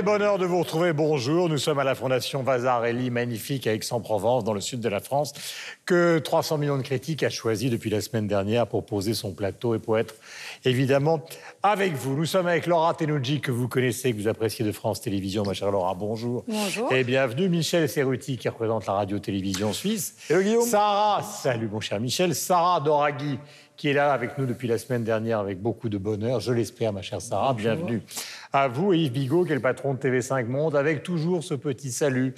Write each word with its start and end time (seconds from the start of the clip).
Quel 0.00 0.06
bonheur 0.06 0.38
de 0.38 0.46
vous 0.46 0.60
retrouver. 0.60 0.94
Bonjour. 0.94 1.50
Nous 1.50 1.58
sommes 1.58 1.78
à 1.78 1.84
la 1.84 1.94
Fondation 1.94 2.42
Vasarelli, 2.42 3.10
magnifique 3.10 3.66
à 3.66 3.74
Aix-en-Provence, 3.74 4.44
dans 4.44 4.54
le 4.54 4.62
sud 4.62 4.80
de 4.80 4.88
la 4.88 5.00
France, 5.00 5.34
que 5.84 6.18
300 6.18 6.56
millions 6.56 6.78
de 6.78 6.82
critiques 6.82 7.22
a 7.22 7.28
choisi 7.28 7.68
depuis 7.68 7.90
la 7.90 8.00
semaine 8.00 8.26
dernière 8.26 8.66
pour 8.66 8.86
poser 8.86 9.12
son 9.12 9.32
plateau 9.32 9.74
et 9.74 9.78
pour 9.78 9.98
être 9.98 10.14
évidemment 10.64 11.20
avec 11.62 11.92
vous. 11.92 12.16
Nous 12.16 12.24
sommes 12.24 12.46
avec 12.46 12.66
Laura 12.66 12.94
Tenouji, 12.94 13.42
que 13.42 13.50
vous 13.50 13.68
connaissez, 13.68 14.14
que 14.14 14.16
vous 14.16 14.28
appréciez 14.28 14.64
de 14.64 14.72
France 14.72 15.02
Télévisions. 15.02 15.42
Ma 15.42 15.52
chère 15.52 15.70
Laura, 15.70 15.92
bonjour. 15.92 16.44
Bonjour. 16.48 16.90
Et 16.94 17.04
bienvenue. 17.04 17.50
Michel 17.50 17.86
Serruti, 17.86 18.38
qui 18.38 18.48
représente 18.48 18.86
la 18.86 18.94
radio-télévision 18.94 19.74
suisse. 19.74 20.16
Hello 20.30 20.40
Guillaume. 20.40 20.66
Sarah, 20.66 21.22
salut 21.22 21.68
mon 21.68 21.80
cher 21.80 22.00
Michel. 22.00 22.34
Sarah 22.34 22.80
Doraghi, 22.80 23.38
qui 23.80 23.88
est 23.88 23.94
là 23.94 24.12
avec 24.12 24.36
nous 24.36 24.44
depuis 24.44 24.68
la 24.68 24.76
semaine 24.76 25.04
dernière 25.04 25.38
avec 25.38 25.58
beaucoup 25.58 25.88
de 25.88 25.96
bonheur. 25.96 26.38
Je 26.38 26.52
l'espère, 26.52 26.92
ma 26.92 27.00
chère 27.00 27.22
Sarah. 27.22 27.54
Bienvenue 27.54 28.02
à 28.52 28.68
vous 28.68 28.92
et 28.92 28.98
Yves 28.98 29.12
Bigot, 29.12 29.46
qui 29.46 29.52
est 29.52 29.54
le 29.54 29.62
patron 29.62 29.94
de 29.94 29.98
TV5 29.98 30.44
Monde, 30.48 30.76
avec 30.76 31.02
toujours 31.02 31.42
ce 31.42 31.54
petit 31.54 31.90
salut 31.90 32.34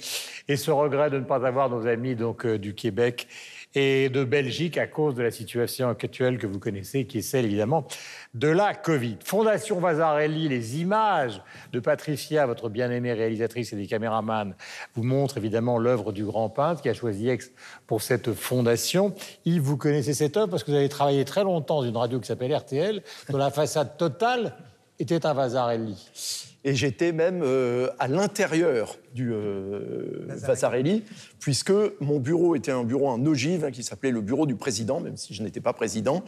et 0.47 0.55
ce 0.55 0.71
regret 0.71 1.09
de 1.09 1.19
ne 1.19 1.25
pas 1.25 1.45
avoir 1.45 1.69
nos 1.69 1.85
amis 1.85 2.15
donc, 2.15 2.45
euh, 2.45 2.57
du 2.57 2.73
Québec 2.73 3.27
et 3.75 4.09
de 4.09 4.23
Belgique 4.23 4.77
à 4.77 4.87
cause 4.87 5.15
de 5.15 5.23
la 5.23 5.31
situation 5.31 5.89
actuelle 5.89 6.37
que 6.37 6.47
vous 6.47 6.59
connaissez, 6.59 7.05
qui 7.05 7.19
est 7.19 7.21
celle 7.21 7.45
évidemment 7.45 7.87
de 8.33 8.47
la 8.47 8.73
Covid. 8.73 9.17
Fondation 9.23 9.79
Vasarelli, 9.79 10.47
les 10.47 10.79
images 10.79 11.41
de 11.71 11.79
Patricia, 11.79 12.45
votre 12.45 12.69
bien-aimée 12.69 13.13
réalisatrice 13.13 13.73
et 13.73 13.75
des 13.75 13.87
caméramans, 13.87 14.55
vous 14.95 15.03
montrent 15.03 15.37
évidemment 15.37 15.77
l'œuvre 15.77 16.11
du 16.11 16.23
grand 16.23 16.49
peintre 16.49 16.81
qui 16.81 16.89
a 16.89 16.93
choisi 16.93 17.29
Aix 17.29 17.39
pour 17.87 18.01
cette 18.01 18.33
fondation. 18.33 19.15
Yves, 19.45 19.61
vous 19.61 19.77
connaissez 19.77 20.13
cette 20.13 20.37
œuvre 20.37 20.49
parce 20.49 20.63
que 20.63 20.71
vous 20.71 20.77
avez 20.77 20.89
travaillé 20.89 21.25
très 21.25 21.43
longtemps 21.43 21.81
dans 21.81 21.87
une 21.87 21.97
radio 21.97 22.19
qui 22.19 22.27
s'appelle 22.27 22.55
RTL, 22.55 23.01
dont 23.29 23.37
la 23.37 23.51
façade 23.51 23.97
totale 23.97 24.55
était 24.99 25.25
un 25.25 25.33
Vasarelli. 25.33 26.52
Et 26.65 26.75
j'étais 26.75 27.11
même 27.11 27.41
euh, 27.43 27.89
à 27.99 28.07
l'intérieur 28.07 28.97
du 29.13 29.31
euh, 29.33 30.25
Vasarelli, 30.29 31.03
puisque 31.39 31.73
mon 31.99 32.19
bureau 32.19 32.55
était 32.55 32.71
un 32.71 32.83
bureau 32.83 33.09
en 33.09 33.25
ogive 33.25 33.65
hein, 33.65 33.71
qui 33.71 33.83
s'appelait 33.83 34.11
le 34.11 34.21
bureau 34.21 34.45
du 34.45 34.55
président, 34.55 35.01
même 35.01 35.17
si 35.17 35.33
je 35.33 35.43
n'étais 35.43 35.59
pas 35.59 35.73
président, 35.73 36.23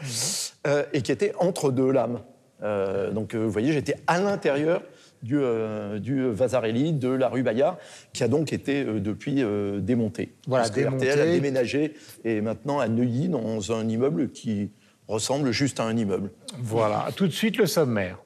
euh, 0.67 0.83
et 0.94 1.02
qui 1.02 1.11
était 1.11 1.33
entre 1.39 1.72
deux 1.72 1.89
lames. 1.91 2.19
Euh, 2.63 3.11
donc 3.11 3.36
vous 3.36 3.50
voyez, 3.50 3.72
j'étais 3.72 3.95
à 4.08 4.19
l'intérieur 4.19 4.81
du, 5.23 5.39
du 6.00 6.30
Vasarelli, 6.30 6.94
de 6.94 7.09
la 7.09 7.30
rue 7.30 7.44
Bayard, 7.44 7.78
qui 8.13 8.23
a 8.23 8.28
donc 8.28 8.53
été 8.53 8.83
depuis 8.83 9.41
euh, 9.41 9.80
démonté. 9.80 10.33
Voilà. 10.47 10.66
RTL 10.66 11.19
a 11.19 11.25
déménagé 11.25 11.94
et 12.23 12.38
est 12.38 12.41
maintenant 12.41 12.80
à 12.80 12.88
Neuilly, 12.88 13.30
dans 13.30 13.72
un 13.72 13.88
immeuble 13.88 14.30
qui 14.30 14.72
ressemble 15.08 15.52
juste 15.52 15.80
à 15.80 15.83
un 15.83 15.95
immeuble. 15.95 16.31
Voilà, 16.59 17.08
tout 17.16 17.28
de 17.28 17.31
suite 17.31 17.58
le 17.58 17.66
sommaire. 17.66 18.19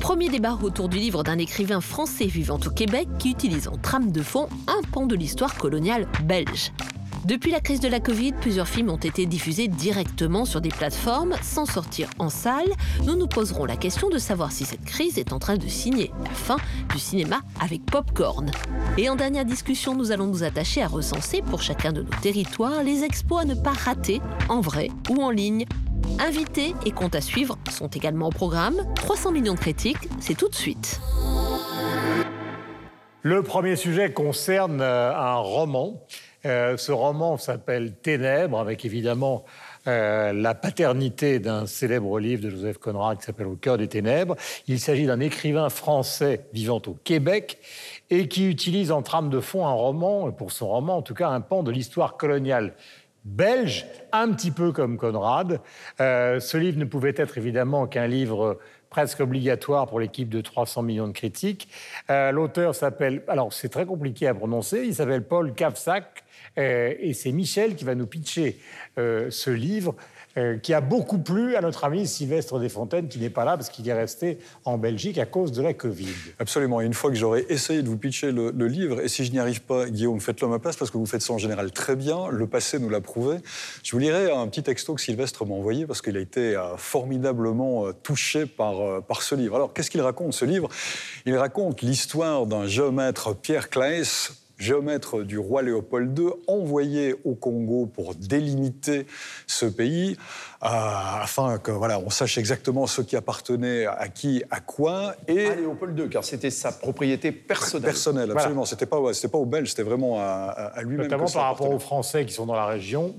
Premier 0.00 0.28
débat 0.28 0.58
autour 0.62 0.88
du 0.88 0.98
livre 0.98 1.22
d'un 1.22 1.38
écrivain 1.38 1.80
français 1.80 2.26
vivant 2.26 2.58
au 2.66 2.70
Québec 2.70 3.08
qui 3.18 3.30
utilise 3.30 3.68
en 3.68 3.76
trame 3.76 4.12
de 4.12 4.22
fond 4.22 4.48
un 4.66 4.82
pan 4.92 5.06
de 5.06 5.14
l'histoire 5.14 5.56
coloniale 5.56 6.06
belge. 6.24 6.72
Depuis 7.24 7.50
la 7.50 7.60
crise 7.60 7.80
de 7.80 7.88
la 7.88 8.00
Covid, 8.00 8.32
plusieurs 8.32 8.68
films 8.68 8.90
ont 8.90 8.98
été 8.98 9.24
diffusés 9.24 9.66
directement 9.66 10.44
sur 10.44 10.60
des 10.60 10.68
plateformes 10.68 11.34
sans 11.40 11.64
sortir 11.64 12.10
en 12.18 12.28
salle. 12.28 12.68
Nous 13.06 13.16
nous 13.16 13.26
poserons 13.26 13.64
la 13.64 13.76
question 13.76 14.10
de 14.10 14.18
savoir 14.18 14.52
si 14.52 14.66
cette 14.66 14.84
crise 14.84 15.16
est 15.16 15.32
en 15.32 15.38
train 15.38 15.56
de 15.56 15.66
signer 15.66 16.10
la 16.22 16.30
fin 16.30 16.56
du 16.92 16.98
cinéma 16.98 17.40
avec 17.62 17.86
popcorn. 17.86 18.50
Et 18.98 19.08
en 19.08 19.16
dernière 19.16 19.46
discussion, 19.46 19.94
nous 19.94 20.12
allons 20.12 20.26
nous 20.26 20.42
attacher 20.42 20.82
à 20.82 20.86
recenser 20.86 21.40
pour 21.40 21.62
chacun 21.62 21.92
de 21.92 22.02
nos 22.02 22.10
territoires 22.20 22.82
les 22.82 23.04
expos 23.04 23.40
à 23.40 23.46
ne 23.46 23.54
pas 23.54 23.72
rater 23.72 24.20
en 24.50 24.60
vrai 24.60 24.90
ou 25.08 25.22
en 25.22 25.30
ligne. 25.30 25.64
Invités 26.18 26.74
et 26.84 26.90
comptes 26.90 27.14
à 27.14 27.22
suivre 27.22 27.56
sont 27.70 27.88
également 27.88 28.26
au 28.26 28.32
programme. 28.32 28.76
300 28.96 29.32
millions 29.32 29.54
de 29.54 29.60
critiques, 29.60 30.08
c'est 30.20 30.36
tout 30.36 30.50
de 30.50 30.54
suite. 30.54 31.00
Le 33.22 33.42
premier 33.42 33.76
sujet 33.76 34.12
concerne 34.12 34.82
euh, 34.82 35.16
un 35.16 35.36
roman. 35.36 36.04
Euh, 36.46 36.76
ce 36.76 36.92
roman 36.92 37.38
s'appelle 37.38 37.94
Ténèbres, 37.94 38.58
avec 38.58 38.84
évidemment 38.84 39.44
euh, 39.86 40.32
la 40.34 40.54
paternité 40.54 41.38
d'un 41.38 41.66
célèbre 41.66 42.18
livre 42.20 42.42
de 42.42 42.50
Joseph 42.50 42.76
Conrad 42.76 43.18
qui 43.18 43.24
s'appelle 43.24 43.46
Au 43.46 43.56
cœur 43.56 43.78
des 43.78 43.88
ténèbres. 43.88 44.36
Il 44.66 44.78
s'agit 44.78 45.06
d'un 45.06 45.20
écrivain 45.20 45.70
français 45.70 46.46
vivant 46.52 46.82
au 46.86 46.94
Québec 47.02 47.58
et 48.10 48.28
qui 48.28 48.46
utilise 48.46 48.92
en 48.92 49.00
trame 49.00 49.30
de 49.30 49.40
fond 49.40 49.66
un 49.66 49.72
roman, 49.72 50.30
pour 50.32 50.52
son 50.52 50.68
roman 50.68 50.98
en 50.98 51.02
tout 51.02 51.14
cas, 51.14 51.28
un 51.28 51.40
pan 51.40 51.62
de 51.62 51.70
l'histoire 51.70 52.18
coloniale 52.18 52.74
belge, 53.24 53.86
un 54.12 54.30
petit 54.30 54.50
peu 54.50 54.70
comme 54.70 54.98
Conrad. 54.98 55.60
Euh, 56.00 56.40
ce 56.40 56.58
livre 56.58 56.78
ne 56.78 56.84
pouvait 56.84 57.14
être 57.16 57.38
évidemment 57.38 57.86
qu'un 57.86 58.06
livre 58.06 58.58
presque 58.90 59.20
obligatoire 59.20 59.86
pour 59.86 59.98
l'équipe 59.98 60.28
de 60.28 60.42
300 60.42 60.82
millions 60.82 61.08
de 61.08 61.12
critiques. 61.12 61.68
L'auteur 62.08 62.76
s'appelle, 62.76 63.24
alors 63.26 63.52
c'est 63.52 63.68
très 63.68 63.86
compliqué 63.86 64.28
à 64.28 64.34
prononcer, 64.34 64.84
il 64.84 64.94
s'appelle 64.94 65.24
Paul 65.24 65.52
Kavsak, 65.52 66.23
et 66.56 67.12
c'est 67.14 67.32
Michel 67.32 67.74
qui 67.74 67.84
va 67.84 67.94
nous 67.94 68.06
pitcher 68.06 68.58
euh, 68.98 69.30
ce 69.30 69.50
livre. 69.50 69.94
euh, 70.36 70.58
qui 70.58 70.74
a 70.74 70.80
beaucoup 70.80 71.18
plu 71.18 71.56
à 71.56 71.60
notre 71.60 71.84
ami 71.84 72.06
Sylvestre 72.06 72.58
Desfontaines, 72.58 73.08
qui 73.08 73.18
n'est 73.18 73.30
pas 73.30 73.44
là 73.44 73.56
parce 73.56 73.68
qu'il 73.68 73.88
est 73.88 73.92
resté 73.94 74.38
en 74.64 74.78
Belgique 74.78 75.18
à 75.18 75.26
cause 75.26 75.52
de 75.52 75.62
la 75.62 75.74
Covid. 75.74 76.08
Absolument. 76.38 76.80
Et 76.80 76.86
une 76.86 76.94
fois 76.94 77.10
que 77.10 77.16
j'aurai 77.16 77.46
essayé 77.48 77.82
de 77.82 77.88
vous 77.88 77.96
pitcher 77.96 78.32
le, 78.32 78.50
livre, 78.66 79.00
et 79.00 79.08
si 79.08 79.24
je 79.24 79.32
n'y 79.32 79.38
arrive 79.38 79.62
pas, 79.62 79.88
Guillaume, 79.88 80.20
faites-le 80.20 80.46
à 80.46 80.50
ma 80.50 80.58
place 80.58 80.76
parce 80.76 80.90
que 80.90 80.98
vous 80.98 81.06
faites 81.06 81.22
ça 81.22 81.32
en 81.32 81.38
général 81.38 81.70
très 81.70 81.96
bien. 81.96 82.28
Le 82.30 82.46
passé 82.46 82.78
nous 82.78 82.88
l'a 82.88 83.00
prouvé. 83.00 83.38
Je 83.82 83.92
vous 83.92 83.98
lirai 83.98 84.30
un 84.30 84.46
petit 84.48 84.62
texto 84.62 84.94
que 84.94 85.00
Sylvestre 85.00 85.44
m'a 85.46 85.54
envoyé 85.54 85.86
parce 85.86 86.02
qu'il 86.02 86.16
a 86.16 86.20
été 86.20 86.56
euh, 86.56 86.76
formidablement 86.76 87.86
euh, 87.86 87.92
touché 87.92 88.46
par, 88.46 88.80
euh, 88.80 89.00
par 89.00 89.22
ce 89.22 89.34
livre. 89.34 89.56
Alors, 89.56 89.72
qu'est-ce 89.72 89.90
qu'il 89.90 90.00
raconte, 90.00 90.32
ce 90.32 90.44
livre? 90.44 90.68
Il 91.26 91.36
raconte 91.36 91.82
l'histoire 91.82 92.46
d'un 92.46 92.66
géomètre, 92.66 93.36
Pierre 93.36 93.70
Claes, 93.70 94.32
géomètre 94.58 95.22
du 95.22 95.38
roi 95.38 95.62
Léopold 95.62 96.18
II, 96.18 96.28
envoyé 96.46 97.14
au 97.24 97.34
Congo 97.34 97.86
pour 97.86 98.14
délimiter 98.14 99.06
ce 99.46 99.66
pays, 99.66 100.16
euh, 100.62 100.66
afin 100.66 101.58
que 101.58 101.70
voilà, 101.70 101.98
on 101.98 102.10
sache 102.10 102.38
exactement 102.38 102.86
ce 102.86 103.02
qui 103.02 103.16
appartenait 103.16 103.86
à 103.86 104.08
qui, 104.08 104.42
à 104.50 104.60
quoi, 104.60 105.14
et 105.28 105.46
À 105.46 105.54
Léopold 105.54 105.98
II, 105.98 106.08
car 106.08 106.24
c'était 106.24 106.50
sa 106.50 106.72
propriété 106.72 107.32
personnelle. 107.32 107.90
personnel, 107.90 108.24
Voilà. 108.26 108.40
absolument. 108.40 108.64
C'était 108.64 108.86
pas, 108.86 109.00
ouais, 109.00 109.14
c'était 109.14 109.28
pas 109.28 109.38
aux 109.38 109.46
Belges, 109.46 109.70
c'était 109.70 109.82
vraiment 109.82 110.18
à, 110.20 110.72
lui-même. 110.82 111.04
Notamment 111.04 111.24
que 111.24 111.30
ça 111.30 111.40
par 111.40 111.48
rapport 111.48 111.70
aux. 111.70 111.78
Français 111.78 112.24
qui 112.24 112.32
sont 112.32 112.46
dans 112.46 112.54
la 112.54 112.66
région. 112.66 113.14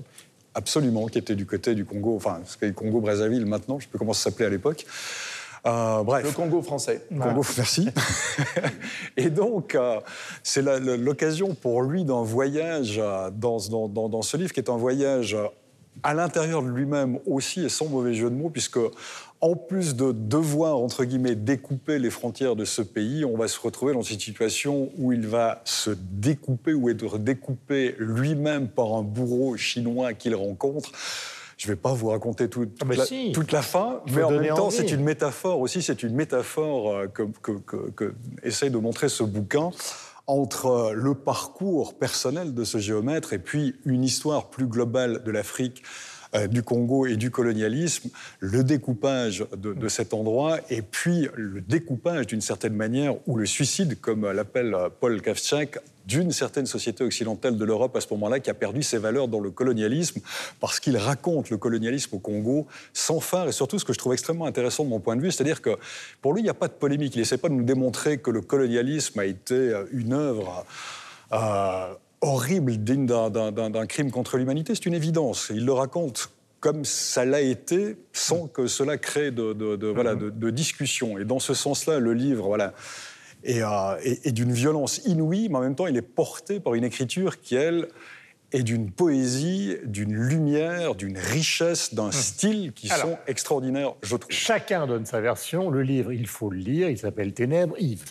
Absolument, 0.54 1.06
qui 1.06 1.18
était 1.18 1.34
du 1.34 1.44
côté 1.44 1.74
du 1.74 1.84
Congo, 1.84 2.16
enfin, 2.16 2.40
ce 2.46 2.56
qu'est 2.56 2.68
le 2.68 2.72
Congo-Brazzaville 2.72 3.44
maintenant, 3.44 3.78
je 3.78 3.84
sais 3.84 3.90
plus 3.90 3.98
comment 3.98 4.14
ça 4.14 4.30
s'appelait 4.30 4.46
à 4.46 4.48
l'époque. 4.48 4.86
Euh, 5.66 6.02
bref. 6.04 6.24
Le 6.24 6.30
Congo 6.32 6.62
français. 6.62 7.04
Congo, 7.10 7.42
merci. 7.56 7.88
et 9.16 9.30
donc, 9.30 9.74
euh, 9.74 10.00
c'est 10.42 10.62
l'occasion 10.62 11.54
pour 11.54 11.82
lui 11.82 12.04
d'un 12.04 12.22
voyage 12.22 12.98
euh, 13.02 13.30
dans, 13.30 13.58
dans- 13.68 13.88
dans- 13.88 14.08
dans 14.08 14.22
ce 14.22 14.36
livre, 14.36 14.52
qui 14.52 14.60
est 14.60 14.70
un 14.70 14.76
voyage 14.76 15.36
à 16.02 16.14
l'intérieur 16.14 16.62
de 16.62 16.68
lui-même 16.68 17.18
aussi, 17.26 17.64
et 17.64 17.68
sans 17.68 17.86
mauvais 17.86 18.14
jeu 18.14 18.30
de 18.30 18.34
mots, 18.34 18.50
puisque 18.50 18.78
en 19.40 19.54
plus 19.54 19.96
de 19.96 20.12
devoir, 20.12 20.78
entre 20.78 21.04
guillemets, 21.04 21.34
découper 21.34 21.98
les 21.98 22.10
frontières 22.10 22.54
de 22.56 22.64
ce 22.64 22.82
pays, 22.82 23.24
on 23.24 23.36
va 23.36 23.48
se 23.48 23.58
retrouver 23.60 23.92
dans 23.94 24.02
une 24.02 24.18
situation 24.20 24.90
où 24.98 25.12
il 25.12 25.26
va 25.26 25.62
se 25.64 25.90
découper 25.90 26.74
ou 26.74 26.88
être 26.90 27.18
découpé 27.18 27.94
lui-même 27.98 28.68
par 28.68 28.94
un 28.94 29.02
bourreau 29.02 29.56
chinois 29.56 30.12
qu'il 30.14 30.34
rencontre. 30.34 30.90
Je 31.66 31.72
ne 31.72 31.74
vais 31.74 31.80
pas 31.80 31.92
vous 31.94 32.10
raconter 32.10 32.48
tout- 32.48 32.66
toute, 32.66 32.78
Ah 32.80 32.84
bah 32.84 32.94
la, 32.94 33.04
si. 33.06 33.32
toute 33.32 33.50
la 33.50 33.60
fin, 33.60 34.00
mais 34.14 34.22
en 34.22 34.30
même 34.30 34.54
temps, 34.54 34.70
c'est 34.70 34.92
une 34.92 35.02
métaphore 35.02 35.58
aussi, 35.58 35.82
c'est 35.82 36.04
une 36.04 36.14
métaphore 36.14 36.92
euh, 36.94 37.06
que, 37.08 37.24
que- 37.42 37.58
que- 37.58 37.90
que 37.90 38.14
essaye 38.44 38.70
de 38.70 38.78
montrer 38.78 39.08
ce 39.08 39.24
bouquin 39.24 39.70
entre 40.28 40.66
euh, 40.66 40.92
le 40.92 41.14
parcours 41.14 41.94
personnel 41.98 42.54
de 42.54 42.62
ce 42.62 42.78
géomètre 42.78 43.32
et 43.32 43.40
puis 43.40 43.74
une 43.84 44.04
histoire 44.04 44.48
plus 44.48 44.66
globale 44.66 45.24
de 45.24 45.30
l'Afrique, 45.32 45.82
du 46.50 46.62
Congo 46.62 47.06
et 47.06 47.16
du 47.16 47.30
colonialisme, 47.30 48.10
le 48.40 48.64
découpage 48.64 49.44
de, 49.56 49.88
cet 49.88 50.14
endroit 50.14 50.58
et 50.70 50.82
puis 50.82 51.28
le 51.34 51.60
découpage 51.60 52.26
d'une 52.26 52.40
certaine 52.40 52.74
manière 52.74 53.14
ou 53.26 53.36
le 53.36 53.46
suicide, 53.46 54.00
comme 54.00 54.30
l'appelle 54.30 54.74
euh, 54.74 54.88
Paul 54.88 55.20
Kavchak, 55.20 55.78
d'une 56.06 56.30
certaine 56.30 56.66
société 56.66 57.02
occidentale 57.02 57.56
de 57.56 57.64
l'Europe 57.64 57.96
à 57.96 58.00
ce 58.00 58.06
moment-là 58.12 58.38
qui 58.38 58.48
a 58.48 58.54
perdu 58.54 58.82
ses 58.82 58.98
valeurs 58.98 59.26
dans 59.26 59.40
le 59.40 59.50
colonialisme 59.50 60.20
parce 60.60 60.78
qu'il 60.78 60.96
raconte 60.96 61.50
le 61.50 61.56
colonialisme 61.56 62.14
au 62.14 62.18
Congo 62.20 62.66
sans 62.92 63.18
phare. 63.18 63.48
Et 63.48 63.52
surtout 63.52 63.78
ce 63.80 63.84
que 63.84 63.92
je 63.92 63.98
trouve 63.98 64.12
extrêmement 64.12 64.46
intéressant 64.46 64.84
de 64.84 64.88
mon 64.88 65.00
point 65.00 65.16
de 65.16 65.20
vue, 65.20 65.32
c'est-à-dire 65.32 65.60
que 65.60 65.76
pour 66.22 66.32
lui 66.32 66.42
il 66.42 66.44
n'y 66.44 66.50
a 66.50 66.54
pas 66.54 66.68
de 66.68 66.74
polémique, 66.74 67.16
il 67.16 67.18
n'essaie 67.18 67.38
pas 67.38 67.48
de 67.48 67.54
nous 67.54 67.64
démontrer 67.64 68.18
que 68.18 68.30
le 68.30 68.40
colonialisme 68.40 69.18
a 69.18 69.24
été 69.24 69.54
euh, 69.54 69.84
une 69.90 70.12
œuvre 70.12 70.64
euh, 71.32 71.92
horrible, 72.26 72.76
digne 72.78 73.06
d'un- 73.06 73.86
crime 73.86 74.10
contre 74.10 74.36
l'humanité, 74.36 74.74
c'est 74.74 74.86
une 74.86 74.94
évidence. 74.94 75.50
Il 75.54 75.64
le 75.64 75.72
raconte 75.72 76.30
comme 76.60 76.84
ça 76.84 77.24
l'a 77.24 77.40
été, 77.42 77.96
sans 78.12 78.46
que 78.48 78.66
cela 78.66 78.96
crée 78.98 79.30
de, 79.30 79.52
de, 79.52 79.76
de- 79.76 79.86
voilà, 79.86 80.14
de, 80.14 80.30
de 80.30 80.50
discussion. 80.50 81.18
Et 81.18 81.24
dans 81.24 81.38
ce 81.38 81.54
sens-là, 81.54 81.98
le 82.00 82.12
livre, 82.12 82.46
voilà, 82.46 82.74
est, 83.44 83.62
euh, 83.62 83.96
est- 84.02 84.26
est 84.26 84.32
d'une 84.32 84.52
violence 84.52 85.00
inouïe, 85.04 85.48
mais 85.48 85.56
en 85.56 85.60
même 85.60 85.74
temps, 85.76 85.86
il 85.86 85.96
est 85.96 86.02
porté 86.02 86.58
par 86.58 86.74
une 86.74 86.82
écriture 86.84 87.40
qui, 87.40 87.54
elle, 87.54 87.88
est 88.52 88.62
d'une 88.62 88.90
poésie, 88.90 89.76
d'une 89.84 90.14
lumière, 90.14 90.94
d'une 90.94 91.18
richesse, 91.18 91.94
d'un 91.94 92.10
style 92.12 92.72
qui 92.72 92.90
Alors. 92.90 93.06
sont 93.06 93.18
extraordinaires, 93.26 93.94
je 94.02 94.16
trouve. 94.16 94.30
Chacun 94.32 94.86
donne 94.86 95.04
sa 95.04 95.20
version. 95.20 95.68
Le 95.68 95.82
livre, 95.82 96.12
il 96.12 96.26
faut 96.26 96.48
le 96.50 96.58
lire. 96.58 96.88
Il 96.88 96.96
s'appelle 96.96 97.32
Ténèbres. 97.34 97.74
Yves. 97.78 98.04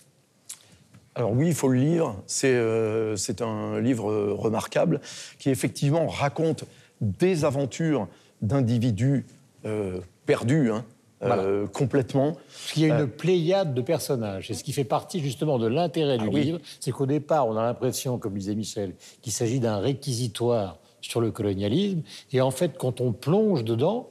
Alors 1.16 1.32
oui, 1.32 1.48
il 1.48 1.54
faut 1.54 1.70
le 1.70 1.80
lire. 1.80 2.16
C'est 2.28 2.54
euh, 2.54 3.16
c'est 3.16 3.42
un 3.42 3.80
livre 3.80 4.14
remarquable 4.34 5.00
qui 5.40 5.50
effectivement 5.50 6.08
raconte 6.08 6.66
des 7.02 7.46
aventures 7.46 8.08
d'individus 8.42 9.26
euh, 9.66 10.00
perdus, 10.26 10.72
hein, 10.72 10.86
euh, 11.24 11.68
complètement. 11.68 12.34
Parce 12.34 12.74
qu'il 12.74 12.86
y 12.86 12.92
a 12.92 13.00
une 13.00 13.08
pléiade 13.08 13.74
de 13.74 13.82
personnages. 13.82 14.52
Et 14.52 14.54
ce 14.54 14.64
qui 14.64 14.74
fait 14.74 14.84
partie 14.84 15.20
justement 15.20 15.58
de 15.58 15.68
l'intérêt 15.68 16.18
du 16.18 16.26
Ah 16.28 16.32
oui. 16.32 16.44
livre, 16.44 16.60
c'est 16.80 16.92
qu'au 16.92 17.06
départ, 17.06 17.48
on 17.48 17.58
a 17.58 17.64
l'impression, 17.64 18.18
comme 18.18 18.38
disait 18.38 18.56
Michel, 18.56 18.94
qu'il 19.22 19.32
s'agit 19.32 19.60
d'un 19.60 19.78
réquisitoire 19.78 20.78
sur 21.02 21.22
le 21.22 21.32
colonialisme. 21.32 22.02
Et 22.32 22.42
en 22.42 22.52
fait, 22.52 22.78
quand 22.78 23.02
on 23.02 23.12
plonge 23.12 23.64
dedans, 23.64 24.10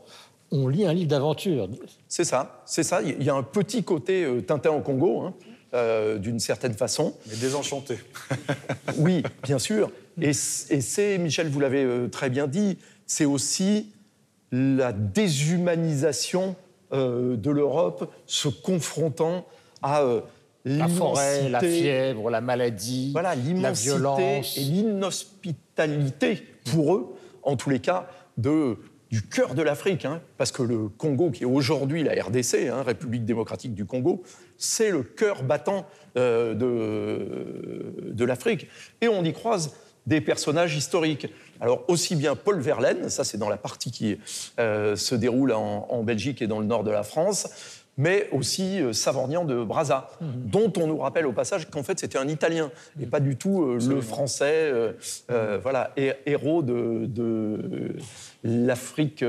on 0.51 0.69
lit 0.69 0.87
un 0.87 0.93
livre 0.93 1.09
d'aventure. 1.09 1.69
C'est 2.09 2.25
ça, 2.25 2.62
c'est 2.65 2.85
ça. 2.85 3.03
Il 3.03 3.23
y 3.23 3.31
a 3.31 3.35
un 3.35 3.43
petit 3.43 3.83
côté 3.83 4.25
euh, 4.25 4.41
Tintin 4.41 4.71
au 4.71 4.81
Congo, 4.81 5.23
hein, 5.23 5.35
euh, 5.75 6.19
d'une 6.19 6.38
certaine 6.38 6.75
façon. 6.75 7.15
Mais 7.29 7.37
désenchanté. 7.37 7.99
Oui, 8.97 9.25
bien 9.43 9.59
sûr. 9.59 9.91
Et, 10.21 10.32
c'est, 10.32 11.19
Michel, 11.19 11.49
vous 11.49 11.59
l'avez 11.59 11.82
euh, 11.82 12.06
très 12.06 12.31
bien 12.31 12.47
dit, 12.47 12.79
c'est 13.06 13.25
aussi 13.25 13.93
la 14.53 14.93
déshumanisation 14.93 16.55
euh, 16.93 17.37
de 17.37 17.50
l'Europe 17.50 18.12
se 18.26 18.47
confrontant 18.47 19.47
à 19.82 20.05
La 20.65 20.87
forêt, 20.87 21.49
la 21.49 21.59
fièvre, 21.59 22.31
la 22.31 22.41
maladie, 22.41 23.11
voilà, 23.11 23.35
la 23.35 23.73
violence. 23.73 24.56
et 24.56 24.61
l'inhospitalité, 24.61 26.47
pour 26.70 26.94
eux, 26.94 27.17
en 27.43 27.56
tous 27.56 27.70
les 27.70 27.81
cas, 27.81 28.06
de, 28.38 28.77
du 29.14 29.22
cœur 29.22 29.55
de 29.55 29.62
l'Afrique. 29.62 30.06
hein, 30.06 30.20
parce 30.38 30.50
que 30.50 30.64
le 30.64 30.88
Congo, 30.88 31.31
qui 31.31 31.44
est 31.44 31.46
aujourd'hui 31.46 32.02
la 32.02 32.20
RDC, 32.20 32.69
hein, 32.69 32.82
République 32.82 33.25
démocratique 33.25 33.72
du 33.72 33.84
Congo, 33.84 34.25
c'est 34.58 34.90
le 34.90 35.05
cœur 35.05 35.44
battant 35.44 35.87
euh, 36.16 36.52
de, 36.55 38.11
de 38.12 38.25
l'Afrique. 38.25 38.66
Et 39.00 39.06
on 39.06 39.22
y 39.22 39.32
croise 39.32 39.76
des 40.08 40.20
personnages 40.20 40.75
historiques. 40.75 41.28
Alors 41.61 41.84
aussi 41.87 42.16
bien 42.16 42.34
Paul 42.34 42.58
Verlaine, 42.58 43.08
ça 43.08 43.22
c'est 43.22 43.38
dans 43.38 43.49
la 43.49 43.56
partie 43.56 43.93
qui 43.93 44.19
euh, 44.58 44.96
se 44.96 45.14
déroule 45.14 45.52
en, 45.52 45.87
en 45.88 46.02
Belgique 46.02 46.43
et 46.43 46.49
dans 46.49 46.58
le 46.58 46.67
nord 46.67 46.82
de 46.82 46.90
la 46.90 47.05
France, 47.05 47.46
mais 47.96 48.29
aussi 48.32 48.81
euh, 48.81 48.93
Savorgnan 48.93 49.44
de 49.44 49.62
Brazza, 49.62 50.11
dont 50.20 50.73
on 50.79 50.87
nous 50.88 50.99
rappelle 50.99 51.26
au 51.26 51.32
passage 51.32 51.70
qu'en 51.70 51.82
fait 51.82 51.99
c'était 52.00 52.19
un 52.19 52.29
Italien 52.29 52.70
et 53.00 53.06
pas 53.06 53.20
du 53.20 53.37
tout 53.37 53.62
euh, 53.62 53.79
le 53.88 54.00
Français, 54.00 54.70
euh, 54.73 54.93
euh, 55.31 55.58
voilà, 55.62 55.93
hé- 55.96 56.14
héros 56.26 56.62
de, 56.62 57.06
de 57.06 57.96
l'Afrique 58.43 59.25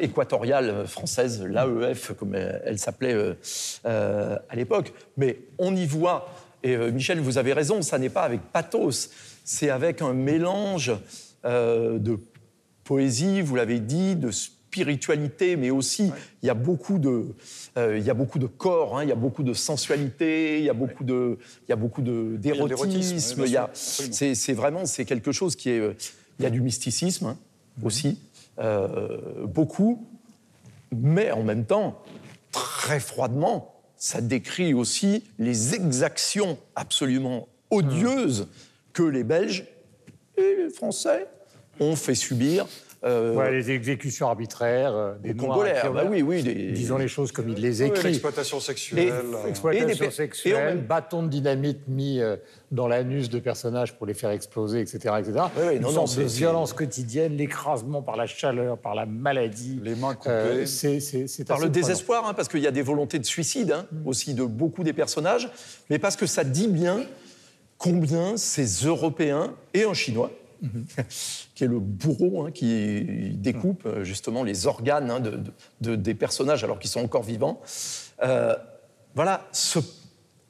équatoriale 0.00 0.86
française, 0.86 1.42
l'AEF 1.44 2.12
comme 2.12 2.34
elle, 2.34 2.62
elle 2.64 2.78
s'appelait 2.78 3.36
à 3.84 4.56
l'époque. 4.56 4.92
Mais 5.16 5.38
on 5.58 5.74
y 5.74 5.86
voit, 5.86 6.28
et 6.62 6.76
Michel, 6.76 7.20
vous 7.20 7.38
avez 7.38 7.52
raison, 7.52 7.82
ça 7.82 7.98
n'est 7.98 8.08
pas 8.10 8.22
avec 8.22 8.40
pathos, 8.52 9.10
c'est 9.44 9.70
avec 9.70 10.02
un 10.02 10.12
mélange 10.12 10.92
de 11.44 12.18
poésie, 12.84 13.40
vous 13.42 13.56
l'avez 13.56 13.80
dit, 13.80 14.16
de 14.16 14.30
spiritualité, 14.74 15.54
mais 15.54 15.70
aussi 15.70 16.10
il 16.42 16.46
y 16.46 16.50
a 16.50 16.54
beaucoup 16.54 16.98
de, 16.98 17.26
euh, 17.76 17.96
il 17.96 18.04
y 18.04 18.10
a 18.10 18.14
beaucoup 18.14 18.40
de 18.40 18.46
corps, 18.46 18.98
hein, 18.98 19.04
il 19.04 19.08
y 19.08 19.12
a 19.12 19.16
beaucoup 19.16 19.44
de 19.44 19.54
sensualité, 19.54 20.58
il 20.58 20.64
y 20.64 20.70
a 20.70 20.74
beaucoup 20.74 21.04
de, 21.04 21.38
il 21.68 21.70
y 21.70 21.72
a 21.72 21.76
beaucoup 21.76 22.02
de 22.02 22.36
d'érotisme, 22.36 23.44
il 23.46 23.52
y 23.52 23.56
a, 23.56 23.70
c'est, 23.72 24.34
c'est 24.34 24.52
vraiment, 24.52 24.84
c'est 24.84 25.04
quelque 25.04 25.30
chose 25.30 25.54
qui 25.54 25.70
est, 25.70 26.12
il 26.40 26.42
y 26.42 26.46
a 26.46 26.50
du 26.50 26.60
mysticisme 26.60 27.26
hein, 27.26 27.38
aussi, 27.84 28.18
euh, 28.58 29.46
beaucoup, 29.46 30.04
mais 30.90 31.30
en 31.30 31.44
même 31.44 31.64
temps, 31.64 32.02
très 32.50 32.98
froidement, 32.98 33.76
ça 33.96 34.20
décrit 34.20 34.74
aussi 34.74 35.22
les 35.38 35.76
exactions 35.76 36.58
absolument 36.74 37.46
odieuses 37.70 38.48
que 38.92 39.04
les 39.04 39.22
Belges 39.22 39.66
et 40.36 40.56
les 40.56 40.70
Français 40.70 41.28
ont 41.78 41.94
fait 41.94 42.16
subir. 42.16 42.66
Euh, 43.04 43.34
Ouais, 43.34 43.50
les 43.52 43.70
exécutions 43.70 44.26
arbitraires, 44.28 44.94
euh, 44.94 45.14
des 45.22 45.34
Congolais. 45.34 45.74
Ah 45.82 45.90
bah 45.90 46.04
oui, 46.08 46.22
oui. 46.22 46.42
des- 46.42 46.72
Disons 46.72 46.96
les 46.98 47.08
choses 47.08 47.32
comme 47.32 47.48
il 47.48 47.56
les 47.60 47.82
Oui, 47.82 47.88
écrit. 47.88 48.08
L'exploitation 48.08 48.60
sexuelle. 48.60 48.98
Et- 49.08 49.10
euh, 49.10 49.46
Exploitation 49.48 50.06
Et 50.06 50.10
sexuelle, 50.10 50.76
même- 50.76 50.86
bâton 50.86 51.22
de 51.22 51.28
dynamite 51.28 51.86
mis 51.88 52.20
euh, 52.20 52.36
dans 52.72 52.88
l'anus 52.88 53.28
de 53.28 53.38
personnages 53.38 53.94
pour 53.94 54.06
les 54.06 54.14
faire 54.14 54.30
exploser, 54.30 54.80
etc. 54.80 54.98
etc. 55.18 55.32
Oui, 55.56 55.76
Une 55.76 55.82
non, 55.82 56.04
de 56.04 56.22
violence 56.22 56.72
quotidienne, 56.72 57.36
l'écrasement 57.36 58.02
par 58.02 58.16
la 58.16 58.26
chaleur, 58.26 58.78
par 58.78 58.94
la 58.94 59.06
maladie. 59.06 59.78
Les 59.82 59.94
mains 59.94 60.14
coupées. 60.14 60.30
Euh, 60.30 60.64
Par 61.46 61.58
le 61.58 61.62
prenant. 61.62 61.66
désespoir, 61.68 62.26
hein, 62.28 62.34
parce 62.34 62.48
qu'il 62.48 62.60
y 62.60 62.66
a 62.66 62.70
des 62.72 62.82
volontés 62.82 63.18
de 63.18 63.26
suicide 63.26 63.72
hein, 63.72 63.86
aussi 64.06 64.34
de 64.34 64.44
beaucoup 64.44 64.82
des 64.82 64.92
personnages, 64.92 65.50
mais 65.90 65.98
parce 65.98 66.16
que 66.16 66.26
ça 66.26 66.42
dit 66.44 66.68
bien 66.68 67.04
combien 67.78 68.36
ces 68.36 68.86
Européens 68.86 69.52
et 69.74 69.84
un 69.84 69.94
Chinois, 69.94 70.30
qui 71.54 71.64
est 71.64 71.68
le 71.68 71.78
bourreau 71.78 72.44
hein, 72.46 72.50
qui 72.52 73.30
découpe 73.34 73.86
euh, 73.86 74.04
justement 74.04 74.42
les 74.42 74.66
organes 74.66 75.10
hein, 75.10 75.20
de, 75.20 75.30
de- 75.30 75.52
de- 75.80 75.96
des 75.96 76.14
personnages 76.14 76.64
alors 76.64 76.78
qu'ils 76.78 76.90
sont 76.90 77.02
encore 77.02 77.22
vivants, 77.22 77.60
euh, 78.22 78.54
voilà, 79.14 79.46
se 79.52 79.78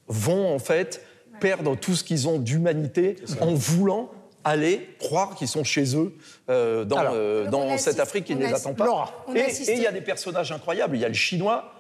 vont 0.09 0.55
en 0.55 0.59
fait 0.59 1.05
perdre 1.41 1.77
tout 1.77 1.95
ce 1.95 2.05
qu'ils 2.05 2.29
ont 2.29 2.39
d'humanité 2.39 3.17
en 3.41 3.55
voulant 3.55 4.11
aller 4.45 4.89
croire 4.99 5.35
qu'ils 5.35 5.49
sont 5.49 5.65
chez 5.65 5.97
eux 5.97 6.15
euh, 6.51 6.85
dans, 6.85 6.97
Alors, 6.99 7.13
euh, 7.17 7.49
dans 7.51 7.71
assiste- 7.71 7.85
cette 7.93 8.01
Afrique 8.01 8.27
qui 8.27 8.35
ne 8.35 8.41
les 8.41 8.53
assiste- 8.53 8.67
attend 8.67 8.75
pas. 8.75 8.85
Laura. 8.85 9.25
On 9.27 9.35
Et 9.35 9.47
il 9.69 9.81
y 9.81 9.87
a 9.87 9.93
des 9.93 10.03
personnages 10.03 10.53
incroyables. 10.53 10.97
Il 10.97 11.01
y 11.01 11.05
a 11.05 11.09
le 11.09 11.15
chinois 11.15 11.73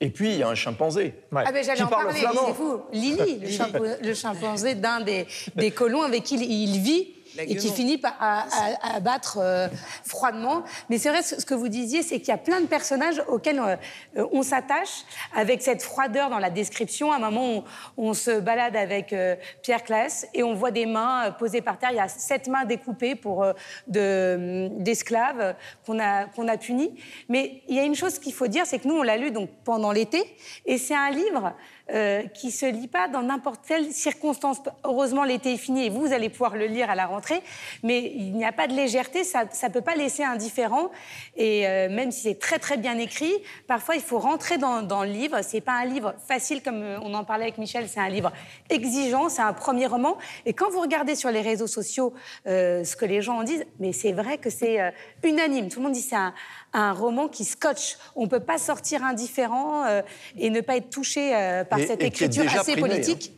et 0.00 0.10
puis 0.10 0.32
il 0.32 0.38
y 0.38 0.42
a 0.42 0.48
un 0.48 0.56
chimpanzé. 0.56 1.14
Ouais. 1.30 1.44
Ah 1.46 1.52
ben 1.52 1.62
j'allais 1.64 1.82
en 1.82 1.86
parle 1.86 2.06
parler, 2.06 2.20
c'est 2.20 2.54
fou. 2.54 2.80
Lily, 2.92 3.38
le, 3.42 3.46
chimpa- 3.48 4.02
le 4.04 4.14
chimpanzé 4.14 4.74
d'un 4.74 5.00
des, 5.02 5.26
des 5.54 5.70
colons 5.70 6.02
avec 6.02 6.24
qui 6.24 6.34
il, 6.34 6.42
il 6.50 6.80
vit 6.80 7.08
et 7.38 7.56
qui 7.56 7.68
finit 7.70 7.98
par 7.98 8.16
à, 8.20 8.40
à- 8.42 8.92
à 8.92 8.96
abattre 8.96 9.38
euh, 9.40 9.68
froidement. 10.04 10.62
Mais 10.88 10.98
c'est 10.98 11.08
vrai, 11.10 11.22
ce 11.22 11.44
que 11.44 11.54
vous 11.54 11.68
disiez, 11.68 12.02
c'est 12.02 12.18
qu'il 12.18 12.28
y 12.28 12.32
a 12.32 12.38
plein 12.38 12.60
de 12.60 12.66
personnages 12.66 13.22
auxquels 13.28 13.60
euh, 13.60 14.26
on 14.32 14.42
s'attache 14.42 15.04
avec 15.34 15.62
cette 15.62 15.82
froideur 15.82 16.30
dans 16.30 16.38
la 16.38 16.50
description. 16.50 17.12
À 17.12 17.16
un 17.16 17.18
moment, 17.18 17.64
on, 17.96 18.08
on 18.10 18.14
se 18.14 18.40
balade 18.40 18.76
avec 18.76 19.12
euh, 19.12 19.36
Pierre 19.62 19.84
Claes 19.84 20.26
et 20.34 20.42
on 20.42 20.54
voit 20.54 20.70
des 20.70 20.86
mains 20.86 21.30
posées 21.38 21.60
par 21.62 21.78
terre. 21.78 21.90
Il 21.92 21.96
y 21.96 22.00
a 22.00 22.08
sept 22.08 22.48
mains 22.48 22.64
découpées 22.64 23.14
pour 23.14 23.44
de- 23.86 24.68
d'esclaves 24.78 25.54
qu'on 25.86 25.98
a, 26.00 26.24
qu'on 26.26 26.48
a 26.48 26.56
punis. 26.56 26.94
Mais 27.28 27.62
il 27.68 27.76
y 27.76 27.78
a 27.78 27.84
une 27.84 27.94
chose 27.94 28.18
qu'il 28.18 28.32
faut 28.32 28.46
dire, 28.46 28.66
c'est 28.66 28.78
que 28.78 28.88
nous, 28.88 28.94
on 28.96 29.02
l'a 29.02 29.16
lu 29.16 29.30
donc 29.30 29.50
pendant 29.64 29.92
l'été, 29.92 30.22
et 30.66 30.78
c'est 30.78 30.94
un 30.94 31.10
livre 31.10 31.52
euh, 31.92 32.22
qui 32.34 32.50
se 32.50 32.66
lit 32.66 32.88
pas 32.88 33.08
dans 33.08 33.22
n'importe 33.22 33.60
quelle 33.66 33.92
circonstance. 33.92 34.58
Heureusement, 34.84 35.24
l'été 35.24 35.54
est 35.54 35.58
fini 35.58 35.86
et 35.86 35.90
vous, 35.90 36.12
allez 36.12 36.28
pouvoir 36.28 36.56
le 36.56 36.66
lire 36.66 36.90
à 36.90 36.94
la 36.94 37.06
rentrée, 37.06 37.42
mais 37.82 38.12
il 38.14 38.34
n'y 38.34 38.44
a 38.44 38.52
pas 38.52 38.66
de 38.66 38.74
légèreté, 38.74 39.24
ça 39.24 39.44
ne 39.44 39.72
peut 39.72 39.80
pas 39.80 39.94
laisser 39.94 40.24
indifférent. 40.24 40.90
Et 41.36 41.66
euh, 41.66 41.88
même 41.88 42.10
si 42.10 42.22
c'est 42.22 42.38
très 42.38 42.58
très 42.58 42.76
bien 42.76 42.98
écrit, 42.98 43.32
parfois 43.66 43.94
il 43.94 44.02
faut 44.02 44.18
rentrer 44.18 44.58
dans, 44.58 45.02
le 45.02 45.10
livre. 45.10 45.38
C'est 45.42 45.60
pas 45.60 45.72
un 45.72 45.84
livre 45.84 46.14
facile 46.26 46.62
comme 46.62 46.82
euh, 46.82 46.98
on 47.02 47.14
en 47.14 47.24
parlait 47.24 47.44
avec 47.44 47.58
Michel, 47.58 47.88
c'est 47.88 48.00
un 48.00 48.08
livre 48.08 48.32
exigeant, 48.68 49.28
c'est 49.28 49.42
un 49.42 49.52
premier 49.52 49.86
roman. 49.86 50.16
Et 50.46 50.52
quand 50.52 50.70
vous 50.70 50.80
regardez 50.80 51.14
sur 51.14 51.30
les 51.30 51.40
réseaux 51.40 51.66
sociaux 51.66 52.12
euh, 52.46 52.84
ce 52.84 52.96
que 52.96 53.04
les 53.04 53.22
gens 53.22 53.38
en 53.38 53.42
disent, 53.42 53.64
mais 53.78 53.92
c'est 53.92 54.12
vrai 54.12 54.38
que 54.38 54.50
c'est 54.50 54.78
unanime. 55.22 55.68
Tout 55.68 55.80
le 55.80 55.84
monde 55.84 55.94
dit 55.94 56.02
c'est 56.02 56.16
un, 56.16 56.34
un 56.72 56.92
roman 56.92 57.28
qui 57.28 57.44
scotche. 57.44 57.96
On 58.16 58.28
peut 58.28 58.40
pas 58.40 58.58
sortir 58.58 59.02
indifférent 59.04 59.84
euh, 59.86 60.02
et 60.38 60.50
ne 60.50 60.60
pas 60.60 60.76
être 60.76 60.90
touché 60.90 61.34
euh, 61.34 61.64
par 61.64 61.78
Et- 61.78 61.86
cette 61.86 62.02
et 62.02 62.06
écriture 62.06 62.44
assez 62.48 62.72
primé, 62.72 62.88
politique. 62.88 63.32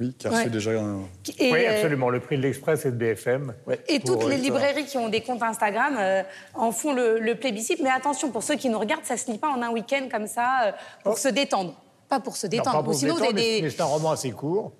Oui, 0.00 0.12
qui 0.18 0.26
a 0.26 0.30
reçu 0.30 0.42
Ouais. 0.44 0.50
déjà 0.50 0.70
un... 0.72 1.02
Et, 1.38 1.52
Oui, 1.52 1.64
euh, 1.64 1.74
absolument. 1.76 2.10
Le 2.10 2.18
prix 2.18 2.36
de 2.36 2.42
l'Express 2.42 2.84
et 2.84 2.90
de 2.90 2.96
BFM. 2.96 3.54
Et 3.88 4.00
toutes 4.00 4.24
les 4.24 4.36
librairies 4.38 4.86
qui 4.86 4.98
ont 4.98 5.08
des 5.08 5.20
comptes 5.20 5.42
Instagram 5.42 5.96
euh, 5.98 6.22
en 6.54 6.72
font 6.72 6.92
le, 6.92 7.20
le 7.20 7.36
plébiscite. 7.36 7.78
Mais 7.80 7.90
attention, 7.90 8.30
pour 8.30 8.42
ceux 8.42 8.56
qui 8.56 8.68
nous 8.68 8.78
regardent, 8.80 9.04
ça 9.04 9.16
se 9.16 9.30
lit 9.30 9.38
pas 9.38 9.48
en 9.50 9.62
un 9.62 9.70
week-end 9.70 10.08
comme 10.10 10.26
ça, 10.26 10.64
euh, 10.66 10.72
pour 11.04 11.16
se 11.16 11.28
détendre. 11.28 11.80
Pas 12.08 12.18
pour 12.18 12.36
se 12.36 12.46
Non, 12.46 12.50
détendre. 12.50 12.72
pas 12.72 12.80
Ou 12.80 12.84
pour 12.86 12.94
sinon, 12.94 13.14
vous 13.14 13.20
détendre, 13.20 13.38
avez 13.38 13.48
mais- 13.50 13.56
des... 13.58 13.62
mais 13.62 13.70
c'est 13.70 13.80
un 13.82 13.84
roman 13.86 14.10
assez 14.10 14.32
court, 14.32 14.72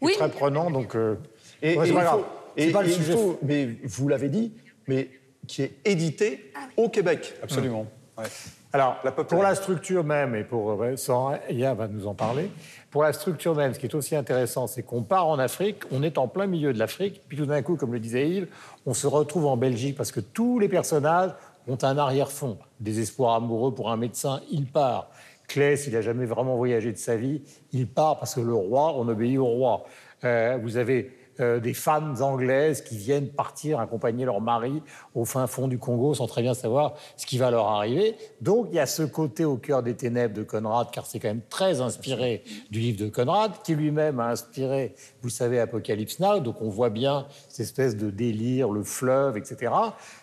et 0.00 0.06
Oui, 0.06 0.14
très 0.16 0.30
prenant, 0.30 0.70
donc 0.70 0.96
euh, 0.96 1.16
Et, 1.60 1.76
ouais, 1.76 1.84
c'est 1.84 1.92
et 1.92 1.94
pas 1.94 2.02
grave. 2.04 2.20
faut- 2.20 2.26
C'est 2.56 2.64
et- 2.68 2.72
pas 2.72 2.82
le 2.82 2.88
sujet. 2.90 3.12
faut- 3.12 3.38
mais 3.42 3.68
vous 3.84 4.08
l'avez 4.08 4.28
dit, 4.30 4.52
mais 4.88 5.10
qui 5.46 5.62
est 5.62 5.74
édité 5.84 6.52
au 6.76 6.88
Québec. 6.88 7.34
Absolument. 7.42 7.86
ouais. 8.18 8.24
Alors, 8.74 8.96
La 9.04 9.12
pour 9.12 9.42
la 9.42 9.54
structure 9.54 10.02
même, 10.02 10.34
et 10.34 10.44
pour 10.44 10.82
euh, 10.82 10.96
sans 10.96 11.34
Yann 11.50 11.76
va 11.76 11.88
nous 11.88 12.06
en 12.06 12.14
parler, 12.14 12.50
pour 12.90 13.02
la 13.02 13.12
structure 13.12 13.54
même, 13.54 13.74
ce 13.74 13.78
qui 13.78 13.84
est 13.84 13.94
aussi 13.94 14.16
intéressant, 14.16 14.66
c'est 14.66 14.82
qu'on 14.82 15.02
part 15.02 15.28
en 15.28 15.38
Afrique, 15.38 15.82
on 15.90 16.02
est 16.02 16.16
en 16.16 16.26
plein 16.26 16.46
milieu 16.46 16.72
de 16.72 16.78
l'Afrique, 16.78 17.20
puis 17.28 17.36
tout 17.36 17.44
d'un 17.44 17.60
coup, 17.60 17.76
comme 17.76 17.92
le 17.92 18.00
disait 18.00 18.26
Yves, 18.28 18.48
on 18.86 18.94
se 18.94 19.06
retrouve 19.06 19.44
en 19.44 19.58
Belgique 19.58 19.94
parce 19.94 20.10
que 20.10 20.20
tous 20.20 20.58
les 20.58 20.68
personnages 20.68 21.32
ont 21.68 21.76
un 21.82 21.98
arrière-fond. 21.98 22.56
Désespoir 22.80 23.34
amoureux 23.34 23.74
pour 23.74 23.90
un 23.90 23.98
médecin, 23.98 24.40
il 24.50 24.66
part. 24.66 25.10
Claes, 25.48 25.86
il 25.86 25.92
n'a 25.92 26.00
jamais 26.00 26.24
vraiment 26.24 26.56
voyagé 26.56 26.92
de 26.92 26.96
sa 26.96 27.16
vie, 27.16 27.42
il 27.72 27.86
part 27.86 28.18
parce 28.18 28.34
que 28.34 28.40
le 28.40 28.54
roi, 28.54 28.94
on 28.96 29.06
obéit 29.06 29.36
au 29.36 29.44
roi. 29.44 29.84
Euh, 30.24 30.58
vous 30.62 30.78
avez 30.78 31.10
euh, 31.40 31.60
des 31.60 31.74
femmes 31.74 32.16
anglaises 32.20 32.82
qui 32.82 32.96
viennent 32.96 33.28
partir 33.28 33.80
accompagner 33.80 34.24
leur 34.24 34.40
mari 34.40 34.82
au 35.14 35.24
fin 35.24 35.46
fond 35.46 35.66
du 35.66 35.78
Congo 35.78 36.14
sans 36.14 36.26
très 36.26 36.42
bien 36.42 36.54
savoir 36.54 36.94
ce 37.16 37.26
qui 37.26 37.38
va 37.38 37.50
leur 37.50 37.68
arriver. 37.68 38.16
Donc 38.40 38.66
il 38.70 38.76
y 38.76 38.78
a 38.78 38.86
ce 38.86 39.02
côté 39.02 39.44
au 39.44 39.56
cœur 39.56 39.82
des 39.82 39.94
ténèbres 39.94 40.34
de 40.34 40.42
Conrad, 40.42 40.88
car 40.92 41.06
c'est 41.06 41.18
quand 41.18 41.28
même 41.28 41.42
très 41.48 41.80
inspiré 41.80 42.44
du 42.70 42.80
livre 42.80 43.02
de 43.04 43.08
Conrad, 43.08 43.52
qui 43.64 43.74
lui-même 43.74 44.20
a 44.20 44.28
inspiré, 44.28 44.94
vous 45.22 45.30
savez, 45.30 45.58
Apocalypse 45.58 46.18
Now. 46.18 46.40
Donc 46.40 46.60
on 46.60 46.68
voit 46.68 46.90
bien 46.90 47.26
cette 47.48 47.60
espèce 47.60 47.96
de 47.96 48.10
délire, 48.10 48.70
le 48.70 48.82
fleuve, 48.82 49.36
etc. 49.36 49.72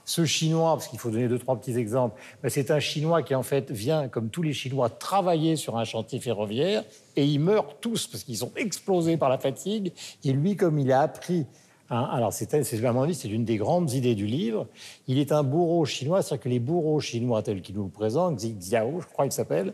Ce 0.06 0.26
Chinois, 0.26 0.74
parce 0.74 0.88
qu'il 0.88 1.00
faut 1.00 1.10
donner 1.10 1.28
deux, 1.28 1.40
trois 1.40 1.56
petits 1.60 1.78
exemples, 1.78 2.22
ben, 2.44 2.50
c'est 2.50 2.72
un 2.72 2.80
Chinois 2.80 3.24
qui 3.24 3.36
en 3.36 3.44
fait 3.44 3.72
vient, 3.72 4.08
comme 4.08 4.30
tous 4.30 4.44
les 4.44 4.54
Chinois, 4.54 4.90
travailler 4.90 5.56
sur 5.56 5.78
un 5.78 5.84
chantier 5.84 6.20
ferroviaire 6.20 6.84
et 7.20 7.26
ils 7.26 7.40
meurent 7.40 7.80
tous 7.80 8.08
parce 8.08 8.24
qu'ils 8.24 8.38
sont 8.38 8.52
explosés 8.56 9.18
par 9.18 9.30
la 9.30 9.38
fatigue. 9.38 9.94
Et 10.24 10.32
lui, 10.32 10.56
comme 10.56 10.80
il 10.80 10.92
a 10.92 11.02
appris 11.02 11.46
Hein, 11.92 12.08
alors, 12.12 12.32
c'est, 12.32 12.64
c'est 12.64 13.28
une 13.28 13.46
des 13.46 13.58
grandes 13.58 13.92
idées 13.94 14.16
du 14.16 14.28
livre. 14.28 14.68
Il 15.08 15.18
est 15.18 15.32
un 15.32 15.44
bourreau 15.44 15.86
chinois, 15.86 16.22
c'est-à-dire 16.22 16.44
que 16.44 16.50
les 16.50 16.60
bourreaux 16.60 17.00
chinois 17.00 17.42
tels 17.42 17.62
qu'ils 17.62 17.76
nous 17.76 17.84
le 17.84 17.90
présentent, 17.90 18.38
Xiao, 18.38 19.02
je 19.02 19.08
crois 19.08 19.26
qu'il 19.26 19.32
s'appelle, 19.32 19.74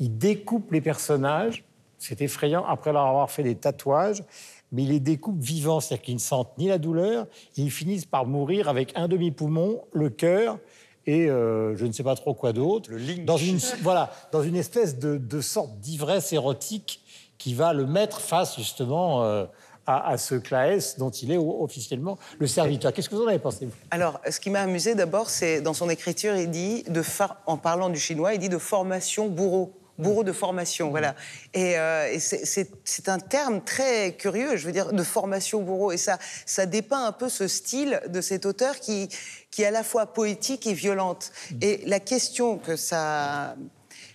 ils 0.00 0.16
découpent 0.16 0.72
les 0.72 0.80
personnages, 0.80 1.64
c'est 1.98 2.20
effrayant, 2.20 2.64
après 2.66 2.92
leur 2.92 3.06
avoir 3.06 3.30
fait 3.30 3.44
des 3.44 3.54
tatouages, 3.54 4.24
mais 4.72 4.82
ils 4.82 4.88
les 4.88 5.00
découpent 5.00 5.40
vivants, 5.40 5.78
c'est-à-dire 5.78 6.04
qu'ils 6.04 6.14
ne 6.14 6.20
sentent 6.20 6.58
ni 6.58 6.66
la 6.66 6.78
douleur, 6.78 7.26
et 7.56 7.62
ils 7.62 7.70
finissent 7.70 8.06
par 8.06 8.26
mourir 8.26 8.68
avec 8.68 8.92
un 8.96 9.06
demi-poumon, 9.06 9.82
le 9.92 10.10
cœur, 10.10 10.58
et 11.06 11.28
euh, 11.28 11.76
je 11.76 11.86
ne 11.86 11.92
sais 11.92 12.02
pas 12.02 12.14
trop 12.14 12.34
quoi 12.34 12.52
d'autre. 12.52 12.90
Dans 13.24 13.36
une, 13.36 13.58
voilà, 13.82 14.10
dans 14.32 14.42
une 14.42 14.56
espèce 14.56 14.98
de, 14.98 15.40
sorte 15.40 15.78
d'ivresse 15.80 16.32
érotique 16.32 17.00
qui 17.38 17.54
va 17.54 17.72
le 17.72 17.86
mettre 17.86 18.20
face 18.20 18.56
justement 18.56 19.24
euh, 19.24 19.44
à, 19.86 20.16
ce 20.16 20.34
Claes 20.34 20.96
dont 20.98 21.10
il 21.10 21.32
est 21.32 21.36
officiellement 21.36 22.18
le 22.38 22.46
serviteur. 22.46 22.92
Qu'est-ce 22.92 23.08
que 23.08 23.14
vous 23.14 23.24
en 23.24 23.28
avez 23.28 23.38
pensé 23.38 23.68
Alors, 23.90 24.20
ce 24.30 24.40
qui 24.40 24.50
m'a 24.50 24.60
amusé 24.60 24.94
d'abord, 24.94 25.28
c'est 25.28 25.60
dans 25.60 25.74
son 25.74 25.90
écriture, 25.90 26.36
il 26.36 26.50
dit, 26.50 26.84
de 26.84 27.02
en 27.46 27.58
parlant 27.58 27.90
du 27.90 27.98
chinois, 27.98 28.34
il 28.34 28.38
dit 28.38 28.48
de 28.48 28.58
formation 28.58 29.28
bourreau 29.28 29.72
bourreau 29.98 30.24
de 30.24 30.32
formation, 30.32 30.90
voilà. 30.90 31.14
Et, 31.52 31.78
euh, 31.78 32.18
c'est 32.18 33.08
un 33.08 33.18
terme 33.18 33.62
très 33.62 34.14
curieux, 34.14 34.56
je 34.56 34.66
veux 34.66 34.72
dire, 34.72 34.92
de 34.92 35.02
formation 35.02 35.62
bourreau. 35.62 35.92
Et 35.92 35.96
ça, 35.96 36.18
ça 36.46 36.66
dépeint 36.66 37.06
un 37.06 37.12
peu 37.12 37.28
ce 37.28 37.48
style 37.48 38.00
de 38.08 38.20
cet 38.20 38.46
auteur 38.46 38.80
qui, 38.80 39.08
qui 39.50 39.62
est 39.62 39.66
à 39.66 39.70
la 39.70 39.84
fois 39.84 40.06
poétique 40.06 40.66
et 40.66 40.74
violente. 40.74 41.32
Et 41.60 41.82
la 41.86 42.00
question 42.00 42.58
que 42.58 42.76
ça, 42.76 43.56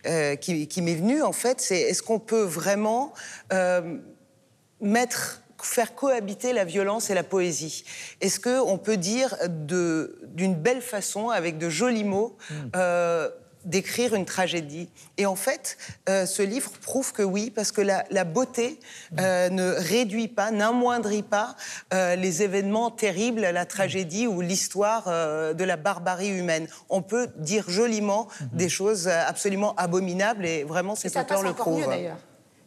euh, 0.06 0.38
qui, 0.38 0.82
m'est 0.82 0.96
venue, 0.96 1.22
en 1.22 1.34
fait, 1.34 1.60
c'est 1.60 1.82
est-ce 1.82 2.02
qu'on 2.02 2.20
peut 2.20 2.44
vraiment 2.44 3.14
euh, 3.52 3.98
mettre 4.80 5.42
faire 5.62 5.94
cohabiter 5.94 6.54
la 6.54 6.64
violence 6.64 7.10
et 7.10 7.14
la 7.14 7.24
poésie? 7.24 7.84
Est-ce 8.22 8.40
qu'on 8.40 8.78
peut 8.78 8.96
dire 8.96 9.36
d'une 9.46 10.56
belle 10.56 10.82
façon, 10.82 11.30
avec 11.30 11.58
de 11.58 11.68
jolis 11.68 12.06
mots, 12.06 12.38
euh, 12.78 13.30
d'écrire 13.66 14.16
une 14.16 14.26
tragédie. 14.26 14.90
Et 15.18 15.26
en 15.26 15.36
fait, 15.36 15.78
euh, 16.08 16.26
ce 16.26 16.42
livre 16.42 16.72
prouve 16.82 17.12
que 17.14 17.24
oui, 17.24 17.50
parce 17.50 17.72
que 17.72 17.82
la, 17.82 18.24
beauté 18.24 18.80
euh, 19.20 19.50
ne 19.50 19.72
réduit 19.72 20.28
pas, 20.28 20.52
n'amoindrit 20.52 21.24
pas 21.24 21.56
les 21.92 22.44
événements 22.44 22.92
terribles, 22.92 23.42
la 23.42 23.66
tragédie 23.66 24.28
ou 24.28 24.42
l'histoire 24.42 25.06
de 25.06 25.64
la 25.64 25.78
barbarie 25.78 26.30
humaine. 26.30 26.68
On 26.90 27.02
peut 27.02 27.30
dire 27.38 27.70
joliment 27.70 28.28
hmm. 28.42 28.58
des 28.58 28.70
choses 28.70 29.08
absolument 29.08 29.76
abominables 29.76 30.46
et 30.46 30.64
vraiment 30.64 30.96
cet 30.96 31.16
auteur 31.16 31.44
le 31.44 31.54
prouve 31.54 31.88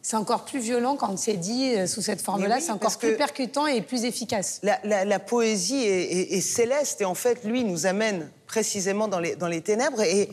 c'est 0.03 0.17
encore 0.17 0.43
plus 0.43 0.59
violent 0.59 0.97
quand 0.97 1.17
c'est 1.17 1.37
dit 1.37 1.75
euh, 1.75 1.87
sous 1.87 2.01
cette 2.01 2.21
forme-là, 2.21 2.59
c'est 2.59 2.73
encore 2.73 2.97
plus 2.97 3.15
percutant 3.15 3.65
et 3.67 3.81
plus 3.81 4.03
efficace. 4.03 4.59
La, 4.61 5.19
poésie 5.19 5.85
est, 5.85 6.41
céleste 6.41 6.99
et 6.99 7.05
en 7.05 7.15
fait, 7.15 7.45
lui, 7.45 7.63
nous 7.63 7.85
amène 7.85 8.29
précisément 8.45 9.07
dans 9.07 9.21
les, 9.21 9.37
dans 9.37 9.47
les 9.47 9.61
ténèbres. 9.61 10.01
Et 10.01 10.29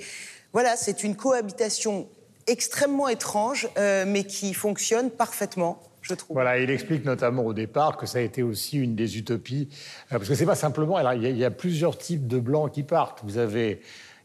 voilà, 0.52 0.76
c'est 0.76 1.04
une 1.04 1.16
cohabitation 1.16 2.08
extrêmement 2.46 3.08
étrange, 3.08 3.68
euh, 3.78 4.04
mais 4.06 4.24
qui 4.24 4.54
fonctionne 4.54 5.10
parfaitement. 5.10 5.80
Je 6.02 6.14
trouve. 6.14 6.34
Voilà, 6.34 6.58
il 6.58 6.70
explique 6.70 7.04
notamment 7.04 7.44
au 7.44 7.52
départ 7.52 7.96
que 7.96 8.06
ça 8.06 8.18
a 8.18 8.22
été 8.22 8.42
aussi 8.42 8.78
une 8.78 8.96
des 8.96 9.18
utopies, 9.18 9.68
euh, 10.10 10.16
parce 10.16 10.28
que 10.28 10.34
c'est 10.34 10.46
pas 10.46 10.54
simplement. 10.54 10.96
Alors, 10.96 11.12
il 11.12 11.36
y, 11.36 11.44
a 11.44 11.50
plusieurs 11.50 11.98
types 11.98 12.26
de 12.26 12.38
blancs 12.38 12.72
qui 12.72 12.82
partent. 12.82 13.20
Vous 13.22 13.38
avez 13.38 13.80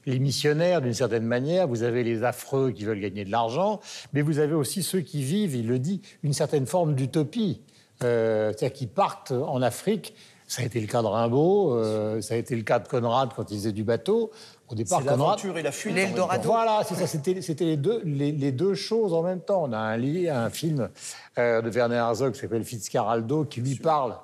les 0.05 0.19
missionnaires, 0.19 0.81
d'une 0.81 0.93
certaine 0.93 1.25
manière, 1.25 1.67
vous 1.67 1.83
avez 1.83 2.03
les 2.03 2.23
affreux 2.23 2.71
qui 2.71 2.85
veulent 2.85 3.01
gagner 3.01 3.25
de 3.25 3.31
l'argent, 3.31 3.81
mais 4.13 4.21
vous 4.21 4.39
avez 4.39 4.53
aussi 4.53 4.83
ceux 4.83 5.01
qui 5.01 5.23
vivent, 5.23 5.55
il 5.55 5.67
le 5.67 5.79
dit, 5.79 6.01
une 6.23 6.33
certaine 6.33 6.65
forme 6.67 6.95
d'utopie, 6.95 7.61
euh, 8.03 8.51
c'est-à-dire 8.51 8.73
qui 8.73 8.87
partent 8.87 9.31
en 9.31 9.61
Afrique. 9.61 10.15
Ça 10.47 10.61
a 10.61 10.65
été 10.65 10.79
le 10.79 10.85
cas 10.85 11.01
de 11.01 11.07
Rimbaud, 11.07 12.21
ça 12.21 12.35
a 12.35 12.37
été 12.37 12.55
le 12.55 12.61
cas 12.61 12.77
de 12.77 12.87
Conrad 12.87 13.31
quand 13.35 13.49
il 13.49 13.57
faisait 13.57 13.71
du 13.71 13.83
bateau. 13.83 14.31
Au 14.67 14.75
départ, 14.75 15.01
c'est 15.01 15.09
l'aventure 15.09 15.57
et 15.57 15.63
la 15.63 15.71
fuite. 15.71 15.95
Voilà, 16.43 16.81
c'est 16.87 16.95
ça. 16.95 17.07
C'était, 17.07 17.65
les, 17.65 17.77
deux, 17.77 18.01
les, 18.03 18.51
deux 18.51 18.73
choses 18.73 19.13
en 19.13 19.21
même 19.21 19.41
temps. 19.41 19.63
On 19.63 19.73
a 19.73 19.77
un, 19.77 19.99
un 19.99 20.49
film 20.49 20.89
euh, 21.37 21.61
de 21.61 21.69
Werner 21.69 21.95
Herzog 21.95 22.33
qui 22.33 22.39
s'appelle 22.39 22.63
Fitzcarraldo 22.63 23.45
qui 23.45 23.61
lui 23.61 23.75
parle 23.75 24.15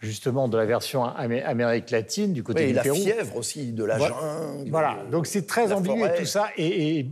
justement 0.00 0.48
de 0.48 0.56
la 0.56 0.64
version 0.64 1.04
Amérique 1.04 1.90
latine, 1.90 2.32
du 2.32 2.42
côté 2.42 2.62
oui, 2.62 2.68
du 2.68 2.74
la 2.74 2.82
Pérou. 2.82 2.96
la 2.96 3.02
fièvre 3.02 3.36
aussi, 3.36 3.72
de 3.72 3.84
la 3.84 3.98
jungle. 3.98 4.70
Voilà, 4.70 4.98
donc 5.10 5.26
c'est 5.26 5.46
très 5.46 5.72
ambigu 5.72 6.02
et 6.04 6.14
tout 6.18 6.24
ça 6.24 6.48
est, 6.56 7.02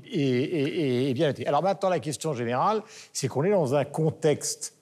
bien 1.13 1.29
été. 1.31 1.47
Alors 1.47 1.63
maintenant, 1.63 1.91
la 1.91 2.01
question 2.01 2.33
générale, 2.33 2.83
c'est 3.13 3.29
qu'on 3.29 3.45
est 3.45 3.51
dans 3.51 3.75
un 3.75 3.85
contexte 3.85 4.78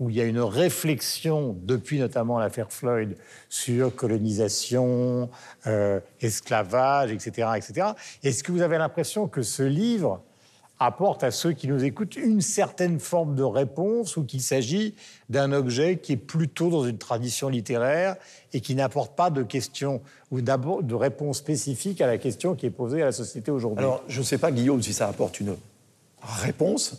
où 0.00 0.08
il 0.08 0.16
y 0.16 0.20
a 0.20 0.24
une 0.24 0.40
réflexion, 0.40 1.56
depuis 1.62 1.98
notamment 1.98 2.38
l'affaire 2.38 2.72
Floyd, 2.72 3.16
sur 3.50 3.94
colonisation, 3.94 5.28
euh, 5.66 6.00
esclavage, 6.20 7.12
etc. 7.12 7.48
etc. 7.56 7.88
Est-ce 8.24 8.42
que 8.42 8.50
vous 8.50 8.62
avez 8.62 8.78
l'impression 8.78 9.28
que 9.28 9.42
ce 9.42 9.62
livre 9.62 10.22
apporte 10.78 11.22
à 11.22 11.30
ceux 11.30 11.52
qui 11.52 11.68
nous 11.68 11.84
écoutent 11.84 12.16
une 12.16 12.40
certaine 12.40 12.98
forme 12.98 13.34
de 13.34 13.42
réponse 13.42 14.16
ou 14.16 14.24
qu'il 14.24 14.40
s'agit 14.40 14.94
d'un 15.28 15.52
objet 15.52 15.98
qui 15.98 16.12
est 16.12 16.16
plutôt 16.16 16.70
dans 16.70 16.86
une 16.86 16.96
tradition 16.96 17.50
littéraire 17.50 18.16
et 18.54 18.62
qui 18.62 18.74
n'apporte 18.74 19.14
pas 19.14 19.28
de 19.28 19.42
questions 19.42 20.00
ou 20.30 20.40
de 20.40 20.94
réponse 20.94 21.36
spécifique 21.36 22.00
à 22.00 22.06
la 22.06 22.16
question 22.16 22.54
qui 22.54 22.64
est 22.64 22.70
posée 22.70 23.02
à 23.02 23.04
la 23.04 23.12
société 23.12 23.50
aujourd'hui? 23.50 23.84
Alors, 23.84 24.02
je 24.08 24.20
ne 24.20 24.24
sais 24.24 24.38
pas, 24.38 24.50
Guillaume, 24.50 24.80
si 24.80 24.94
ça 24.94 25.06
apporte 25.06 25.38
une 25.40 25.54
réponse. 26.22 26.96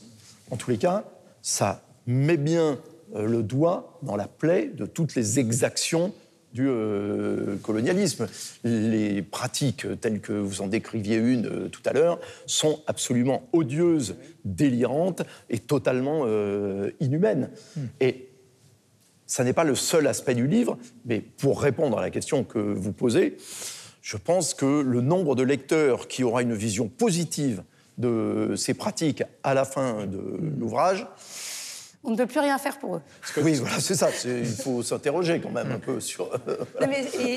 En 0.52 0.58
tous 0.58 0.70
les 0.70 0.78
cas, 0.78 1.04
ça 1.42 1.82
met 2.06 2.38
bien 2.38 2.78
le 3.16 3.44
doigt 3.44 4.00
dans 4.04 4.16
la 4.16 4.28
plaie 4.28 4.68
de 4.68 4.86
toutes 4.86 5.16
les 5.16 5.40
exactions 5.40 6.14
du 6.54 6.68
euh, 6.68 7.56
colonialisme. 7.62 8.28
Les 8.64 9.22
pratiques 9.22 9.88
telles 10.02 10.20
que 10.20 10.34
vous 10.34 10.62
en 10.62 10.68
décriviez 10.68 11.18
une 11.18 11.46
euh, 11.46 11.70
tout 11.70 11.82
à 11.86 11.94
l'heure 11.94 12.20
sont 12.46 12.82
absolument 12.88 13.48
odieuses, 13.54 14.16
délirantes 14.44 15.24
et 15.50 15.60
totalement 15.60 16.24
euh, 16.26 16.92
inhumaines. 17.00 17.50
Hmm. 17.76 17.86
Et 18.00 18.30
ça 19.26 19.44
n'est 19.44 19.54
pas 19.54 19.64
le 19.64 19.76
seul 19.76 20.08
aspect 20.08 20.36
du 20.36 20.48
livre, 20.48 20.78
mais 21.06 21.22
pour 21.22 21.62
répondre 21.62 21.98
à 21.98 22.02
la 22.02 22.10
question 22.10 22.44
que 22.44 22.60
vous 22.60 22.92
posez, 22.92 23.38
je 24.02 24.18
pense 24.18 24.54
que 24.54 24.82
le 24.82 25.00
nombre 25.00 25.36
de 25.36 25.44
lecteurs 25.44 26.08
qui 26.08 26.24
aura 26.24 26.42
une 26.42 26.54
vision 26.54 26.90
positive 26.90 27.64
de 27.98 28.56
ces 28.58 28.74
pratiques 28.74 29.24
à 29.44 29.54
la 29.54 29.64
fin 29.64 30.06
de 30.06 30.18
hmm. 30.18 30.60
l'ouvrage 30.60 31.08
on 32.04 32.12
ne 32.12 32.16
peut 32.16 32.26
plus 32.26 32.40
rien 32.40 32.58
faire 32.58 32.80
pour 32.80 32.96
eux. 32.96 33.02
oui, 33.38 33.54
voilà, 33.56 33.80
c'est 33.80 33.94
ça. 33.94 34.10
Il 34.26 34.46
faut 34.46 34.82
s'interroger 34.82 35.40
quand 35.40 35.52
même 35.52 35.72
un 35.72 35.78
peu 35.78 36.00
sur. 36.00 36.32
Euh, 36.48 36.88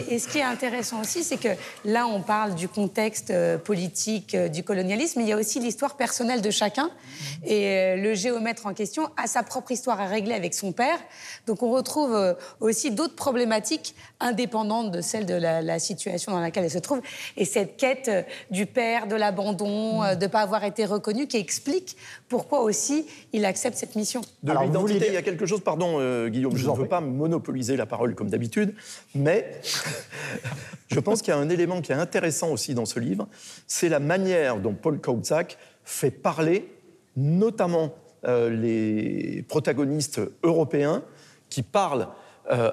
et, 0.08 0.18
ce 0.18 0.26
qui 0.26 0.38
est 0.38 0.42
intéressant 0.42 1.02
aussi, 1.02 1.22
c'est 1.22 1.36
que 1.36 1.50
là, 1.84 2.06
on 2.06 2.22
parle 2.22 2.54
du 2.54 2.66
contexte 2.66 3.30
euh, 3.30 3.58
politique 3.58 4.34
euh, 4.34 4.48
du 4.48 4.64
colonialisme, 4.64 5.18
mais 5.18 5.26
il 5.26 5.28
y 5.28 5.32
a 5.32 5.36
aussi 5.36 5.60
l'histoire 5.60 5.96
personnelle 5.96 6.40
de 6.40 6.50
chacun. 6.50 6.90
Et 7.44 7.96
le 7.96 8.14
géomètre 8.14 8.66
en 8.66 8.72
question 8.72 9.10
a 9.22 9.26
sa 9.26 9.42
propre 9.42 9.72
histoire 9.72 10.00
à 10.00 10.06
régler 10.06 10.34
avec 10.34 10.54
son 10.54 10.72
père. 10.72 10.98
Donc 11.46 11.62
on 11.62 11.70
retrouve 11.70 12.34
aussi 12.60 12.90
d'autres 12.90 13.14
problématiques 13.14 13.94
indépendantes 14.20 14.90
de 14.90 15.02
celles 15.02 15.26
de 15.26 15.34
la, 15.34 15.78
situation 15.78 16.32
dans 16.32 16.40
laquelle 16.40 16.64
elle 16.64 16.70
se 16.70 16.78
trouve. 16.78 17.02
Et 17.36 17.44
cette 17.44 17.76
quête 17.76 18.10
du 18.50 18.64
père, 18.64 19.06
de 19.06 19.16
l'abandon, 19.16 20.00
de 20.14 20.24
ne 20.24 20.26
pas 20.26 20.40
avoir 20.40 20.64
été 20.64 20.86
reconnu, 20.86 21.26
qui 21.26 21.36
explique 21.36 21.96
pourquoi 22.28 22.62
aussi 22.62 23.06
il 23.32 23.44
accepte 23.44 23.76
cette 23.76 23.96
mission 23.96 24.22
l'identité. 24.62 25.06
Il 25.08 25.14
y 25.14 25.16
a 25.16 25.22
quelque 25.22 25.46
chose, 25.46 25.60
pardon 25.60 25.96
euh, 25.98 26.28
Guillaume, 26.28 26.56
je, 26.56 26.68
ne 26.68 26.74
veux 26.74 26.86
pas 26.86 27.00
monopoliser 27.00 27.76
la 27.76 27.86
parole 27.86 28.14
comme 28.14 28.30
d'habitude, 28.30 28.74
mais 29.14 29.60
je 30.88 31.00
pense 31.00 31.22
qu'il 31.22 31.32
y 31.32 31.36
a 31.36 31.38
un 31.38 31.48
élément 31.48 31.80
qui 31.80 31.92
est 31.92 31.96
intéressant 31.96 32.50
aussi 32.50 32.74
dans 32.74 32.86
ce 32.86 33.00
livre, 33.00 33.28
c'est 33.66 33.88
la 33.88 34.00
manière 34.00 34.58
dont 34.58 34.74
Paul 34.74 35.00
Kautzak 35.00 35.58
fait 35.84 36.10
parler 36.10 36.72
notamment 37.16 37.94
euh, 38.26 38.50
les 38.50 39.44
protagonistes 39.48 40.20
européens 40.42 41.02
qui 41.50 41.62
parlent 41.62 42.08
euh, 42.50 42.72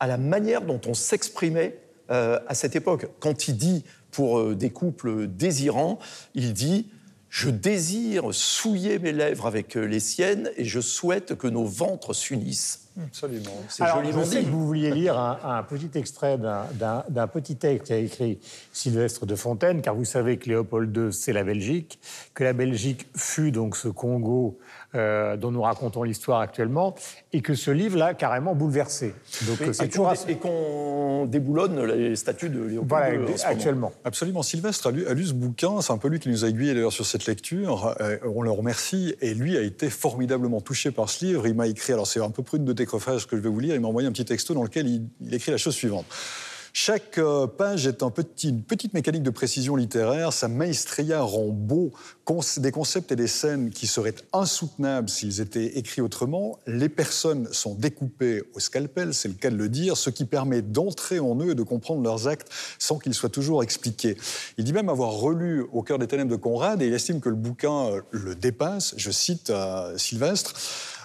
à 0.00 0.06
la 0.06 0.16
manière 0.16 0.62
dont 0.62 0.80
on 0.86 0.94
s'exprimait 0.94 1.78
à 2.10 2.54
cette 2.54 2.74
époque. 2.74 3.06
Quand 3.18 3.48
il 3.48 3.58
dit 3.58 3.84
pour 4.12 4.54
des 4.54 4.70
couples 4.70 5.26
désirants, 5.26 5.98
il 6.34 6.54
dit 6.54 6.86
Je 7.30 7.50
désire 7.50 8.32
souiller 8.32 8.98
mes 8.98 9.12
lèvres 9.12 9.46
avec 9.46 9.76
euh, 9.76 9.84
les 9.84 10.00
siennes 10.00 10.50
et 10.56 10.64
je 10.64 10.80
souhaite 10.80 11.36
que 11.36 11.46
nos 11.46 11.64
ventres 11.64 12.14
s'unissent. 12.14 12.88
Absolument. 13.00 13.52
C'est 13.68 13.86
joliment 13.86 14.24
je 14.24 14.28
sais 14.28 14.40
dit. 14.40 14.46
que 14.46 14.50
vous 14.50 14.66
vouliez 14.66 14.90
lire 14.90 15.18
un, 15.18 15.38
un 15.44 15.62
petit 15.62 15.90
extrait 15.96 16.36
d'un 16.38 17.26
petit 17.28 17.56
texte 17.56 17.88
qu'a 17.88 17.96
écrit 17.96 18.38
Sylvestre 18.72 19.24
de 19.24 19.36
Fontaine, 19.36 19.82
car 19.82 19.94
vous 19.94 20.04
savez 20.04 20.38
que 20.38 20.48
Léopold 20.48 20.96
II, 20.96 21.12
c'est 21.12 21.32
la 21.32 21.44
Belgique, 21.44 22.00
que 22.34 22.42
la 22.44 22.52
Belgique 22.52 23.06
fut 23.14 23.52
donc 23.52 23.76
ce 23.76 23.88
Congo 23.88 24.58
euh, 24.94 25.36
dont 25.36 25.50
nous 25.50 25.62
racontons 25.62 26.02
l'histoire 26.02 26.40
actuellement, 26.40 26.94
et 27.32 27.40
que 27.42 27.54
ce 27.54 27.70
livre 27.70 27.98
l'a 27.98 28.14
carrément 28.14 28.54
bouleversé. 28.54 29.14
Donc, 29.46 29.60
euh, 29.60 29.72
Et 29.82 29.88
toujours 29.88 30.12
qu'on 30.40 31.26
déboulonne 31.26 31.84
les 31.84 32.16
statues 32.16 32.48
de 32.48 32.60
Léopold 32.62 32.88
Voilà, 32.88 33.12
II 33.14 33.18
moment. 33.18 33.34
actuellement. 33.44 33.92
Absolument. 34.04 34.42
Sylvestre 34.42 34.86
a 34.88 34.90
lu, 34.90 35.06
a 35.06 35.14
lu 35.14 35.24
ce 35.24 35.34
bouquin. 35.34 35.80
C'est 35.80 35.92
un 35.92 35.98
peu 35.98 36.08
lui 36.08 36.18
qui 36.20 36.28
nous 36.28 36.44
a 36.44 36.48
aiguillés 36.48 36.74
d'ailleurs 36.74 36.92
sur 36.92 37.06
cette 37.06 37.26
lecture. 37.26 37.94
Euh, 38.00 38.16
on 38.24 38.42
le 38.42 38.50
remercie. 38.50 39.14
Et 39.20 39.34
lui 39.34 39.56
a 39.56 39.60
été 39.62 39.90
formidablement 39.90 40.60
touché 40.60 40.90
par 40.90 41.08
ce 41.08 41.24
livre. 41.24 41.46
Il 41.46 41.54
m'a 41.54 41.66
écrit, 41.66 41.92
alors 41.92 42.06
c'est 42.06 42.20
un 42.20 42.30
peu 42.30 42.42
près 42.42 42.58
de 42.58 42.72
décrochage 42.72 43.26
que 43.26 43.36
je 43.36 43.42
vais 43.42 43.48
vous 43.50 43.60
lire. 43.60 43.74
Il 43.74 43.80
m'a 43.80 43.88
envoyé 43.88 44.08
un 44.08 44.12
petit 44.12 44.24
texto 44.24 44.54
dans 44.54 44.62
lequel 44.62 44.86
il, 44.86 45.02
il 45.20 45.34
écrit 45.34 45.50
la 45.50 45.58
chose 45.58 45.74
suivante. 45.74 46.06
Chaque 46.80 47.18
euh, 47.18 47.48
page 47.48 47.88
est 47.88 48.04
une 48.44 48.62
petite 48.62 48.94
mécanique 48.94 49.24
de 49.24 49.30
précision 49.30 49.74
littéraire. 49.74 50.32
Sa 50.32 50.46
maestria 50.46 51.20
rend 51.22 51.48
beau 51.48 51.90
des 52.58 52.70
concepts 52.70 53.10
et 53.10 53.16
des 53.16 53.26
scènes 53.26 53.70
qui 53.70 53.88
seraient 53.88 54.14
insoutenables 54.32 55.08
s'ils 55.08 55.40
étaient 55.40 55.76
écrits 55.78 56.02
autrement. 56.02 56.60
Les 56.68 56.88
personnes 56.88 57.48
sont 57.52 57.74
découpées 57.74 58.44
au 58.54 58.60
scalpel, 58.60 59.12
c'est 59.12 59.26
le 59.26 59.34
cas 59.34 59.50
de 59.50 59.56
le 59.56 59.68
dire, 59.68 59.96
ce 59.96 60.08
qui 60.08 60.24
permet 60.24 60.62
d'entrer 60.62 61.18
en 61.18 61.36
eux 61.40 61.50
et 61.50 61.54
de 61.56 61.62
comprendre 61.64 62.00
leurs 62.02 62.28
actes 62.28 62.48
sans 62.78 63.00
qu'ils 63.00 63.14
soient 63.14 63.28
toujours 63.28 63.64
expliqués. 63.64 64.16
Il 64.56 64.62
dit 64.62 64.72
même 64.72 64.88
avoir 64.88 65.10
relu 65.10 65.66
Au 65.72 65.82
cœur 65.82 65.98
des 65.98 66.06
ténèbres 66.06 66.30
de 66.30 66.36
Conrad 66.36 66.80
et 66.80 66.86
il 66.86 66.94
estime 66.94 67.20
que 67.20 67.28
le 67.28 67.34
bouquin 67.34 67.86
euh, 67.86 68.02
le 68.12 68.36
dépasse. 68.36 68.94
Je 68.96 69.10
cite 69.10 69.50
euh, 69.50 69.98
Sylvestre. 69.98 70.54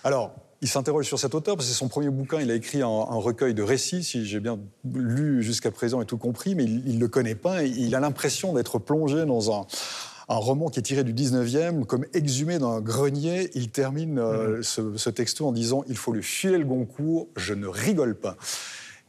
Alors, 0.04 0.36
il 0.64 0.70
s'interroge 0.70 1.06
sur 1.06 1.20
cet 1.20 1.36
auteur 1.36 1.58
parce 1.58 1.68
que 1.68 1.74
c'est 1.74 1.78
son 1.78 1.90
premier 1.90 2.10
bouquin. 2.10 2.40
Il 2.40 2.50
a 2.50 2.56
écrit 2.56 2.82
un, 2.82 2.88
un 2.88 3.18
recueil 3.18 3.54
de 3.54 3.62
récits, 3.62 4.04
si 4.04 4.26
j'ai 4.26 4.40
bien 4.40 4.58
lu 4.86 5.44
jusqu'à 5.44 5.72
présent 5.72 6.02
et 6.02 6.06
tout 6.06 6.18
compris, 6.18 6.56
mais 6.56 6.64
il 6.64 6.96
ne 6.96 7.00
le 7.02 7.10
connaît 7.10 7.36
pas. 7.36 7.64
Et 7.64 7.68
il 7.68 7.94
a 7.96 8.00
l'impression 8.00 8.54
d'être 8.54 8.80
plongé 8.80 9.26
dans 9.26 9.54
un, 9.54 9.68
un 10.30 10.38
roman 10.38 10.70
qui 10.70 10.80
est 10.80 10.84
tiré 10.84 11.04
du 11.04 11.14
19e, 11.14 11.84
comme 11.84 12.06
exhumé 12.14 12.60
d'un 12.60 12.80
grenier. 12.80 13.52
Il 13.56 13.72
termine 13.72 14.20
euh, 14.20 14.62
ce, 14.64 14.96
ce 14.96 15.10
texto 15.10 15.46
en 15.46 15.52
disant 15.52 15.84
Il 15.90 15.98
faut 15.98 16.14
lui 16.14 16.24
filer 16.24 16.58
le 16.58 16.66
Goncourt, 16.66 17.28
je 17.36 17.54
ne 17.54 17.68
rigole 17.68 18.16
pas. 18.16 18.38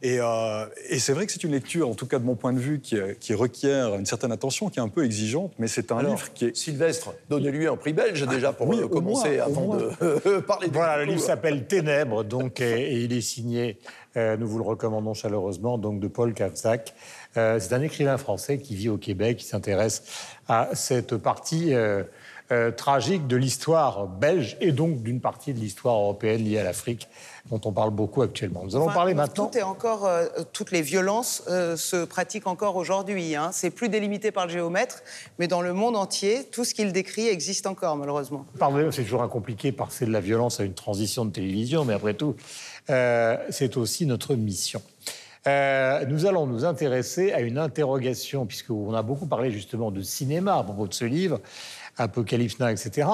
Et, 0.05 0.19
euh, 0.19 0.67
et 0.87 0.99
c'est 0.99 1.13
vrai 1.13 1.25
que 1.25 1.31
c'est 1.31 1.43
une 1.43 1.53
lecture, 1.53 1.89
en 1.89 1.95
tout 1.95 2.05
cas 2.05 2.19
de 2.19 2.23
mon 2.23 2.35
point 2.35 2.53
de 2.53 2.59
vue, 2.59 2.79
qui, 2.79 2.95
qui 3.19 3.33
requiert 3.33 3.95
une 3.95 4.05
certaine 4.05 4.31
attention, 4.31 4.69
qui 4.69 4.77
est 4.77 4.83
un 4.83 4.87
peu 4.87 5.03
exigeante, 5.03 5.51
mais 5.57 5.67
c'est 5.67 5.91
un 5.91 5.97
Alors, 5.97 6.11
livre 6.11 6.31
qui 6.31 6.45
est. 6.45 6.55
Sylvestre, 6.55 7.15
donnez-lui 7.27 7.65
un 7.65 7.75
prix 7.75 7.93
belge 7.93 8.23
déjà 8.27 8.53
pour 8.53 8.67
oui, 8.67 8.81
euh, 8.83 8.87
commencer 8.87 9.37
moins, 9.37 9.45
avant 9.45 9.75
de 9.75 10.39
parler 10.41 10.67
de 10.67 10.73
Voilà, 10.73 11.03
le 11.03 11.05
livre 11.05 11.21
s'appelle 11.21 11.65
Ténèbres, 11.65 12.23
donc, 12.23 12.61
et, 12.61 12.93
et 12.93 12.99
il 12.99 13.13
est 13.13 13.21
signé, 13.21 13.79
euh, 14.15 14.37
nous 14.37 14.47
vous 14.47 14.59
le 14.59 14.63
recommandons 14.63 15.15
chaleureusement, 15.15 15.79
donc 15.79 15.99
de 15.99 16.07
Paul 16.07 16.35
Kavzak. 16.35 16.93
Euh, 17.37 17.59
c'est 17.59 17.73
un 17.73 17.81
écrivain 17.81 18.19
français 18.19 18.59
qui 18.59 18.75
vit 18.75 18.89
au 18.89 18.97
Québec, 18.97 19.37
qui 19.37 19.45
s'intéresse 19.45 20.03
à 20.47 20.69
cette 20.73 21.17
partie 21.17 21.73
euh, 22.51 22.55
euh, 22.55 22.71
tragique 22.71 23.27
de 23.27 23.35
l'histoire 23.35 24.07
belge 24.07 24.57
et 24.61 24.71
donc 24.71 25.01
d'une 25.01 25.19
partie 25.19 25.53
de 25.53 25.59
l'histoire 25.59 25.95
européenne 25.95 26.43
liée 26.43 26.59
à 26.59 26.63
l'Afrique, 26.63 27.07
dont 27.49 27.59
on 27.65 27.71
parle 27.71 27.91
beaucoup 27.91 28.21
actuellement. 28.21 28.63
Nous 28.63 28.75
allons 28.75 28.85
Enfin, 28.85 28.93
parler 28.93 29.13
maintenant. 29.13 29.47
Tout 29.47 29.57
est 29.57 29.63
encore, 29.63 30.05
euh, 30.05 30.25
toutes 30.53 30.71
les 30.71 30.81
violences 30.81 31.43
euh, 31.47 31.75
se 31.75 32.05
pratiquent 32.05 32.47
encore 32.47 32.75
aujourd'hui. 32.75 33.35
Hein. 33.35 33.49
C'est 33.51 33.69
plus 33.69 33.89
délimité 33.89 34.31
par 34.31 34.45
le 34.45 34.51
géomètre, 34.51 35.03
mais 35.39 35.47
dans 35.47 35.61
le 35.61 35.73
monde 35.73 35.95
entier, 35.95 36.45
tout 36.51 36.63
ce 36.63 36.73
qu'il 36.73 36.91
décrit 36.91 37.27
existe 37.27 37.67
encore, 37.67 37.97
malheureusement. 37.97 38.45
Pardonnez, 38.59 38.91
c'est 38.91 39.03
toujours 39.03 39.23
un 39.23 39.27
compliqué 39.27 39.71
passer 39.71 40.05
de 40.05 40.11
la 40.11 40.21
violence 40.21 40.59
à 40.59 40.63
une 40.63 40.73
transition 40.73 41.25
de 41.25 41.31
télévision, 41.31 41.85
mais 41.85 41.93
après 41.93 42.13
tout, 42.13 42.35
euh, 42.89 43.37
c'est 43.49 43.77
aussi 43.77 44.05
notre 44.05 44.35
mission. 44.35 44.81
Euh, 45.47 46.05
nous 46.07 46.25
allons 46.25 46.47
nous 46.47 46.65
intéresser 46.65 47.31
à 47.31 47.41
une 47.41 47.59
interrogation, 47.59 48.47
puisqu'on 48.47 48.93
a 48.95 49.03
beaucoup 49.03 49.27
parlé 49.27 49.51
justement 49.51 49.91
de 49.91 50.01
cinéma 50.01 50.57
à 50.57 50.63
propos 50.63 50.87
de 50.87 50.93
ce 50.93 51.05
livre, 51.05 51.39
Apocalypse 51.97 52.59
Now, 52.59 52.67
etc., 52.67 53.07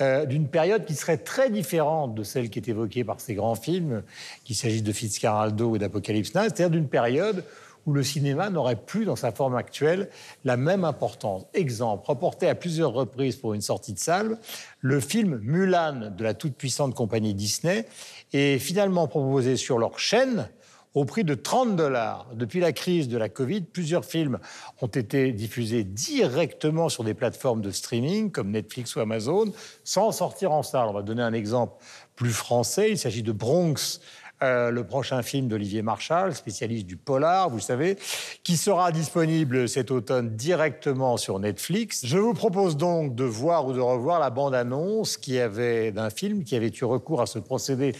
euh, 0.00 0.26
d'une 0.26 0.48
période 0.48 0.84
qui 0.84 0.94
serait 0.94 1.18
très 1.18 1.50
différente 1.50 2.14
de 2.14 2.22
celle 2.22 2.50
qui 2.50 2.58
est 2.58 2.68
évoquée 2.68 3.04
par 3.04 3.20
ces 3.20 3.34
grands 3.34 3.54
films, 3.54 4.02
qu'il 4.44 4.56
s'agisse 4.56 4.82
de 4.82 4.92
Fitzcarraldo 4.92 5.70
ou 5.70 5.78
d'Apocalypse 5.78 6.34
Now, 6.34 6.42
c'est-à-dire 6.42 6.70
d'une 6.70 6.88
période 6.88 7.44
où 7.86 7.92
le 7.92 8.02
cinéma 8.02 8.50
n'aurait 8.50 8.76
plus, 8.76 9.04
dans 9.04 9.16
sa 9.16 9.32
forme 9.32 9.56
actuelle, 9.56 10.08
la 10.44 10.56
même 10.56 10.84
importance. 10.84 11.44
Exemple, 11.52 12.06
reporté 12.06 12.48
à 12.48 12.54
plusieurs 12.54 12.92
reprises 12.92 13.36
pour 13.36 13.54
une 13.54 13.60
sortie 13.60 13.92
de 13.92 13.98
salle, 13.98 14.38
le 14.80 15.00
film 15.00 15.40
Mulan 15.42 16.12
de 16.16 16.24
la 16.24 16.34
toute-puissante 16.34 16.94
compagnie 16.94 17.34
Disney 17.34 17.86
est 18.32 18.58
finalement 18.58 19.08
proposé 19.08 19.56
sur 19.56 19.78
leur 19.78 19.98
chaîne 19.98 20.48
au 20.94 21.04
prix 21.04 21.24
de 21.24 21.34
30 21.34 21.76
dollars. 21.76 22.26
Depuis 22.34 22.60
la 22.60 22.72
crise 22.72 23.08
de 23.08 23.16
la 23.16 23.28
Covid, 23.28 23.62
plusieurs 23.62 24.04
films 24.04 24.38
ont 24.80 24.88
été 24.88 25.32
diffusés 25.32 25.84
directement 25.84 26.88
sur 26.88 27.04
des 27.04 27.14
plateformes 27.14 27.62
de 27.62 27.70
streaming 27.70 28.30
comme 28.30 28.50
Netflix 28.50 28.94
ou 28.96 29.00
Amazon, 29.00 29.52
sans 29.84 30.12
sortir 30.12 30.52
en 30.52 30.62
salle. 30.62 30.88
On 30.88 30.92
va 30.92 31.02
donner 31.02 31.22
un 31.22 31.32
exemple 31.32 31.82
plus 32.14 32.32
français. 32.32 32.90
Il 32.90 32.98
s'agit 32.98 33.22
de 33.22 33.32
Bronx, 33.32 34.00
euh, 34.42 34.70
le 34.72 34.84
prochain 34.84 35.22
film 35.22 35.46
d'Olivier 35.46 35.82
Marchal, 35.82 36.34
spécialiste 36.34 36.86
du 36.86 36.96
polar, 36.96 37.48
vous 37.48 37.60
savez, 37.60 37.96
qui 38.42 38.56
sera 38.56 38.90
disponible 38.90 39.68
cet 39.68 39.92
automne 39.92 40.34
directement 40.34 41.16
sur 41.16 41.38
Netflix. 41.38 42.04
Je 42.04 42.18
vous 42.18 42.34
propose 42.34 42.76
donc 42.76 43.14
de 43.14 43.22
voir 43.22 43.66
ou 43.66 43.72
de 43.72 43.80
revoir 43.80 44.18
la 44.18 44.30
bande-annonce 44.30 45.20
d'un 45.20 46.10
film 46.10 46.42
qui 46.42 46.56
avait 46.56 46.72
eu 46.72 46.84
recours 46.84 47.20
à 47.20 47.26
ce 47.26 47.38
procédé 47.38 47.94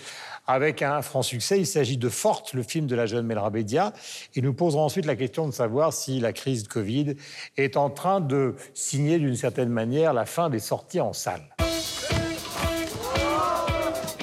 avec 0.47 0.83
un 0.83 1.03
franc 1.03 1.23
succès. 1.23 1.59
Il 1.59 1.67
s'agit 1.67 1.97
de 1.97 2.09
Forte, 2.09 2.53
le 2.55 2.63
film 2.63 2.87
de 2.87 2.95
la 2.95 3.07
jeune 3.07 3.27
Melra 3.27 3.51
Bédia. 3.51 3.93
Et 4.35 4.43
nous 4.43 4.53
poserons 4.53 4.85
ensuite 4.85 5.07
la 5.07 5.17
question 5.17 5.47
de 5.47 5.53
savoir 5.53 5.93
si 5.93 6.21
la 6.21 6.33
crise 6.33 6.65
de 6.65 6.69
Covid 6.69 7.15
est 7.57 7.77
en 7.77 7.91
train 7.91 8.21
de 8.21 8.55
signer 8.75 9.19
d'une 9.19 9.37
certaine 9.37 9.69
manière 9.69 10.13
la 10.13 10.27
fin 10.27 10.51
des 10.51 10.59
sorties 10.59 11.01
en 11.01 11.13
salle. 11.13 11.43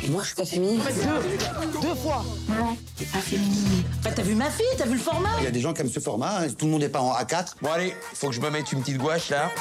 Et 0.03 0.09
moi, 0.09 0.23
je 0.23 0.27
suis 0.27 0.35
pas 0.35 0.45
féminine. 0.45 0.81
Deux, 0.81 1.87
deux 1.87 1.95
fois. 1.95 2.23
Ouais, 2.49 2.55
t'es 2.97 3.05
pas 3.05 3.19
féminine. 3.19 3.83
Bah, 4.03 4.09
t'as 4.15 4.23
vu 4.23 4.33
ma 4.33 4.49
fille, 4.49 4.65
t'as 4.77 4.85
vu 4.85 4.93
le 4.93 4.99
format 4.99 5.29
Il 5.39 5.43
y 5.43 5.47
a 5.47 5.51
des 5.51 5.59
gens 5.59 5.73
qui 5.73 5.81
aiment 5.81 5.89
ce 5.89 5.99
format, 5.99 6.41
hein. 6.41 6.47
tout 6.57 6.65
le 6.65 6.71
monde 6.71 6.81
n'est 6.81 6.89
pas 6.89 7.01
en 7.01 7.13
A4. 7.13 7.55
Bon 7.61 7.69
allez, 7.71 7.93
faut 8.13 8.29
que 8.29 8.33
je 8.33 8.41
me 8.41 8.49
mette 8.49 8.71
une 8.71 8.79
petite 8.79 8.97
gouache 8.97 9.29
là. 9.29 9.51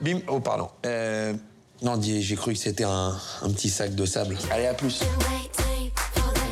Bim, 0.00 0.20
oh 0.28 0.40
pardon. 0.40 0.70
Euh, 0.86 1.34
non, 1.82 1.98
j'ai 2.02 2.36
cru 2.36 2.52
que 2.52 2.58
c'était 2.58 2.84
un, 2.84 3.16
un 3.42 3.50
petit 3.50 3.70
sac 3.70 3.94
de 3.94 4.04
sable. 4.04 4.36
Allez, 4.50 4.66
à 4.66 4.74
plus. 4.74 5.02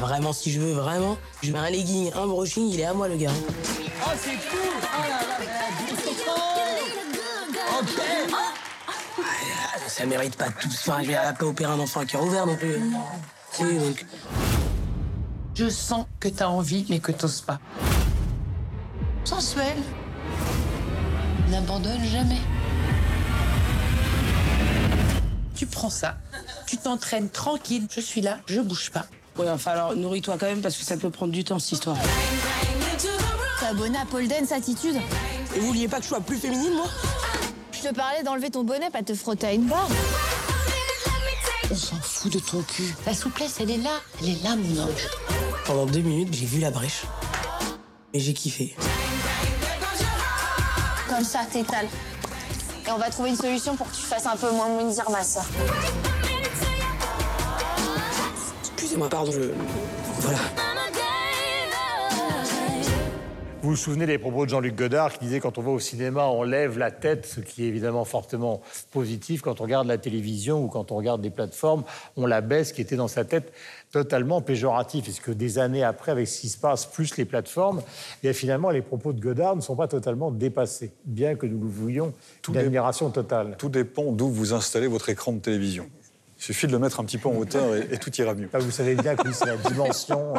Vraiment, 0.01 0.33
si 0.33 0.51
je 0.51 0.61
veux 0.61 0.73
vraiment, 0.73 1.19
je 1.43 1.53
mets 1.53 1.59
un 1.59 1.69
legging, 1.71 2.11
un 2.15 2.27
brushing, 2.27 2.71
il 2.71 2.81
est 2.81 2.85
à 2.85 2.95
moi 2.95 3.09
le 3.09 3.17
gars. 3.17 3.31
Oh, 4.07 4.11
c'est 4.17 4.31
cool 4.31 4.71
Oh 4.83 5.03
là 5.03 5.09
là, 5.09 5.39
Ok 7.81 7.89
Ça 9.87 10.07
mérite 10.07 10.37
pas 10.37 10.49
de 10.49 10.55
tout 10.61 10.71
ça. 10.71 10.99
Je 11.03 11.09
vais 11.09 11.15
pas 11.15 11.45
opérer 11.45 11.73
un 11.73 11.81
enfant 11.81 12.01
à 12.01 12.07
cœur 12.07 12.23
ouvert 12.25 12.47
non 12.47 12.57
plus. 12.57 12.81
Si, 13.53 13.63
donc. 13.65 14.07
Je 15.55 15.69
sens 15.69 16.07
que 16.21 16.29
t'as 16.29 16.47
envie, 16.47 16.87
mais 16.89 17.01
que 17.01 17.13
t'oses 17.13 17.41
pas. 17.41 17.59
Sensuel. 19.25 19.77
N'abandonne 21.51 22.05
jamais. 22.05 22.39
Tu 25.59 25.67
prends 25.67 25.91
ça, 25.91 26.15
tu 26.69 26.77
t'entraînes 26.77 27.29
tranquille, 27.29 27.89
je 27.91 28.01
suis 28.01 28.21
là, 28.21 28.39
je 28.47 28.61
bouge 28.61 28.93
pas. 28.93 29.07
Ouais, 29.37 29.51
enfin 29.51 29.73
alors, 29.73 29.97
nourris-toi 29.97 30.37
quand 30.39 30.47
même 30.47 30.61
parce 30.61 30.77
que 30.77 30.85
ça 30.85 30.97
peut 30.97 31.11
prendre 31.11 31.33
du 31.33 31.43
temps 31.43 31.59
cette 31.59 31.73
histoire. 31.73 31.97
T'es 33.59 33.67
abonné 33.67 33.99
à 33.99 34.05
Paul 34.07 34.29
Dance 34.29 34.53
Attitude 34.53 34.95
Et 35.57 35.59
vous 35.59 35.67
vouliez 35.67 35.89
pas 35.89 35.97
que 35.97 36.05
je 36.05 36.11
sois 36.11 36.21
plus 36.21 36.37
féminine, 36.37 36.75
moi? 36.75 36.87
Je 37.73 37.89
te 37.89 37.93
parlais 37.93 38.23
d'enlever 38.23 38.51
ton 38.51 38.63
bonnet, 38.63 38.89
pas 38.91 39.03
te 39.03 39.15
frotter 39.15 39.49
à 39.49 39.53
une 39.53 39.67
barre. 39.67 39.89
On 41.73 41.75
s'en 41.75 41.97
fout 41.97 42.33
de 42.33 42.39
ton 42.39 42.63
cul. 42.63 42.95
La 43.05 43.13
souplesse, 43.13 43.57
elle 43.59 43.73
est 43.73 43.79
là, 43.79 44.01
elle 44.23 44.29
est 44.29 44.45
là, 44.45 44.55
mon 44.55 44.83
ange. 44.85 45.09
Pendant 45.65 45.87
deux 45.87 46.03
minutes, 46.03 46.33
j'ai 46.35 46.47
vu 46.47 46.61
la 46.61 46.71
brèche. 46.71 47.03
Et 48.13 48.21
j'ai 48.21 48.33
kiffé. 48.33 48.77
Comme 51.09 51.25
ça, 51.25 51.41
t'étales. 51.53 51.89
Et 52.89 52.91
on 52.91 52.97
va 52.97 53.11
trouver 53.11 53.29
une 53.29 53.37
solution 53.37 53.77
pour 53.77 53.91
que 53.91 53.95
tu 53.95 54.01
fasses 54.01 54.25
un 54.25 54.37
peu 54.37 54.51
moins 54.51 54.69
Mounir, 54.69 55.11
ma 55.11 55.23
soeur. 55.23 55.45
Excusez-moi, 58.73 59.11
pardon, 59.11 59.31
je. 59.31 59.51
Voilà. 60.21 60.39
Vous 63.69 63.75
vous 63.75 63.81
souvenez 63.81 64.07
des 64.07 64.17
propos 64.17 64.47
de 64.47 64.51
Jean-Luc 64.51 64.77
Godard 64.77 65.13
qui 65.13 65.27
disait 65.27 65.41
quand 65.41 65.59
on 65.59 65.61
va 65.61 65.71
au 65.73 65.79
cinéma, 65.79 66.25
on 66.29 66.43
lève 66.43 66.79
la 66.79 66.91
tête, 66.91 67.27
ce 67.27 67.41
qui 67.41 67.65
est 67.65 67.67
évidemment 67.67 68.07
fortement 68.07 68.63
positif. 68.93 69.43
Quand 69.43 69.61
on 69.61 69.65
regarde 69.65 69.87
la 69.87 69.99
télévision 69.99 70.65
ou 70.65 70.69
quand 70.69 70.91
on 70.91 70.97
regarde 70.97 71.21
des 71.21 71.29
plateformes, 71.29 71.85
on 72.17 72.25
la 72.25 72.41
baisse, 72.41 72.73
qui 72.73 72.81
était 72.81 72.97
dans 72.97 73.09
sa 73.09 73.27
tête 73.27 73.53
totalement 73.93 74.41
péjoratif. 74.41 75.07
Est-ce 75.07 75.21
que 75.21 75.33
des 75.33 75.59
années 75.59 75.85
après, 75.85 76.13
avec 76.13 76.29
ce 76.29 76.41
qui 76.41 76.49
se 76.49 76.57
passe, 76.57 76.87
plus 76.87 77.19
les 77.19 77.27
plateformes, 77.27 77.83
et 78.23 78.33
finalement, 78.33 78.71
les 78.71 78.81
propos 78.81 79.13
de 79.13 79.21
Godard 79.21 79.55
ne 79.55 79.61
sont 79.61 79.77
pas 79.77 79.87
totalement 79.87 80.31
dépassés, 80.31 80.91
bien 81.05 81.35
que 81.35 81.45
nous 81.45 81.61
le 81.61 81.69
voulions 81.69 82.15
d'admiration 82.49 83.11
totale. 83.11 83.57
Tout 83.59 83.69
dépend 83.69 84.13
d'où 84.13 84.31
vous 84.31 84.55
installez 84.55 84.87
votre 84.87 85.11
écran 85.11 85.33
de 85.33 85.41
télévision. 85.41 85.91
Il 86.39 86.43
suffit 86.43 86.69
de 86.69 86.73
le 86.73 86.79
mettre 86.79 87.01
un 87.01 87.05
petit 87.05 87.19
peu 87.19 87.29
en 87.29 87.37
hauteur 87.37 87.77
et, 87.77 87.87
et 87.91 87.99
tout 87.99 88.15
ira 88.19 88.33
mieux. 88.33 88.49
Vous 88.51 88.71
savez 88.71 88.95
bien 88.95 89.15
que 89.15 89.31
c'est 89.31 89.45
la 89.45 89.57
dimension. 89.59 90.33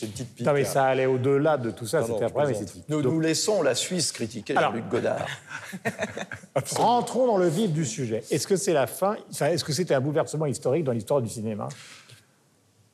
C'est 0.00 0.06
une 0.06 0.12
petite 0.12 0.34
pique. 0.34 0.46
Non, 0.46 0.54
mais 0.54 0.64
ça 0.64 0.84
allait 0.84 1.04
au-delà 1.04 1.58
de 1.58 1.70
tout 1.70 1.86
ça, 1.86 2.02
c'était 2.02 2.24
après, 2.24 2.46
mais 2.46 2.58
Nous, 2.88 3.02
Donc, 3.02 3.12
nous 3.12 3.20
laissons 3.20 3.60
la 3.62 3.74
Suisse 3.74 4.12
critiquer 4.12 4.56
Alors- 4.56 4.70
Jean-Luc 4.70 4.88
Godard. 4.88 5.26
Rentrons 6.76 7.26
dans 7.26 7.36
le 7.36 7.48
vif 7.48 7.70
du 7.70 7.84
sujet. 7.84 8.22
Est-ce 8.30 8.46
que 8.46 8.56
c'est 8.56 8.72
la 8.72 8.86
fin? 8.86 9.16
Enfin, 9.30 9.48
Est-ce 9.48 9.62
que 9.62 9.72
c'était 9.74 9.92
un 9.94 10.00
bouleversement 10.00 10.46
historique 10.46 10.84
dans 10.84 10.92
l'histoire 10.92 11.20
du 11.20 11.28
cinéma? 11.28 11.68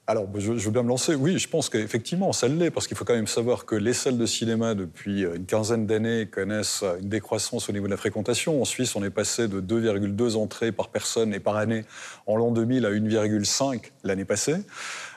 Alors, 0.08 0.26
je, 0.36 0.56
je 0.56 0.64
veux 0.66 0.70
bien 0.70 0.84
me 0.84 0.88
lancer. 0.88 1.16
Oui, 1.16 1.36
je 1.38 1.48
pense 1.48 1.68
qu'effectivement, 1.68 2.32
ça 2.32 2.46
l'est, 2.46 2.70
parce 2.70 2.86
qu'il 2.86 2.96
faut 2.96 3.04
quand 3.04 3.14
même 3.14 3.26
savoir 3.26 3.64
que 3.66 3.74
les 3.74 3.92
salles 3.92 4.18
de 4.18 4.26
cinéma, 4.26 4.74
depuis 4.74 5.24
euh, 5.24 5.34
une 5.34 5.46
quinzaine 5.46 5.84
d'années, 5.84 6.26
connaissent 6.26 6.84
euh, 6.84 6.98
une 7.00 7.08
décroissance 7.08 7.68
au 7.68 7.72
niveau 7.72 7.86
de 7.86 7.90
la 7.90 7.96
fréquentation. 7.96 8.62
En 8.62 8.64
Suisse, 8.64 8.94
on 8.94 9.02
est 9.02 9.10
passé 9.10 9.48
de 9.48 9.60
2,2 9.60 10.36
entrées 10.36 10.70
par 10.70 10.90
personne 10.90 11.34
et 11.34 11.40
par 11.40 11.56
année 11.56 11.84
en 12.26 12.36
l'an 12.36 12.52
2000 12.52 12.86
à 12.86 12.90
1,5 12.90 13.80
l'année 14.04 14.24
passée. 14.24 14.56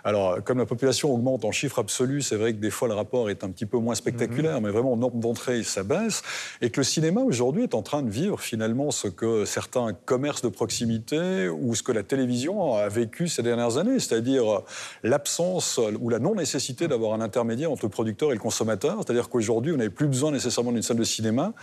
Alors, 0.04 0.44
comme 0.44 0.58
la 0.58 0.66
population 0.66 1.14
augmente 1.14 1.46
en 1.46 1.52
chiffre 1.52 1.80
absolu, 1.80 2.22
c'est 2.22 2.36
vrai 2.36 2.54
que 2.54 2.60
des 2.60 2.70
fois 2.70 2.88
le 2.88 2.94
rapport 2.94 3.30
est 3.30 3.44
un 3.44 3.50
petit 3.50 3.66
peu 3.66 3.78
moins 3.78 3.96
spectaculaire, 3.96 4.62
mais 4.62 4.70
vraiment 4.70 4.94
en 4.94 4.98
nombre 4.98 5.18
d'entrées, 5.18 5.64
ça 5.64 5.84
baisse. 5.84 6.22
Et 6.62 6.70
que 6.70 6.80
le 6.80 6.84
cinéma 6.84 7.22
aujourd'hui 7.22 7.64
est 7.64 7.76
en 7.76 7.82
train 7.82 8.02
de 8.02 8.10
vivre 8.10 8.40
finalement 8.40 8.92
ce 8.92 9.08
que 9.08 9.46
certains 9.46 9.94
commerces 10.06 10.42
de 10.42 10.50
proximité 10.50 11.50
ou 11.50 11.76
ce 11.76 11.84
que 11.84 11.92
la 11.92 12.04
télévision 12.04 12.76
a 12.76 12.88
vécu 12.90 13.28
ces 13.28 13.44
dernières 13.44 13.78
années, 13.78 14.00
c'est-à-dire 14.00 14.62
l'absence 15.04 15.80
ou 16.00 16.10
la 16.10 16.20
non-nécessité 16.20 16.88
d'avoir 16.88 17.14
un 17.14 17.22
intermédiaire 17.22 17.72
entre 17.72 17.86
le 17.86 17.90
producteur 17.90 18.32
et 18.32 18.34
le 18.34 18.40
consommateur. 18.40 18.98
C'est-à-dire 18.98 19.30
qu'aujourd'hui, 19.30 19.74
on 19.74 19.78
n'avait 19.78 19.90
plus 19.90 20.08
besoin 20.08 20.32
nécessairement 20.32 20.72
d'une 20.72 20.82
salle 20.82 20.98
de 20.98 21.04
cinéma. 21.04 21.54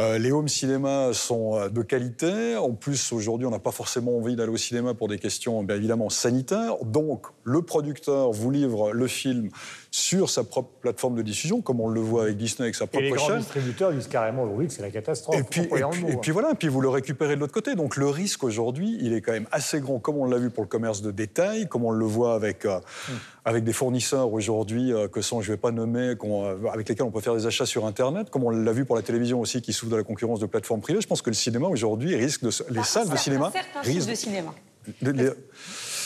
Euh, 0.00 0.16
les 0.16 0.30
home 0.30 0.46
cinémas 0.46 1.12
sont 1.12 1.56
euh, 1.56 1.68
de 1.68 1.82
qualité. 1.82 2.56
En 2.56 2.72
plus, 2.72 3.12
aujourd'hui, 3.12 3.46
on 3.48 3.50
n'a 3.50 3.58
pas 3.58 3.72
forcément 3.72 4.16
envie 4.16 4.36
d'aller 4.36 4.52
au 4.52 4.56
cinéma 4.56 4.94
pour 4.94 5.08
des 5.08 5.18
questions, 5.18 5.64
bien 5.64 5.74
évidemment, 5.74 6.08
sanitaires. 6.08 6.76
Donc, 6.84 7.26
le 7.42 7.62
producteur 7.62 8.30
vous 8.30 8.50
livre 8.52 8.92
le 8.92 9.06
film 9.08 9.50
sur 9.90 10.28
sa 10.28 10.44
propre 10.44 10.68
plateforme 10.82 11.14
de 11.16 11.22
diffusion, 11.22 11.62
comme 11.62 11.80
on 11.80 11.88
le 11.88 12.00
voit 12.00 12.24
avec 12.24 12.36
Disney 12.36 12.64
avec 12.66 12.74
sa 12.74 12.84
Et 12.84 12.88
les 13.00 13.08
propre 13.08 13.16
grands 13.16 13.26
chaîne. 13.28 13.38
distributeurs 13.38 13.92
disent 13.92 14.06
carrément 14.06 14.42
aujourd'hui 14.42 14.66
que 14.68 14.72
c'est 14.74 14.82
la 14.82 14.90
catastrophe. 14.90 15.36
Et 15.38 15.42
puis, 15.42 15.62
et, 15.62 15.64
employant 15.64 15.88
le 15.88 15.92
puis, 15.94 16.02
mot, 16.02 16.08
et 16.08 16.16
puis 16.16 16.30
hein. 16.30 16.34
voilà, 16.34 16.50
et 16.50 16.54
puis 16.54 16.68
vous 16.68 16.80
le 16.82 16.88
récupérez 16.90 17.36
de 17.36 17.40
l'autre 17.40 17.54
côté. 17.54 17.74
Donc 17.74 17.96
le 17.96 18.06
risque 18.06 18.44
aujourd'hui, 18.44 18.98
il 19.00 19.14
est 19.14 19.22
quand 19.22 19.32
même 19.32 19.46
assez 19.50 19.80
grand, 19.80 19.98
comme 19.98 20.16
on 20.16 20.26
l'a 20.26 20.36
vu 20.38 20.50
pour 20.50 20.62
le 20.62 20.68
commerce 20.68 21.00
de 21.00 21.10
détail, 21.10 21.68
comme 21.68 21.84
on 21.84 21.90
le 21.90 22.04
voit 22.04 22.34
avec, 22.34 22.64
euh, 22.66 22.78
Hmm. 23.08 23.12
avec 23.46 23.64
des 23.64 23.72
fournisseurs 23.72 24.30
aujourd'hui 24.32 24.92
euh, 24.92 25.08
que 25.08 25.22
sont, 25.22 25.40
je 25.40 25.50
ne 25.50 25.54
vais 25.56 25.60
pas 25.60 25.70
nommer, 25.70 26.14
qu'on, 26.18 26.44
euh, 26.44 26.56
avec 26.72 26.86
lesquels 26.88 27.06
on 27.06 27.10
peut 27.10 27.20
faire 27.22 27.34
des 27.34 27.46
achats 27.46 27.64
sur 27.66 27.86
Internet, 27.86 28.28
comme 28.28 28.44
on 28.44 28.50
l'a 28.50 28.72
vu 28.72 28.84
pour 28.84 28.94
la 28.96 29.02
télévision 29.02 29.40
aussi, 29.40 29.62
qui 29.62 29.72
souffre 29.72 29.90
de 29.92 29.96
la 29.96 30.02
concurrence 30.04 30.40
de 30.40 30.46
plateformes 30.46 30.80
privées. 30.82 31.00
Je 31.00 31.06
pense 31.06 31.22
que 31.22 31.30
le 31.30 31.34
cinéma 31.34 31.66
aujourd'hui 31.68 32.14
risque 32.14 32.42
de, 32.42 32.50
les 32.70 32.82
salles 32.82 33.08
de 33.08 33.16
cinéma 33.16 33.50
Certains 33.54 33.80
risquent 33.90 34.10
de 34.10 34.14
cinéma. 34.14 34.54
les- 35.00 35.30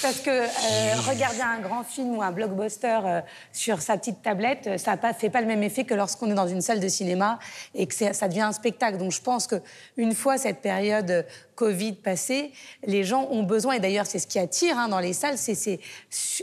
Parce 0.03 0.21
que 0.21 0.31
euh, 0.31 1.01
regarder 1.09 1.41
un 1.41 1.61
grand 1.61 1.85
film 1.85 2.17
ou 2.17 2.23
un 2.23 2.33
blockbuster 2.33 2.99
euh, 3.05 3.21
sur 3.53 3.81
sa 3.81 3.97
petite 3.97 4.21
tablette, 4.21 4.67
euh, 4.67 4.77
ça 4.77 4.97
ne 4.97 5.13
fait 5.13 5.31
pas 5.31 5.41
le 5.41 5.47
même 5.47 5.63
effet 5.63 5.85
que 5.85 5.95
lorsqu'on 5.95 6.31
est 6.31 6.35
dans 6.35 6.49
une 6.49 6.61
salle 6.61 6.81
de 6.81 6.89
cinéma 6.89 7.39
et 7.75 7.87
que 7.87 7.95
ça 7.95 8.29
devient 8.29 8.41
un 8.41 8.53
spectacle. 8.53 8.99
Donc 8.99 9.13
je 9.13 9.21
pense 9.21 9.47
qu'une 9.47 10.15
fois 10.15 10.39
cette 10.39 10.61
période 10.61 11.25
Covid 11.55 11.93
passée, 11.93 12.51
les 12.85 13.05
gens 13.05 13.29
ont 13.31 13.45
besoin, 13.45 13.75
et 13.75 13.81
d'ailleurs 13.81 14.07
c'est 14.07 14.19
ce 14.19 14.27
qui 14.27 14.41
attire 14.41 14.77
hein, 14.79 14.89
dans 14.89 14.99
les 14.99 15.13
salles, 15.13 15.39
c'est 15.39 15.55
ces 15.55 15.79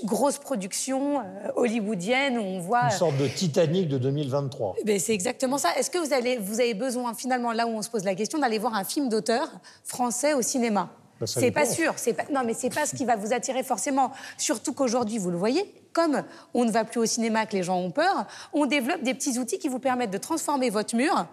grosses 0.06 0.38
productions 0.38 1.19
euh, 1.19 1.24
hollywoodiennes 1.56 2.38
où 2.38 2.41
on 2.41 2.60
voit... 2.60 2.86
Une 2.86 2.91
sorte 2.91 3.17
de 3.17 3.28
Titanic 3.28 3.89
de 3.89 3.98
2023. 3.98 4.78
Ben, 4.86 5.00
c'est 5.00 5.13
exactement 5.13 5.58
ça. 5.58 5.76
Est-ce 5.78 5.89
que 5.89 5.98
vous, 5.98 6.13
allez, 6.13 6.38
vous 6.38 6.62
avez 6.62 6.74
besoin, 6.74 7.13
finalement, 7.13 7.52
là 7.52 7.67
où 7.67 7.72
on 7.72 7.82
se 7.82 7.89
pose 7.89 8.06
la 8.06 8.15
question, 8.15 8.39
d'aller 8.39 8.60
voir 8.60 8.76
un 8.76 8.86
film 8.86 9.10
d'auteur 9.10 9.50
français 9.84 10.34
au 10.34 10.41
cinéma? 10.41 10.89
Ben, 11.19 11.25
ça 11.27 11.39
C'est 11.39 11.51
pas 11.51 11.65
sûr. 11.65 11.93
C'est 11.97 12.13
pas, 12.13 12.23
non, 12.32 12.41
mais 12.45 12.53
c'est 12.53 12.73
pas 12.73 12.86
ce 12.86 12.95
qui 12.95 13.05
va 13.05 13.15
vous 13.15 13.34
attirer 13.34 13.63
forcément. 13.63 14.12
Surtout 14.38 14.73
qu'aujourd'hui, 14.73 15.17
vous 15.17 15.32
le 15.32 15.38
voyez, 15.38 15.71
comme 15.93 16.23
on 16.54 16.65
ne 16.65 16.71
va 16.71 16.84
plus 16.84 16.99
au 16.99 17.06
cinéma, 17.06 17.45
que 17.45 17.56
les 17.56 17.63
gens 17.63 17.78
ont 17.78 17.91
peur, 17.91 18.25
on 18.54 18.65
développe 18.65 19.02
des 19.02 19.13
petits 19.13 19.39
outils 19.39 19.60
qui 19.60 19.67
vous 19.67 19.80
permettent 19.80 20.12
de 20.12 20.17
transformer 20.17 20.69
votre 20.69 20.95
mur 20.95 21.25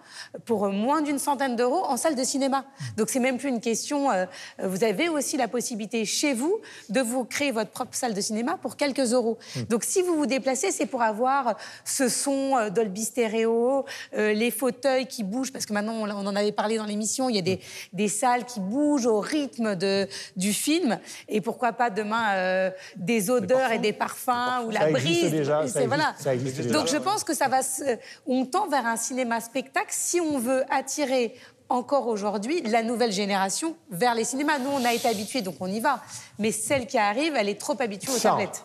pour 0.45 0.67
moins 0.69 1.01
d'une 1.01 1.19
centaine 1.19 1.55
d'euros 1.55 1.83
en 1.85 1.97
salle 1.97 2.15
de 2.15 2.23
cinéma. 2.23 2.65
Donc 2.97 3.09
c'est 3.09 3.19
même 3.19 3.37
plus 3.37 3.49
une 3.49 3.61
question. 3.61 4.11
euh, 4.11 4.25
vous 4.63 4.83
avez 4.83 5.09
aussi 5.09 5.37
la 5.37 5.47
possibilité 5.47 6.05
chez 6.05 6.33
vous 6.33 6.59
de 6.89 7.01
vous 7.01 7.23
créer 7.23 7.51
votre 7.51 7.71
propre 7.71 7.95
salle 7.95 8.13
de 8.13 8.21
cinéma 8.21 8.57
pour 8.57 8.75
quelques 8.75 9.13
euros. 9.13 9.37
Donc 9.69 9.83
si 9.83 10.01
vous 10.01 10.15
vous 10.15 10.25
déplacez, 10.25 10.71
c'est 10.71 10.85
pour 10.85 11.01
avoir 11.01 11.55
ce 11.85 12.09
son 12.09 12.57
euh, 12.57 12.69
Dolby 12.69 13.03
Stereo, 13.03 13.85
euh, 14.13 14.33
les 14.33 14.51
fauteuils 14.51 15.07
qui 15.07 15.23
bougent, 15.23 15.51
parce 15.51 15.65
que 15.65 15.73
maintenant 15.73 15.93
on, 15.93 16.09
on 16.09 16.25
en 16.27 16.35
avait 16.35 16.51
parlé 16.51 16.77
dans 16.77 16.85
l'émission, 16.85 17.29
il 17.29 17.35
y 17.35 17.39
a 17.39 17.43
des, 17.43 17.59
des 17.93 18.07
salles 18.07 18.45
qui 18.45 18.59
bougent 18.59 19.05
au 19.07 19.19
rythme 19.19 19.75
de, 19.75 20.07
du 20.35 20.53
film, 20.53 20.99
et 21.27 21.41
pourquoi 21.41 21.73
pas 21.73 21.89
demain 21.89 22.71
des 22.95 23.29
odeurs 23.29 23.71
et 23.71 23.79
des 23.79 23.93
parfums 23.93 24.46
ou 24.65 24.69
la 24.71 24.91
brise. 24.91 25.31
déjà, 25.31 25.57
ça 25.59 25.61
existe- 25.63 25.87
voilà. 25.87 26.13
ça 26.19 26.33
existe 26.33 26.57
déjà. 26.61 26.69
Donc 26.73 26.87
je 26.87 26.97
pense 26.97 27.23
que 27.23 27.33
ça 27.33 27.47
va, 27.47 27.61
se- 27.63 27.97
on 28.25 28.45
tend 28.45 28.67
vers 28.67 28.85
un 28.85 28.97
cinéma 28.97 29.39
spectacle 29.41 29.89
si 29.91 30.19
on 30.21 30.37
veut 30.39 30.63
attirer 30.69 31.33
encore 31.69 32.07
aujourd'hui 32.07 32.61
la 32.63 32.81
nouvelle 32.83 33.11
génération 33.11 33.75
vers 33.91 34.15
les 34.15 34.23
cinémas. 34.23 34.57
Nous, 34.59 34.69
on 34.69 34.85
a 34.85 34.93
été 34.93 35.07
habitués, 35.07 35.41
donc 35.41 35.55
on 35.59 35.67
y 35.67 35.79
va. 35.81 36.01
Mais 36.39 36.51
celle 36.51 36.87
qui 36.87 36.97
arrive, 36.97 37.33
elle 37.35 37.49
est 37.49 37.59
trop 37.59 37.75
habituée 37.81 38.11
aux 38.11 38.17
Ça. 38.17 38.29
tablettes. 38.29 38.63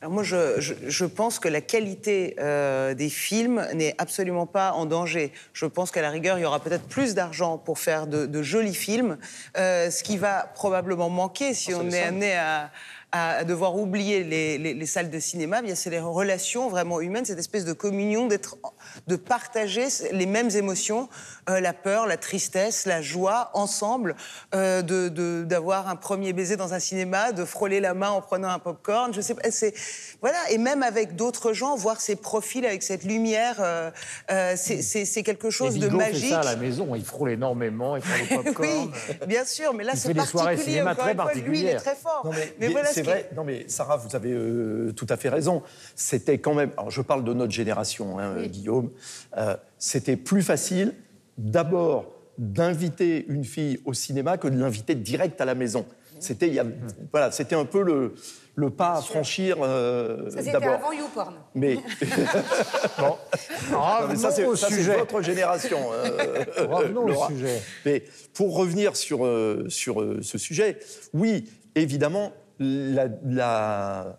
Alors 0.00 0.12
moi, 0.12 0.22
je, 0.22 0.60
je- 0.60 0.74
je 0.86 1.04
pense 1.06 1.40
que 1.40 1.48
la 1.48 1.60
qualité 1.60 2.36
euh, 2.38 2.94
des 2.94 3.08
films 3.08 3.66
n'est 3.74 3.96
absolument 3.98 4.46
pas 4.46 4.70
en 4.72 4.86
danger. 4.86 5.32
Je 5.52 5.66
pense 5.66 5.90
qu'à 5.90 6.02
la 6.02 6.10
rigueur, 6.10 6.38
il 6.38 6.42
y 6.42 6.44
aura 6.44 6.60
peut-être 6.60 6.86
plus 6.86 7.14
d'argent 7.14 7.58
pour 7.58 7.80
faire 7.80 8.06
de, 8.06 8.24
de 8.26 8.42
jolis 8.42 8.74
films. 8.76 9.18
Euh, 9.56 9.90
ce 9.90 10.04
qui 10.04 10.16
va 10.16 10.52
probablement 10.54 11.08
manquer 11.10 11.52
si 11.52 11.74
on 11.74 11.90
est 11.90 12.02
amené 12.04 12.36
à, 12.36 12.70
à 13.10 13.44
devoir 13.44 13.74
oublier 13.76 14.22
les, 14.22 14.58
les- 14.58 14.74
les 14.74 14.86
salles 14.86 15.08
de 15.08 15.18
cinéma, 15.18 15.60
eh 15.60 15.62
bien 15.66 15.74
c'est 15.74 15.88
les 15.88 15.98
relations 15.98 16.68
vraiment 16.68 17.00
humaines, 17.00 17.24
cette 17.24 17.38
espèce 17.38 17.64
de 17.64 17.72
communion, 17.72 18.26
d'être, 18.26 18.58
de 19.06 19.16
partager 19.16 19.86
les 20.12 20.26
mêmes 20.26 20.50
émotions, 20.50 21.08
euh, 21.48 21.58
la 21.60 21.72
peur, 21.72 22.06
la 22.06 22.18
tristesse, 22.18 22.84
la 22.84 23.00
joie, 23.00 23.50
ensemble, 23.54 24.14
euh, 24.54 24.82
de, 24.82 25.08
de- 25.08 25.44
d'avoir 25.46 25.88
un 25.88 25.96
premier 25.96 26.34
baiser 26.34 26.56
dans 26.56 26.74
un 26.74 26.80
cinéma, 26.80 27.32
de 27.32 27.46
frôler 27.46 27.80
la 27.80 27.94
main 27.94 28.10
en 28.10 28.20
prenant 28.20 28.48
un 28.50 28.58
popcorn, 28.58 29.14
je 29.14 29.22
sais 29.22 29.34
pas, 29.34 29.50
c'est 29.50 29.72
voilà, 30.20 30.36
et 30.50 30.58
même 30.58 30.82
avec 30.82 31.16
d'autres 31.16 31.54
gens, 31.54 31.76
voir 31.76 32.02
ces 32.02 32.14
profils 32.16 32.66
avec 32.66 32.82
cette 32.82 33.04
lumière, 33.04 33.56
euh, 33.60 33.90
euh, 34.30 34.52
c'est, 34.56 35.22
quelque 35.22 35.46
Et 35.48 35.50
chose 35.50 35.78
de 35.78 35.86
Vigo 35.86 35.98
fait 35.98 36.10
magique. 36.12 36.28
ça 36.30 36.40
à 36.40 36.44
la 36.44 36.56
maison, 36.56 36.94
il 36.94 37.04
frôle 37.04 37.30
énormément, 37.30 37.96
il 37.96 38.02
prend 38.02 38.36
le 38.36 38.42
popcorn. 38.52 38.68
Oui, 38.68 39.26
bien 39.26 39.46
sûr, 39.46 39.72
mais 39.72 39.84
là 39.84 39.92
Il 39.94 39.98
c'est 39.98 40.08
fait 40.08 40.14
des 40.14 40.26
soirées 40.26 40.56
particulier. 40.56 40.72
cinéma 40.78 40.94
très 40.94 41.14
fois, 41.14 41.32
Lui, 41.34 41.60
il 41.60 41.66
est 41.68 41.76
très 41.76 41.94
fort. 41.94 42.22
Non, 42.26 42.32
mais, 42.32 42.52
mais 42.58 42.66
mais 42.66 42.72
voilà 42.72 42.88
c'est 42.98 43.10
vrai. 43.10 43.30
Non, 43.36 43.44
mais 43.44 43.64
Sarah, 43.68 43.96
vous 43.96 44.14
avez 44.16 44.32
euh, 44.32 44.92
tout 44.94 45.06
à 45.08 45.16
fait 45.16 45.28
raison. 45.28 45.62
C'était 45.94 46.38
quand 46.38 46.54
même. 46.54 46.70
Alors, 46.76 46.90
je 46.90 47.02
parle 47.02 47.24
de 47.24 47.32
notre 47.32 47.52
génération, 47.52 48.18
hein, 48.18 48.46
Guillaume. 48.46 48.90
Euh, 49.36 49.56
C'était 49.78 50.16
plus 50.16 50.42
facile, 50.42 50.94
d'abord, 51.36 52.06
d'inviter 52.38 53.24
une 53.28 53.44
fille 53.44 53.80
au 53.84 53.92
cinéma 53.92 54.38
que 54.38 54.48
de 54.48 54.58
l'inviter 54.58 54.94
direct 54.94 55.40
à 55.40 55.44
la 55.44 55.54
maison. 55.54 55.86
C'était, 56.20 56.48
il 56.48 56.54
y 56.54 56.58
a- 56.58 56.66
voilà, 57.12 57.30
c'était 57.30 57.54
un 57.54 57.64
peu 57.64 57.80
le, 57.82 58.14
le 58.56 58.70
pas 58.70 58.94
à 58.96 59.02
franchir 59.02 59.58
euh, 59.62 60.28
Ça, 60.30 60.42
c'était 60.42 60.56
avant 60.56 60.90
YouPorn. 60.90 61.34
Mais, 61.54 61.76
Bon, 62.98 63.16
Non, 63.70 63.80
mais 64.08 64.16
ça, 64.16 64.30
c'est 64.32 64.42
revenons 64.42 64.52
au 64.52 64.56
ça, 64.56 64.68
c'est 64.68 64.74
sujet. 64.74 64.96
votre 64.96 65.22
génération. 65.22 65.78
euh, 65.92 66.44
Revenons 66.68 67.06
au 67.06 67.28
sujet. 67.28 67.60
Mais 67.86 68.02
pour 68.34 68.56
revenir 68.56 68.96
sur, 68.96 69.24
euh, 69.24 69.66
sur 69.68 70.00
euh, 70.00 70.18
ce 70.22 70.38
sujet, 70.38 70.78
oui, 71.14 71.48
évidemment, 71.76 72.32
la, 72.58 74.18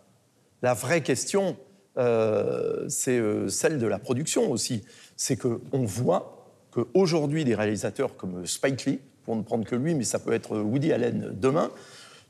vraie 0.63 1.01
question, 1.01 1.57
euh, 1.97 2.87
c'est 2.87 3.19
euh, 3.19 3.47
celle 3.47 3.79
de 3.79 3.87
la 3.87 3.99
production 3.99 4.51
aussi. 4.51 4.83
C'est 5.15 5.37
qu'on 5.37 5.85
voit 5.85 6.47
qu'aujourd'hui, 6.71 7.45
des 7.45 7.55
réalisateurs 7.55 8.15
comme 8.15 8.45
Spike 8.45 8.85
Lee, 8.85 8.99
pour 9.23 9.35
ne 9.35 9.41
prendre 9.41 9.65
que 9.65 9.75
lui, 9.75 9.95
mais 9.95 10.03
ça 10.03 10.19
peut 10.19 10.33
être 10.33 10.57
Woody 10.57 10.91
Allen 10.91 11.31
demain, 11.33 11.71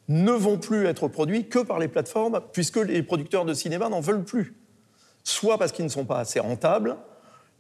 ne 0.08 0.32
vont 0.32 0.58
plus 0.58 0.86
être 0.86 1.08
produits 1.08 1.48
que 1.48 1.60
par 1.60 1.80
les 1.80 1.88
plateformes, 1.88 2.42
puisque 2.52 2.78
les 2.78 3.04
producteurs 3.04 3.46
de 3.46 3.54
cinéma 3.54 3.90
n'en 3.90 4.02
veulent 4.02 4.24
plus. 4.24 4.56
Soit 5.24 5.58
parce 5.58 5.72
qu'ils 5.72 5.86
ne 5.86 5.90
sont 5.90 6.06
pas 6.06 6.20
assez 6.20 6.40
rentables, 6.40 6.98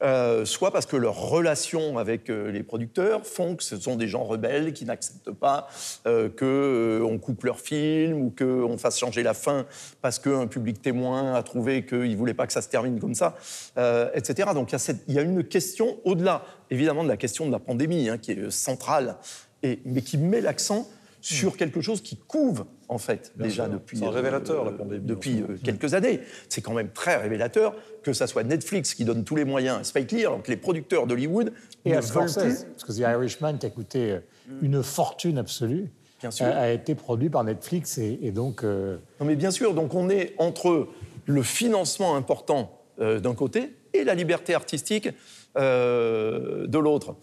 euh, 0.01 0.45
soit 0.45 0.71
parce 0.71 0.85
que 0.85 0.95
leurs 0.95 1.19
relations 1.19 1.97
avec 1.97 2.29
euh, 2.29 2.51
les 2.51 2.63
producteurs 2.63 3.25
font 3.25 3.55
que 3.55 3.63
ce 3.63 3.77
sont 3.77 3.95
des 3.95 4.07
gens 4.07 4.23
rebelles 4.23 4.73
qui 4.73 4.85
n'acceptent 4.85 5.31
pas 5.31 5.67
euh, 6.07 6.29
qu'on 6.29 7.17
coupe 7.17 7.43
leur 7.43 7.59
film 7.59 8.21
ou 8.21 8.33
qu'on 8.38 8.77
fasse 8.77 8.97
changer 8.97 9.23
la 9.23 9.33
fin 9.33 9.65
parce 10.01 10.19
qu'un 10.19 10.47
public 10.47 10.81
témoin 10.81 11.33
a 11.33 11.43
trouvé 11.43 11.85
qu'il 11.85 12.12
ne 12.12 12.15
voulait 12.15 12.33
pas 12.33 12.47
que 12.47 12.53
ça 12.53 12.62
se 12.62 12.69
termine 12.69 12.99
comme 12.99 13.15
ça, 13.15 13.35
euh, 13.77 14.09
etc. 14.13 14.49
Donc 14.53 14.71
il 14.71 14.77
y, 15.07 15.13
y 15.13 15.19
a 15.19 15.21
une 15.21 15.43
question, 15.43 15.97
au-delà 16.05 16.43
évidemment 16.71 17.03
de 17.03 17.09
la 17.09 17.17
question 17.17 17.45
de 17.45 17.51
la 17.51 17.59
pandémie, 17.59 18.09
hein, 18.09 18.17
qui 18.17 18.31
est 18.31 18.39
euh, 18.39 18.51
centrale, 18.51 19.17
et, 19.63 19.79
mais 19.85 20.01
qui 20.01 20.17
met 20.17 20.41
l'accent 20.41 20.88
sur 21.21 21.58
quelque 21.58 21.82
chose 21.82 22.01
qui 22.01 22.15
couve 22.17 22.65
en 22.88 22.97
fait 22.97 23.34
Bien 23.36 23.47
déjà 23.47 23.65
sûr. 23.65 23.73
depuis 23.73 24.03
euh, 24.03 24.10
révélateur, 24.10 24.65
la 24.65 24.71
pandémie, 24.71 25.05
depuis 25.05 25.43
en 25.43 25.47
ce 25.47 25.51
euh, 25.51 25.58
quelques 25.63 25.93
années. 25.93 26.21
C'est 26.47 26.62
quand 26.62 26.73
même 26.73 26.89
très 26.91 27.17
révélateur 27.17 27.75
que 28.03 28.13
ça 28.13 28.25
soit 28.27 28.43
Netflix 28.43 28.93
qui 28.93 29.03
donne 29.05 29.23
tous 29.23 29.36
les 29.36 29.45
moyens 29.45 29.79
à 29.79 29.84
Spike 29.84 30.12
Lee, 30.13 30.25
alors 30.25 30.41
que 30.41 30.49
les 30.49 30.58
producteurs 30.58 31.05
d'Hollywood 31.08 31.51
Et 31.86 31.93
à 31.93 32.01
Scorsese, 32.01 32.65
parce 32.65 32.84
que 32.86 32.93
The 32.93 32.99
Irishman, 32.99 33.58
qui 33.58 33.65
a 33.65 33.69
coûté 33.69 34.12
euh, 34.12 34.19
une 34.62 34.82
fortune 34.82 35.38
absolue, 35.38 35.89
Bien 36.21 36.32
sûr. 36.32 36.45
a, 36.45 36.49
a 36.49 36.69
été 36.69 36.95
produit 36.95 37.29
par 37.29 37.43
Netflix 37.43 37.97
et, 37.97 38.17
et 38.21 38.32
donc. 38.32 38.63
euh, 38.63 38.97
Non 39.19 39.25
mais 39.25 39.36
bien 39.36 39.51
sûr, 39.51 39.73
donc 39.73 39.93
on 39.93 40.10
est 40.10 40.34
entre 40.38 40.88
le 41.25 41.43
financement 41.43 42.15
important 42.15 42.75
d'un 42.97 43.34
côté 43.36 43.75
et 43.93 44.03
la 44.03 44.13
liberté 44.13 44.53
artistique 44.53 45.10
de 45.55 46.77
l'autre. 46.77 47.15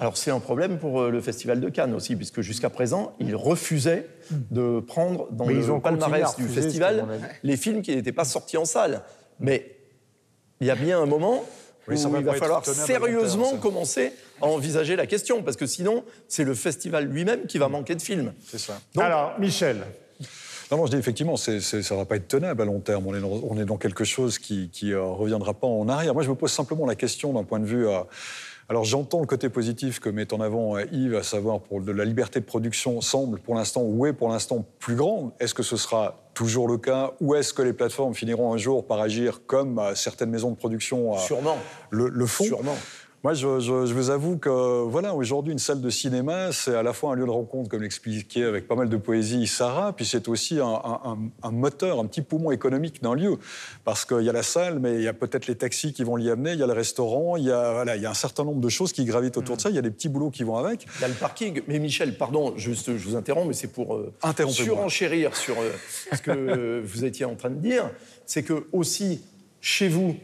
Alors 0.00 0.16
c'est 0.16 0.30
un 0.30 0.40
problème 0.40 0.78
pour 0.78 1.02
euh, 1.02 1.10
le 1.10 1.20
Festival 1.20 1.60
de 1.60 1.68
Cannes 1.68 1.94
aussi, 1.94 2.16
puisque 2.16 2.40
jusqu'à 2.40 2.70
présent, 2.70 3.14
ils 3.20 3.36
refusaient 3.36 4.06
de 4.50 4.80
prendre 4.80 5.28
dans 5.30 5.44
Mais 5.46 5.54
le 5.54 5.80
palmarès 5.80 6.34
du 6.36 6.48
festival 6.48 7.06
les 7.42 7.56
films 7.58 7.82
qui 7.82 7.94
n'étaient 7.94 8.10
pas 8.12 8.24
sortis 8.24 8.56
en 8.56 8.64
salle. 8.64 9.02
Mais 9.40 9.76
il 10.60 10.66
y 10.66 10.70
a 10.70 10.74
bien 10.74 11.00
un 11.00 11.06
moment 11.06 11.44
Oui, 11.86 12.02
où 12.02 12.16
il 12.16 12.24
va 12.24 12.32
falloir 12.34 12.64
sérieusement 12.64 13.50
ça. 13.52 13.56
commencer 13.58 14.12
à 14.40 14.46
envisager 14.46 14.96
la 14.96 15.06
question, 15.06 15.42
parce 15.42 15.56
que 15.58 15.66
sinon, 15.66 16.02
c'est 16.28 16.44
le 16.44 16.54
festival 16.54 17.04
lui-même 17.06 17.46
qui 17.46 17.58
va 17.58 17.68
manquer 17.68 17.94
de 17.94 18.02
films. 18.02 18.32
C'est 18.48 18.58
ça. 18.58 18.80
Donc- 18.94 19.04
Alors, 19.04 19.38
Michel, 19.38 19.82
Non, 20.70 20.76
non, 20.78 20.86
je 20.86 20.92
dis 20.92 20.98
effectivement, 20.98 21.36
c'est, 21.36 21.60
c'est- 21.60 21.82
ça 21.82 21.94
ne 21.94 21.98
va 22.00 22.06
pas 22.06 22.14
être 22.16 22.28
tenable 22.28 22.62
à 22.62 22.64
long 22.64 22.78
terme. 22.78 23.04
On 23.06 23.14
est 23.14 23.20
dans, 23.20 23.28
on 23.50 23.58
est 23.60 23.64
dans 23.64 23.76
quelque 23.76 24.04
chose 24.04 24.38
qui 24.38 24.70
ne 24.84 24.96
reviendra 24.96 25.52
pas 25.52 25.66
en 25.66 25.88
arrière. 25.88 26.14
Moi, 26.14 26.22
je 26.22 26.30
me 26.30 26.36
pose 26.36 26.52
simplement 26.52 26.86
la 26.86 26.94
question 26.94 27.32
d'un 27.32 27.42
point 27.44 27.58
de 27.58 27.66
vue. 27.66 27.88
euh, 27.88 27.98
alors, 28.70 28.84
j'entends 28.84 29.18
le 29.18 29.26
côté 29.26 29.48
positif 29.48 29.98
que 29.98 30.08
met 30.08 30.32
en 30.32 30.40
avant 30.40 30.76
euh, 30.76 30.84
Yves, 30.92 31.16
à 31.16 31.24
savoir 31.24 31.58
pour 31.58 31.80
de 31.80 31.90
la 31.90 32.04
liberté 32.04 32.38
de 32.38 32.44
production 32.44 33.00
semble 33.00 33.40
pour 33.40 33.56
l'instant 33.56 33.82
ou 33.82 34.06
est 34.06 34.12
pour 34.12 34.28
l'instant 34.28 34.64
plus 34.78 34.94
grande. 34.94 35.32
Est-ce 35.40 35.54
que 35.54 35.64
ce 35.64 35.76
sera 35.76 36.20
toujours 36.34 36.68
le 36.68 36.78
cas 36.78 37.14
ou 37.20 37.34
est-ce 37.34 37.52
que 37.52 37.62
les 37.62 37.72
plateformes 37.72 38.14
finiront 38.14 38.54
un 38.54 38.58
jour 38.58 38.86
par 38.86 39.00
agir 39.00 39.40
comme 39.44 39.80
euh, 39.80 39.96
certaines 39.96 40.30
maisons 40.30 40.52
de 40.52 40.56
production 40.56 41.14
euh, 41.14 41.18
Sûrement. 41.18 41.58
le, 41.90 42.08
le 42.08 42.26
font? 42.26 42.44
Sûrement. 42.44 42.76
Moi, 43.22 43.34
je, 43.34 43.60
je- 43.60 43.84
je 43.84 43.92
vous 43.92 44.08
avoue 44.08 44.38
que, 44.38 44.82
voilà, 44.84 45.14
aujourd'hui, 45.14 45.52
une 45.52 45.58
salle 45.58 45.82
de 45.82 45.90
cinéma, 45.90 46.52
c'est 46.52 46.74
à 46.74 46.82
la 46.82 46.94
fois 46.94 47.12
un 47.12 47.16
lieu 47.16 47.26
de 47.26 47.30
rencontre, 47.30 47.68
comme 47.68 47.82
l'expliquait 47.82 48.44
avec 48.44 48.66
pas 48.66 48.76
mal 48.76 48.88
de 48.88 48.96
poésie 48.96 49.46
Sarah, 49.46 49.92
puis 49.94 50.06
c'est 50.06 50.26
aussi 50.26 50.58
un, 50.58 50.64
un- 50.64 51.00
un- 51.04 51.18
un 51.42 51.50
moteur, 51.50 52.00
un 52.00 52.06
petit 52.06 52.22
poumon 52.22 52.50
économique 52.50 53.02
d'un 53.02 53.14
lieu. 53.14 53.36
Parce 53.84 54.06
qu'il 54.06 54.22
y 54.22 54.30
a 54.30 54.32
la 54.32 54.42
salle, 54.42 54.78
mais 54.78 54.94
il 54.94 55.02
y 55.02 55.08
a 55.08 55.12
peut-être 55.12 55.48
les 55.48 55.54
taxis 55.54 55.92
qui 55.92 56.02
vont 56.02 56.16
l'y 56.16 56.30
amener, 56.30 56.52
il 56.54 56.60
y 56.60 56.62
a 56.62 56.66
le 56.66 56.72
restaurant, 56.72 57.36
il 57.36 57.44
y 57.44 57.50
a, 57.52 57.72
voilà, 57.74 57.94
il 57.96 58.02
y 58.02 58.06
a 58.06 58.10
un 58.10 58.14
certain 58.14 58.42
nombre 58.44 58.60
de 58.62 58.68
choses 58.70 58.94
qui 58.94 59.04
gravitent 59.04 59.36
autour 59.36 59.56
de 59.56 59.60
ça, 59.60 59.68
il 59.68 59.76
y 59.76 59.78
a 59.78 59.82
des 59.82 59.90
petits 59.90 60.08
boulots 60.08 60.30
qui 60.30 60.42
vont 60.44 60.56
avec. 60.56 60.86
Il 60.96 61.02
y 61.02 61.04
a 61.04 61.08
le 61.08 61.14
parking. 61.14 61.60
Mais 61.68 61.78
Michel, 61.78 62.16
pardon, 62.16 62.54
je 62.56 62.70
vous 62.70 63.16
interromps, 63.16 63.48
mais 63.48 63.52
c'est 63.54 63.68
pour 63.68 63.96
euh, 63.96 64.14
surenchérir 64.64 65.36
sur 65.36 65.60
euh, 65.60 65.70
ce 66.16 66.22
que 66.22 66.30
euh, 66.30 66.80
vous 66.82 67.04
étiez 67.04 67.26
en 67.26 67.34
train 67.34 67.50
de 67.50 67.60
dire. 67.60 67.90
C'est 68.24 68.44
que 68.44 68.64
aussi, 68.72 69.20
chez 69.60 69.88
vous, 69.88 70.16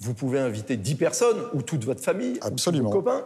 vous 0.00 0.14
pouvez 0.14 0.38
inviter 0.40 0.76
10 0.76 0.94
personnes 0.96 1.42
ou 1.54 1.62
toute 1.62 1.84
votre 1.84 2.02
famille, 2.02 2.38
Absolument. 2.42 2.88
ou 2.88 2.92
tous 2.92 2.96
vos 2.98 3.02
copains. 3.02 3.24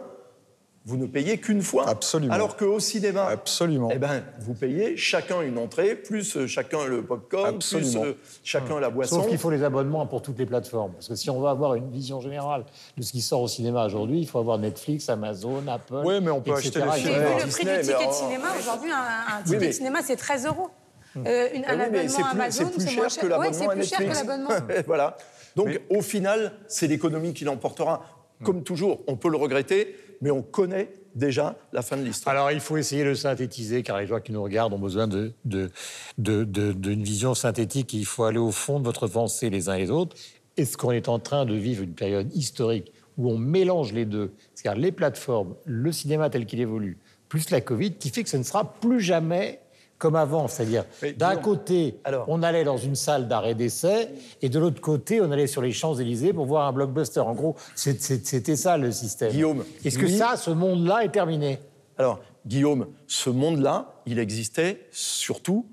Vous 0.85 0.95
ne 0.97 1.05
payez 1.05 1.37
qu'une 1.37 1.61
fois. 1.61 1.87
Absolument. 1.87 2.33
Alors 2.33 2.55
qu'au 2.55 2.79
cinéma, 2.79 3.27
Absolument. 3.27 3.89
eh 3.91 3.97
ben, 3.99 4.23
vous 4.39 4.53
payez 4.53 4.95
chacun 4.97 5.41
une 5.41 5.57
entrée, 5.57 5.93
plus 5.93 6.37
euh, 6.37 6.47
chacun 6.47 6.85
le 6.85 7.03
popcorn, 7.03 7.59
plus 7.59 7.75
Absolument. 7.75 8.05
euh, 8.05 8.13
chacun 8.43 8.79
la 8.79 8.89
boisson. 8.89 9.17
sauf 9.17 9.27
qu'il 9.27 9.37
faut 9.37 9.51
les 9.51 9.61
abonnements 9.63 10.07
pour 10.07 10.21
toutes 10.21 10.39
les 10.39 10.45
plateformes. 10.45 10.93
Parce 10.93 11.09
que 11.09 11.15
si 11.15 11.29
on 11.29 11.39
veut 11.41 11.49
avoir 11.49 11.75
une 11.75 11.91
vision 11.91 12.21
générale 12.21 12.63
de 12.97 13.03
ce 13.03 13.11
qui 13.11 13.21
sort 13.21 13.41
au 13.41 13.47
cinéma 13.47 13.85
aujourd'hui, 13.85 14.19
il 14.21 14.27
faut 14.27 14.39
avoir 14.39 14.57
Netflix, 14.57 15.09
Amazon, 15.09 15.61
Apple. 15.67 16.01
Oui, 16.05 16.21
mais 16.21 16.31
on 16.31 16.41
peut 16.41 16.51
etc. 16.57 16.67
acheter 16.67 16.79
les 16.79 16.91
J'ai 16.95 17.09
films. 17.09 17.13
vu 17.13 17.19
Ouais, 17.19 17.43
le 17.43 17.51
prix 17.51 17.65
du 17.65 17.81
ticket 17.81 17.93
de 17.93 18.07
en- 18.07 18.11
cinéma. 18.13 18.47
Aujourd'hui, 18.57 18.91
un, 18.91 18.95
un 18.95 19.41
ticket 19.43 19.49
Oui, 19.51 19.57
mais- 19.59 19.67
de 19.67 19.71
cinéma, 19.73 19.99
c'est 20.03 20.15
13 20.15 20.45
euros. 20.47 20.69
Euh, 21.17 21.49
une- 21.53 21.65
Ah 21.67 21.71
un 21.73 21.73
oui, 21.73 21.77
mais 21.91 21.99
abonnement 21.99 22.09
c'est 22.09 22.21
plus, 22.23 22.31
Amazon, 22.31 22.71
c'est 22.77 22.85
plus 22.85 22.87
cher 22.95 23.07
que. 23.07 23.21
Ouais, 23.25 23.29
l'abonnement 23.29 23.51
c'est 23.53 23.65
à 23.65 23.69
plus 23.69 23.83
cher 23.89 23.97
que 23.97 24.03
Netflix. 24.05 24.27
l'abonnement. 24.27 24.49
voilà. 24.87 25.17
Donc, 25.63 25.81
au 25.89 26.01
final, 26.01 26.53
c'est 26.67 26.87
l'économie 26.87 27.33
qui 27.33 27.43
l'emportera. 27.43 28.01
Comme 28.43 28.63
toujours, 28.63 29.01
on 29.07 29.17
peut 29.17 29.29
le 29.29 29.35
regretter, 29.35 29.95
mais 30.21 30.31
on 30.31 30.41
connaît 30.41 30.93
déjà 31.15 31.57
la 31.73 31.81
fin 31.81 31.97
de 31.97 32.03
l'histoire. 32.03 32.33
Alors, 32.33 32.51
il 32.51 32.61
faut 32.61 32.77
essayer 32.77 33.03
de 33.03 33.13
synthétiser, 33.13 33.83
car 33.83 33.99
les 33.99 34.07
gens 34.07 34.21
qui 34.21 34.31
nous 34.31 34.41
regardent 34.41 34.73
ont 34.73 34.79
besoin 34.79 35.07
d'une 35.07 35.33
de, 35.43 35.69
de, 36.17 36.45
de, 36.45 36.71
d'une 36.71 37.03
vision 37.03 37.35
synthétique. 37.35 37.93
Il 37.93 38.05
faut 38.05 38.23
aller 38.23 38.37
au 38.37 38.51
fond 38.51 38.79
de 38.79 38.85
votre 38.85 39.07
pensée 39.07 39.49
les 39.49 39.67
uns 39.67 39.73
et 39.73 39.81
les 39.81 39.91
autres. 39.91 40.15
Est-ce 40.55 40.77
qu'on 40.77 40.91
est 40.91 41.09
en 41.09 41.19
train 41.19 41.45
de 41.45 41.53
vivre 41.53 41.83
une 41.83 41.93
période 41.93 42.33
historique 42.33 42.93
où 43.17 43.29
on 43.29 43.37
mélange 43.37 43.91
les 43.91 44.05
deux? 44.05 44.31
C'est-à-dire 44.55 44.81
les 44.81 44.93
plateformes, 44.93 45.55
le 45.65 45.91
cinéma 45.91 46.29
tel 46.29 46.45
qu'il 46.45 46.61
évolue, 46.61 46.97
plus 47.27 47.49
la 47.49 47.59
Covid, 47.59 47.95
qui 47.95 48.09
fait 48.09 48.23
que 48.23 48.29
ce 48.29 48.37
ne 48.37 48.43
sera 48.43 48.79
plus 48.79 49.01
jamais 49.01 49.59
comme 49.99 50.15
avant. 50.15 50.47
C'est-à-dire, 50.47 50.85
d'un 51.17 51.35
côté, 51.35 51.99
alors- 52.03 52.25
on 52.29 52.41
allait 52.41 52.63
dans 52.63 52.77
une 52.77 52.95
salle 52.95 53.27
d'arrêt 53.27 53.53
d'essai, 53.53 54.09
et 54.41 54.49
de 54.49 54.57
l'autre 54.57 54.81
côté, 54.81 55.21
on 55.21 55.29
allait 55.31 55.45
sur 55.45 55.61
les 55.61 55.71
Champs-Élysées 55.73 56.33
pour 56.33 56.45
voir 56.45 56.67
un 56.67 56.71
blockbuster. 56.71 57.19
En 57.19 57.33
gros, 57.35 57.55
c'était 57.75 58.55
ça 58.55 58.77
le 58.77 58.91
système. 58.91 59.31
Guillaume, 59.31 59.63
Est-ce 59.85 59.99
que 59.99 60.05
oui. 60.05 60.17
ça, 60.17 60.37
ce 60.37 60.49
monde-là 60.49 61.03
est 61.03 61.11
terminé? 61.11 61.59
Alors, 61.97 62.19
Guillaume, 62.47 62.87
ce 63.07 63.29
monde-là, 63.29 63.93
il 64.05 64.17
existait 64.17 64.87
surtout 64.91 65.65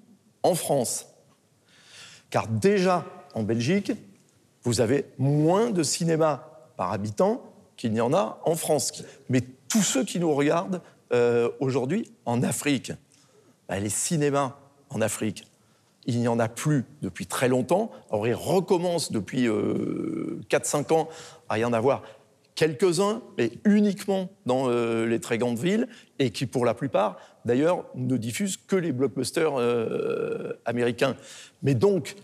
en 0.43 0.55
France. 0.55 1.07
Car 2.29 2.49
déjà, 2.49 3.05
en 3.35 3.45
Belgique, 3.45 3.93
vous 4.65 4.81
avez 4.81 5.07
moins 5.19 5.71
de 5.71 5.85
cinéma 5.85 6.51
par 6.77 6.93
habitant 6.93 7.43
qu'il 7.77 7.93
n'y 7.93 8.01
en 8.01 8.13
a 8.13 8.41
en 8.45 8.57
France. 8.57 9.05
Mais 9.29 9.41
tous 9.69 9.83
ceux 9.83 10.05
qui 10.05 10.19
nous 10.19 10.35
regardent 10.35 10.81
euh, 11.13 11.49
aujourd'hui 11.61 12.11
en 12.25 12.43
Afrique, 12.43 12.91
bah, 13.69 13.79
les 13.79 13.89
cinémas 13.89 14.57
en 14.91 15.01
Afrique, 15.01 15.45
il 16.07 16.21
n'y 16.21 16.29
en 16.29 16.39
a 16.39 16.49
plus 16.49 16.85
depuis 17.03 17.27
très 17.27 17.49
longtemps. 17.49 17.91
Alors, 18.11 18.27
il 18.29 18.35
recommence 18.35 19.11
depuis 19.11 19.49
4-5 19.49 20.93
ans 20.93 21.09
à 21.49 21.59
y 21.59 21.65
en 21.65 21.73
avoir 21.73 22.03
quelques-uns, 22.57 23.23
mais 23.39 23.53
uniquement 23.65 24.31
dans 24.47 24.69
euh, 24.69 25.07
les 25.07 25.21
très 25.21 25.39
grandes 25.39 25.59
villes, 25.59 25.87
et 26.19 26.31
qui, 26.31 26.47
pour 26.47 26.65
la 26.65 26.75
plupart, 26.75 27.19
d'ailleurs, 27.45 27.85
ne 27.95 28.17
diffusent 28.17 28.57
que 28.57 28.75
les 28.75 28.93
blockbusters 28.93 29.61
euh, 29.61 30.55
américains. 30.65 31.17
Mais 31.63 31.75
donc, 31.75 32.17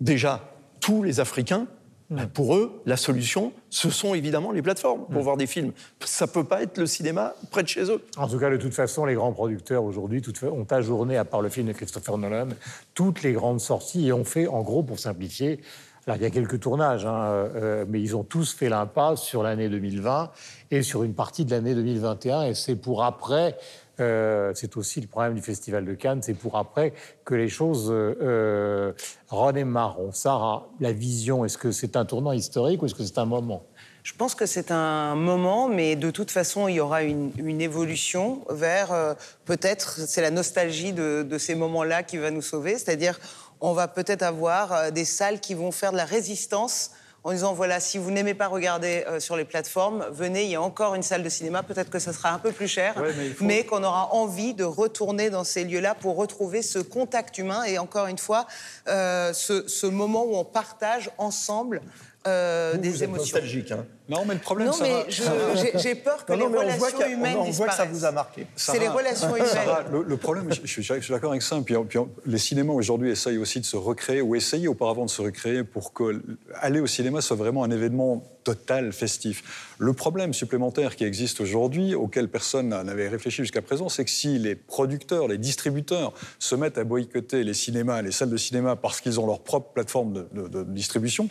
déjà, 0.00 0.52
tous 0.80 1.02
les 1.02 1.20
Africains, 1.20 1.66
ben, 2.10 2.26
pour 2.26 2.56
eux, 2.56 2.82
la 2.86 2.96
solution, 2.96 3.52
ce 3.68 3.88
sont 3.88 4.14
évidemment 4.14 4.50
les 4.50 4.62
plateformes 4.62 5.06
pour 5.12 5.22
voir 5.22 5.36
des 5.36 5.46
films. 5.46 5.72
Ça 6.04 6.26
peut 6.26 6.42
pas 6.42 6.62
être 6.62 6.76
le 6.78 6.86
cinéma 6.86 7.34
près 7.50 7.62
de 7.62 7.68
chez 7.68 7.84
eux. 7.84 8.04
En 8.16 8.26
tout 8.26 8.38
cas, 8.38 8.50
de 8.50 8.56
toute 8.56 8.74
façon, 8.74 9.04
les 9.04 9.14
grands 9.14 9.32
producteurs 9.32 9.84
aujourd'hui 9.84 10.20
ont 10.42 10.66
ajourné, 10.70 11.16
à 11.16 11.24
part 11.24 11.40
le 11.40 11.48
film 11.48 11.68
de 11.68 11.72
Christopher 11.72 12.18
Nolan, 12.18 12.48
toutes 12.94 13.22
les 13.22 13.32
grandes 13.32 13.60
sorties 13.60 14.08
et 14.08 14.12
ont 14.12 14.24
fait, 14.24 14.48
en 14.48 14.62
gros, 14.62 14.82
pour 14.82 14.98
simplifier, 14.98 15.60
alors 16.06 16.16
il 16.16 16.22
y 16.22 16.26
a 16.26 16.30
quelques 16.30 16.58
tournages, 16.58 17.06
hein, 17.06 17.22
euh, 17.22 17.84
mais 17.86 18.00
ils 18.00 18.16
ont 18.16 18.24
tous 18.24 18.54
fait 18.54 18.68
l'impasse 18.68 19.22
sur 19.22 19.42
l'année 19.42 19.68
2020 19.68 20.30
et 20.72 20.82
sur 20.82 21.04
une 21.04 21.14
partie 21.14 21.44
de 21.44 21.50
l'année 21.52 21.74
2021, 21.74 22.42
et 22.44 22.54
c'est 22.54 22.76
pour 22.76 23.04
après. 23.04 23.56
Euh, 24.00 24.52
c'est 24.54 24.76
aussi 24.76 25.00
le 25.00 25.06
problème 25.06 25.34
du 25.34 25.42
Festival 25.42 25.84
de 25.84 25.94
Cannes, 25.94 26.22
c'est 26.22 26.34
pour 26.34 26.56
après 26.56 26.92
que 27.24 27.34
les 27.34 27.48
choses 27.48 27.90
euh, 27.90 28.14
euh, 28.22 28.92
redémarrent. 29.28 29.98
Sarah, 30.12 30.68
la 30.80 30.92
vision, 30.92 31.44
est-ce 31.44 31.58
que 31.58 31.72
c'est 31.72 31.96
un 31.96 32.04
tournant 32.04 32.32
historique 32.32 32.82
ou 32.82 32.86
est-ce 32.86 32.94
que 32.94 33.04
c'est 33.04 33.18
un 33.18 33.26
moment? 33.26 33.64
Je 34.02 34.14
pense 34.14 34.34
que 34.34 34.46
c'est 34.46 34.70
un 34.70 35.14
moment, 35.14 35.68
mais 35.68 35.94
de 35.94 36.10
toute 36.10 36.30
façon, 36.30 36.68
il 36.68 36.76
y 36.76 36.80
aura 36.80 37.02
une, 37.02 37.60
évolution 37.60 38.42
vers 38.48 38.92
euh, 38.92 39.14
peut-être, 39.44 40.00
c'est 40.06 40.22
la 40.22 40.30
nostalgie 40.30 40.92
de, 40.92 41.22
de 41.22 41.38
ces 41.38 41.54
moments-là 41.54 42.02
qui 42.02 42.16
va 42.16 42.30
nous 42.30 42.42
sauver, 42.42 42.78
c'est-à-dire 42.78 43.20
on 43.60 43.74
va 43.74 43.88
peut-être 43.88 44.22
avoir 44.22 44.90
des 44.90 45.04
salles 45.04 45.38
qui 45.38 45.52
vont 45.52 45.70
faire 45.70 45.92
de 45.92 45.98
la 45.98 46.06
résistance 46.06 46.92
en 47.22 47.32
disant 47.32 47.52
voilà, 47.52 47.80
si 47.80 47.98
vous 47.98 48.10
n'aimez 48.10 48.34
pas 48.34 48.46
regarder 48.48 49.04
euh, 49.06 49.20
sur 49.20 49.36
les 49.36 49.44
plateformes, 49.44 50.06
venez, 50.10 50.44
il 50.44 50.50
y 50.50 50.54
a 50.54 50.62
encore 50.62 50.94
une 50.94 51.02
salle 51.02 51.22
de 51.22 51.28
cinéma, 51.28 51.62
peut-être 51.62 51.90
que 51.90 51.98
ça 51.98 52.12
sera 52.12 52.30
un 52.30 52.38
peu 52.38 52.50
plus 52.52 52.68
cher, 52.68 52.96
Ouais, 52.96 53.12
mais 53.16 53.26
il 53.26 53.34
faut- 53.34 53.44
mais 53.44 53.64
qu'on 53.64 53.84
aura 53.84 54.14
envie 54.14 54.54
de 54.54 54.64
retourner 54.64 55.28
dans 55.30 55.44
ces 55.44 55.64
lieux-là 55.64 55.94
pour 55.94 56.16
retrouver 56.16 56.62
ce 56.62 56.78
contact 56.78 57.36
humain 57.38 57.62
et 57.64 57.78
encore 57.78 58.06
une 58.06 58.18
fois, 58.18 58.46
euh, 58.88 59.32
ce, 59.34 59.68
ce 59.68 59.86
moment 59.86 60.24
où 60.24 60.34
on 60.36 60.44
partage 60.44 61.10
ensemble 61.18 61.82
euh, 62.26 62.72
Vous, 62.74 62.80
des 62.80 62.88
vous 62.90 62.96
êtes 62.96 63.02
émotions. 63.08 63.22
nostalgique, 63.36 63.72
hein. 63.72 63.86
Non, 64.08 64.24
mais 64.26 64.34
le 64.34 64.40
problème, 64.40 64.68
Non, 64.68 64.74
mais 64.80 65.04
j'ai- 65.08 65.94
peur 65.94 66.24
que 66.26 66.32
Non, 66.32 66.50
non, 66.50 66.60
les 66.60 66.72
relations 66.74 67.06
humaines 67.08 67.36
on 67.38 67.44
voit 67.50 67.68
que 67.68 67.72
ça 67.74 67.86
disparaissent. 67.86 67.92
vous 67.92 68.04
a 68.04 68.10
marqué. 68.12 68.46
C'est 68.56 68.78
les 68.80 68.88
relations 68.88 69.34
humaines. 69.36 69.46
Sarah, 69.46 69.84
le, 69.90 70.02
le 70.02 70.16
problème, 70.16 70.52
je, 70.52 70.60
je 70.62 70.66
suis, 70.66 70.82
je 70.82 71.00
suis 71.00 71.12
d'accord 71.14 71.30
avec 71.30 71.42
ça. 71.42 71.56
Puis, 71.64 71.74
puis, 71.88 71.98
les 72.26 72.38
cinémas 72.38 72.72
aujourd'hui 72.72 73.10
essayent 73.10 73.38
aussi 73.38 73.60
de 73.60 73.64
se 73.64 73.76
recréer, 73.76 74.20
ou 74.20 74.34
essayer 74.34 74.66
auparavant 74.68 75.04
de 75.06 75.10
se 75.10 75.22
recréer 75.22 75.62
pour 75.64 75.92
que 75.92 76.20
aller 76.60 76.80
au 76.80 76.86
cinéma 76.88 77.20
soit 77.20 77.36
vraiment 77.36 77.62
un 77.64 77.70
événement 77.70 78.22
total, 78.42 78.92
festif. 78.92 79.74
Le 79.78 79.92
problème 79.92 80.34
supplémentaire 80.34 80.96
qui 80.96 81.04
existe 81.04 81.40
aujourd'hui, 81.40 81.94
auquel 81.94 82.28
personne 82.28 82.68
n'avait 82.70 83.08
réfléchi 83.08 83.42
jusqu'à 83.42 83.62
présent, 83.62 83.88
c'est 83.88 84.04
que 84.04 84.10
si 84.10 84.38
les 84.38 84.56
producteurs, 84.56 85.28
les 85.28 85.38
distributeurs 85.38 86.12
se 86.38 86.54
mettent 86.56 86.78
à 86.78 86.84
boycotter 86.84 87.44
les 87.44 87.54
cinémas, 87.54 88.02
les 88.02 88.10
salles 88.12 88.30
de 88.30 88.36
cinéma 88.36 88.76
parce 88.76 89.00
qu'ils 89.00 89.20
ont 89.20 89.26
leur 89.26 89.40
propre 89.40 89.72
plateforme 89.72 90.12
de, 90.14 90.26
de- 90.32 90.48
de 90.48 90.62
distribution, 90.64 91.28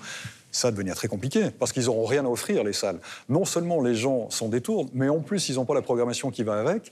ça 0.52 0.68
va 0.68 0.72
devenir 0.72 0.96
très 0.96 1.08
compliqué, 1.08 1.52
parce 1.60 1.72
qu'ils 1.72 1.86
n'auront 1.86 2.06
rien 2.06 2.26
à 2.26 2.30
offrir, 2.30 2.64
les 2.64 2.74
salles. 2.74 3.00
Non 3.28 3.46
seulement 3.46 3.82
les 3.82 3.96
gens 3.96 4.30
s'en 4.30 4.48
détournent, 4.50 4.90
mais 4.94 5.10
en 5.10 5.20
plus, 5.20 5.50
ils 5.50 5.56
n'ont 5.56 5.66
pas 5.66 5.74
la 5.76 5.82
programmation 5.82 6.32
qui 6.32 6.44
va 6.44 6.60
avec. 6.60 6.90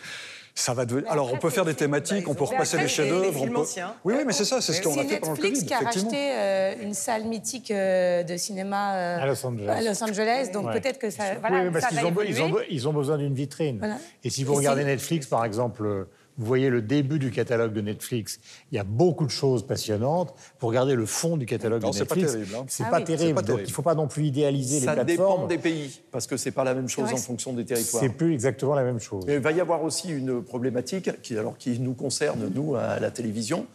Ça 0.53 0.73
va 0.73 0.85
devenir... 0.87 1.11
Alors, 1.11 1.31
on 1.31 1.37
peut 1.37 1.51
faire 1.51 1.65
des 1.65 1.75
thématiques, 1.75 2.27
on 2.27 2.33
peut 2.33 2.45
repasser 2.45 2.79
des 2.79 2.87
chefs-d'œuvre. 2.87 3.45
peut-. 3.45 3.63
Oui, 4.05 4.15
oui, 4.17 4.23
mais 4.25 4.33
c'est 4.33 4.43
ça, 4.43 4.59
c'est 4.59 4.73
ce 4.73 4.81
qu'on 4.81 4.97
a 4.97 5.03
fait 5.03 5.19
pendant 5.19 5.33
le 5.33 5.37
Netflix 5.37 5.59
Covid, 5.59 5.65
qui 5.67 5.73
a 5.75 5.79
racheté 5.79 6.31
euh, 6.31 6.73
une 6.81 6.95
salle 6.95 7.25
mythique 7.25 7.69
euh, 7.69 8.23
de 8.23 8.37
cinéma 8.37 8.95
euh, 8.95 9.19
À 9.21 9.27
Los 9.27 9.45
Angeles. 9.45 9.69
à 9.69 9.81
Los 9.83 10.03
Angeles, 10.03 10.49
donc 10.51 10.65
Ouais. 10.65 10.79
peut-être 10.81 10.97
que 10.97 11.11
ça, 11.11 11.23
voilà, 11.39 11.57
oui, 11.59 11.65
mais 11.71 11.79
parce 11.79 11.93
qu'ils 11.93 12.03
ont, 12.41 12.55
ont, 12.55 12.57
ils 12.71 12.87
besoin 12.91 13.17
d'une 13.19 13.35
vitrine. 13.35 13.77
Voilà. 13.77 13.97
Et 14.23 14.31
si 14.31 14.43
vous 14.43 14.53
Et 14.53 14.57
regardez 14.57 14.81
si- 14.81 14.87
Netflix, 14.87 15.27
par 15.27 15.45
exemple, 15.45 15.85
euh, 15.85 16.05
vous 16.37 16.45
voyez 16.45 16.69
le 16.69 16.81
début 16.81 17.19
du 17.19 17.31
catalogue 17.31 17.73
de 17.73 17.81
Netflix, 17.81 18.39
il 18.71 18.75
y 18.75 18.79
a 18.79 18.83
beaucoup 18.83 19.25
de 19.25 19.31
choses 19.31 19.65
passionnantes. 19.65 20.33
Vous 20.59 20.67
regardez 20.67 20.93
le 20.95 21.05
fond 21.05 21.35
du 21.37 21.45
catalogue 21.45 21.81
Non, 21.81 21.89
de 21.89 21.95
c'est 21.95 22.05
pas 22.05 22.15
Netflix, 22.15 22.33
terrible, 22.33 22.55
hein. 22.55 22.65
c'est 22.67 22.83
Ah 22.85 22.89
pas 22.91 22.97
oui. 22.99 23.03
terrible. 23.05 23.41
Donc 23.43 23.59
il 23.59 23.67
ne 23.67 23.71
faut 23.71 23.81
pas 23.81 23.95
non 23.95 24.07
plus 24.07 24.25
idéaliser 24.25 24.79
Ça 24.81 24.95
les 24.95 25.03
dépend 25.03 25.23
plateformes. 25.25 25.47
des 25.47 25.57
pays, 25.57 25.99
parce 26.11 26.27
que 26.27 26.37
c'est 26.37 26.51
pas 26.51 26.63
la 26.63 26.73
même 26.75 26.87
chose 26.89 27.05
Ouais, 27.07 27.13
en 27.13 27.17
fonction 27.17 27.53
des 27.53 27.65
territoires. 27.65 28.03
C'est 28.03 28.09
plus 28.09 28.33
exactement 28.33 28.75
la 28.75 28.83
même 28.83 28.99
chose. 28.99 29.23
Mais 29.25 29.33
il 29.35 29.39
va 29.39 29.51
y 29.51 29.59
avoir 29.61 29.83
aussi 29.83 30.09
une 30.09 30.43
problématique 30.43 31.21
qui, 31.21 31.37
alors, 31.37 31.57
qui 31.57 31.79
nous 31.79 31.93
concerne, 31.93 32.49
nous, 32.53 32.75
à 32.75 32.99
la 32.99 33.09
télévision. 33.11 33.65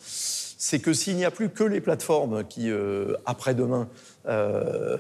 C'est 0.64 0.78
que 0.78 0.92
s'il 0.92 1.16
n'y 1.16 1.24
a 1.24 1.32
plus 1.32 1.48
que 1.48 1.64
les 1.64 1.80
plateformes 1.80 2.44
qui, 2.44 2.70
euh, 2.70 3.14
après-demain, 3.26 3.88
euh, 4.28 4.96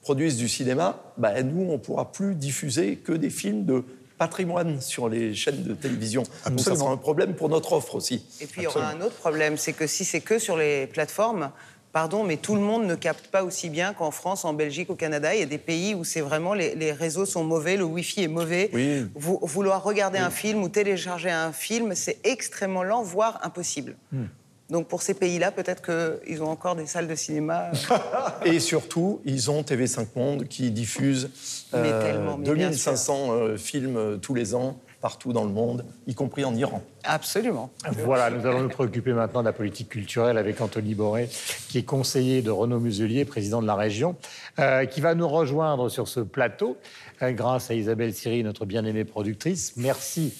produisent 0.00 0.38
du 0.38 0.48
cinéma, 0.48 1.02
bah, 1.18 1.42
nous, 1.42 1.62
on 1.68 1.72
ne 1.72 1.76
pourra 1.76 2.10
plus 2.10 2.34
diffuser 2.34 2.96
que 2.96 3.12
des 3.12 3.28
films 3.30 3.64
de 3.66 3.84
patrimoine 4.22 4.80
sur 4.80 5.08
les 5.08 5.34
chaînes 5.34 5.64
de 5.64 5.74
télévision. 5.74 6.22
Donc 6.46 6.60
ça 6.60 6.76
sera 6.76 6.90
un 6.90 6.96
problème 6.96 7.34
pour 7.34 7.48
notre 7.48 7.72
offre 7.72 7.96
aussi. 7.96 8.24
Et 8.40 8.46
puis 8.46 8.60
il 8.60 8.64
y 8.64 8.66
aura 8.68 8.88
un 8.88 9.00
autre 9.00 9.16
problème, 9.16 9.56
c'est 9.56 9.72
que 9.72 9.88
si 9.88 10.04
c'est 10.04 10.20
que 10.20 10.38
sur 10.38 10.56
les 10.56 10.86
plateformes, 10.86 11.50
pardon, 11.92 12.22
mais 12.22 12.36
tout 12.36 12.54
le 12.54 12.60
monde 12.60 12.84
ne 12.86 12.94
capte 12.94 13.26
pas 13.26 13.42
aussi 13.42 13.68
bien 13.68 13.92
qu'en 13.92 14.12
France, 14.12 14.44
en 14.44 14.54
Belgique, 14.54 14.90
au 14.90 14.94
Canada. 14.94 15.34
Il 15.34 15.40
y 15.40 15.42
a 15.42 15.46
des 15.46 15.58
pays 15.58 15.94
où 15.96 16.04
c'est 16.04 16.20
vraiment 16.20 16.54
les, 16.54 16.76
les 16.76 16.92
réseaux 16.92 17.26
sont 17.26 17.42
mauvais, 17.42 17.76
le 17.76 17.84
Wi-Fi 17.84 18.22
est 18.22 18.28
mauvais. 18.28 18.70
Oui. 18.72 19.06
Vouloir 19.16 19.82
regarder 19.82 20.18
un 20.18 20.30
film 20.30 20.62
ou 20.62 20.68
télécharger 20.68 21.30
un 21.30 21.52
film, 21.52 21.96
c'est 21.96 22.18
extrêmement 22.24 22.84
lent, 22.84 23.02
voire 23.02 23.40
impossible. 23.42 23.96
Hmm. 24.12 24.26
Donc 24.72 24.88
pour 24.88 25.02
ces 25.02 25.14
pays-là, 25.14 25.52
peut-être 25.52 25.82
qu'ils 25.82 26.42
ont 26.42 26.48
encore 26.48 26.74
des 26.74 26.86
salles 26.86 27.06
de 27.06 27.14
cinéma. 27.14 27.70
Et 28.44 28.58
surtout, 28.58 29.20
ils 29.24 29.50
ont 29.50 29.60
TV5 29.60 30.06
Monde 30.16 30.48
qui 30.48 30.70
diffuse 30.70 31.30
Mais 31.74 31.90
euh, 31.92 32.36
2500 32.38 33.28
euh, 33.30 33.56
films 33.58 33.96
euh, 33.96 34.16
tous 34.16 34.32
les 34.32 34.54
ans, 34.54 34.78
partout 35.02 35.32
dans 35.34 35.44
le 35.44 35.50
monde, 35.50 35.84
y 36.06 36.14
compris 36.14 36.44
en 36.44 36.54
Iran. 36.54 36.80
Absolument. 37.04 37.70
Voilà, 38.04 38.30
nous 38.30 38.46
allons 38.46 38.62
nous 38.62 38.68
préoccuper 38.68 39.12
maintenant 39.12 39.40
de 39.40 39.46
la 39.46 39.52
politique 39.52 39.90
culturelle 39.90 40.38
avec 40.38 40.60
Anthony 40.60 40.94
Boré, 40.94 41.28
qui 41.68 41.78
est 41.78 41.82
conseiller 41.82 42.40
de 42.40 42.50
Renaud 42.50 42.78
Muselier, 42.78 43.24
président 43.24 43.60
de 43.60 43.66
la 43.66 43.74
région, 43.74 44.16
euh, 44.58 44.86
qui 44.86 45.00
va 45.00 45.14
nous 45.14 45.28
rejoindre 45.28 45.88
sur 45.88 46.06
ce 46.06 46.20
plateau 46.20 46.78
euh, 47.20 47.32
grâce 47.32 47.70
à 47.70 47.74
Isabelle 47.74 48.14
Siri, 48.14 48.44
notre 48.44 48.64
bien-aimée 48.64 49.04
productrice. 49.04 49.74
Merci. 49.76 50.32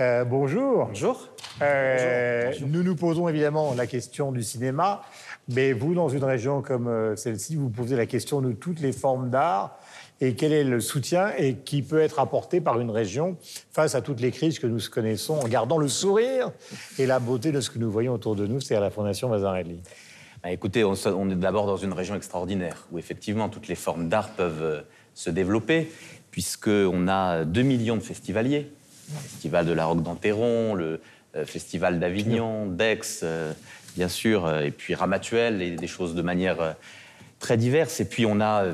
Euh, 0.00 0.24
bonjour. 0.24 0.86
Bonjour. 0.86 1.28
Euh, 1.60 2.52
Nous 2.66 2.82
nous 2.82 2.96
posons 2.96 3.28
évidemment 3.28 3.74
la 3.74 3.86
question 3.86 4.32
du 4.32 4.42
cinéma, 4.42 5.02
mais 5.48 5.74
vous, 5.74 5.94
dans 5.94 6.08
une 6.08 6.24
région 6.24 6.62
comme 6.62 6.88
euh, 6.88 7.16
celle-ci, 7.16 7.56
vous 7.56 7.68
posez 7.68 7.96
la 7.96 8.06
question 8.06 8.40
de 8.40 8.52
toutes 8.52 8.80
les 8.80 8.92
formes 8.92 9.28
d'art 9.28 9.78
et 10.22 10.34
quel 10.34 10.54
est 10.54 10.64
le 10.64 10.80
soutien 10.80 11.32
et 11.36 11.56
qui 11.56 11.82
peut 11.82 12.00
être 12.00 12.18
apporté 12.18 12.62
par 12.62 12.80
une 12.80 12.90
région 12.90 13.36
face 13.72 13.94
à 13.94 14.00
toutes 14.00 14.20
les 14.20 14.30
crises 14.30 14.58
que 14.58 14.66
nous 14.66 14.80
connaissons 14.90 15.34
en 15.34 15.48
gardant 15.48 15.76
le 15.76 15.88
sourire 15.88 16.50
et 16.98 17.04
la 17.04 17.18
beauté 17.18 17.52
de 17.52 17.60
ce 17.60 17.68
que 17.68 17.78
nous 17.78 17.90
voyons 17.90 18.14
autour 18.14 18.36
de 18.36 18.46
nous, 18.46 18.60
c'est-à-dire 18.60 18.82
la 18.82 18.90
Fondation 18.90 19.28
Mazarelli. 19.28 19.82
Bah, 20.42 20.50
écoutez, 20.50 20.82
on, 20.82 20.94
on 21.06 21.30
est 21.30 21.36
d'abord 21.36 21.66
dans 21.66 21.76
une 21.76 21.92
région 21.92 22.14
extraordinaire 22.14 22.86
où 22.90 22.98
effectivement 22.98 23.50
toutes 23.50 23.68
les 23.68 23.74
formes 23.74 24.08
d'art 24.08 24.30
peuvent 24.30 24.82
se 25.12 25.28
développer, 25.28 25.90
puisqu'on 26.30 27.06
a 27.08 27.44
2 27.44 27.62
millions 27.62 27.96
de 27.96 28.02
festivaliers. 28.02 28.72
Festival 29.18 29.66
de 29.66 29.72
la 29.72 29.86
Roque 29.86 30.02
d'Enterron, 30.02 30.74
le 30.74 31.00
euh, 31.36 31.44
Festival 31.44 32.00
d'Avignon, 32.00 32.66
d'Aix, 32.66 33.00
euh, 33.22 33.52
bien 33.96 34.08
sûr, 34.08 34.46
euh, 34.46 34.62
et 34.62 34.70
puis 34.70 34.94
Ramatuel, 34.94 35.62
et 35.62 35.76
des 35.76 35.86
choses 35.86 36.14
de 36.14 36.22
manière 36.22 36.76
très 37.38 37.56
diverse. 37.56 38.00
Et 38.00 38.04
puis 38.04 38.26
on 38.26 38.40
a, 38.40 38.64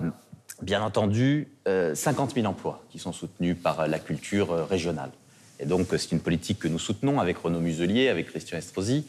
bien 0.63 0.83
entendu, 0.83 1.49
euh, 1.69 1.95
50 1.95 2.35
000 2.35 2.47
emplois 2.47 2.83
qui 2.91 2.99
sont 2.99 3.13
soutenus 3.13 3.57
par 3.63 3.87
la 3.89 3.99
culture 3.99 4.67
régionale. 4.69 5.11
Et 5.61 5.67
donc, 5.67 5.89
c'est 5.91 6.13
une 6.13 6.21
politique 6.21 6.59
que 6.59 6.69
nous 6.69 6.79
soutenons 6.79 7.21
avec 7.21 7.39
Renaud 7.39 7.61
Muselier, 7.61 8.09
avec 8.09 8.29
Christian 8.29 8.59
Estrosi. 8.59 9.07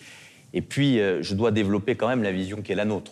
Et 0.54 0.62
puis, 0.62 0.98
je 0.98 1.34
dois 1.34 1.52
développer 1.52 1.96
quand 1.96 2.08
même 2.08 2.24
la 2.24 2.32
vision 2.32 2.62
qui 2.62 2.72
est 2.72 2.76
la 2.76 2.86
nôtre. 2.86 3.12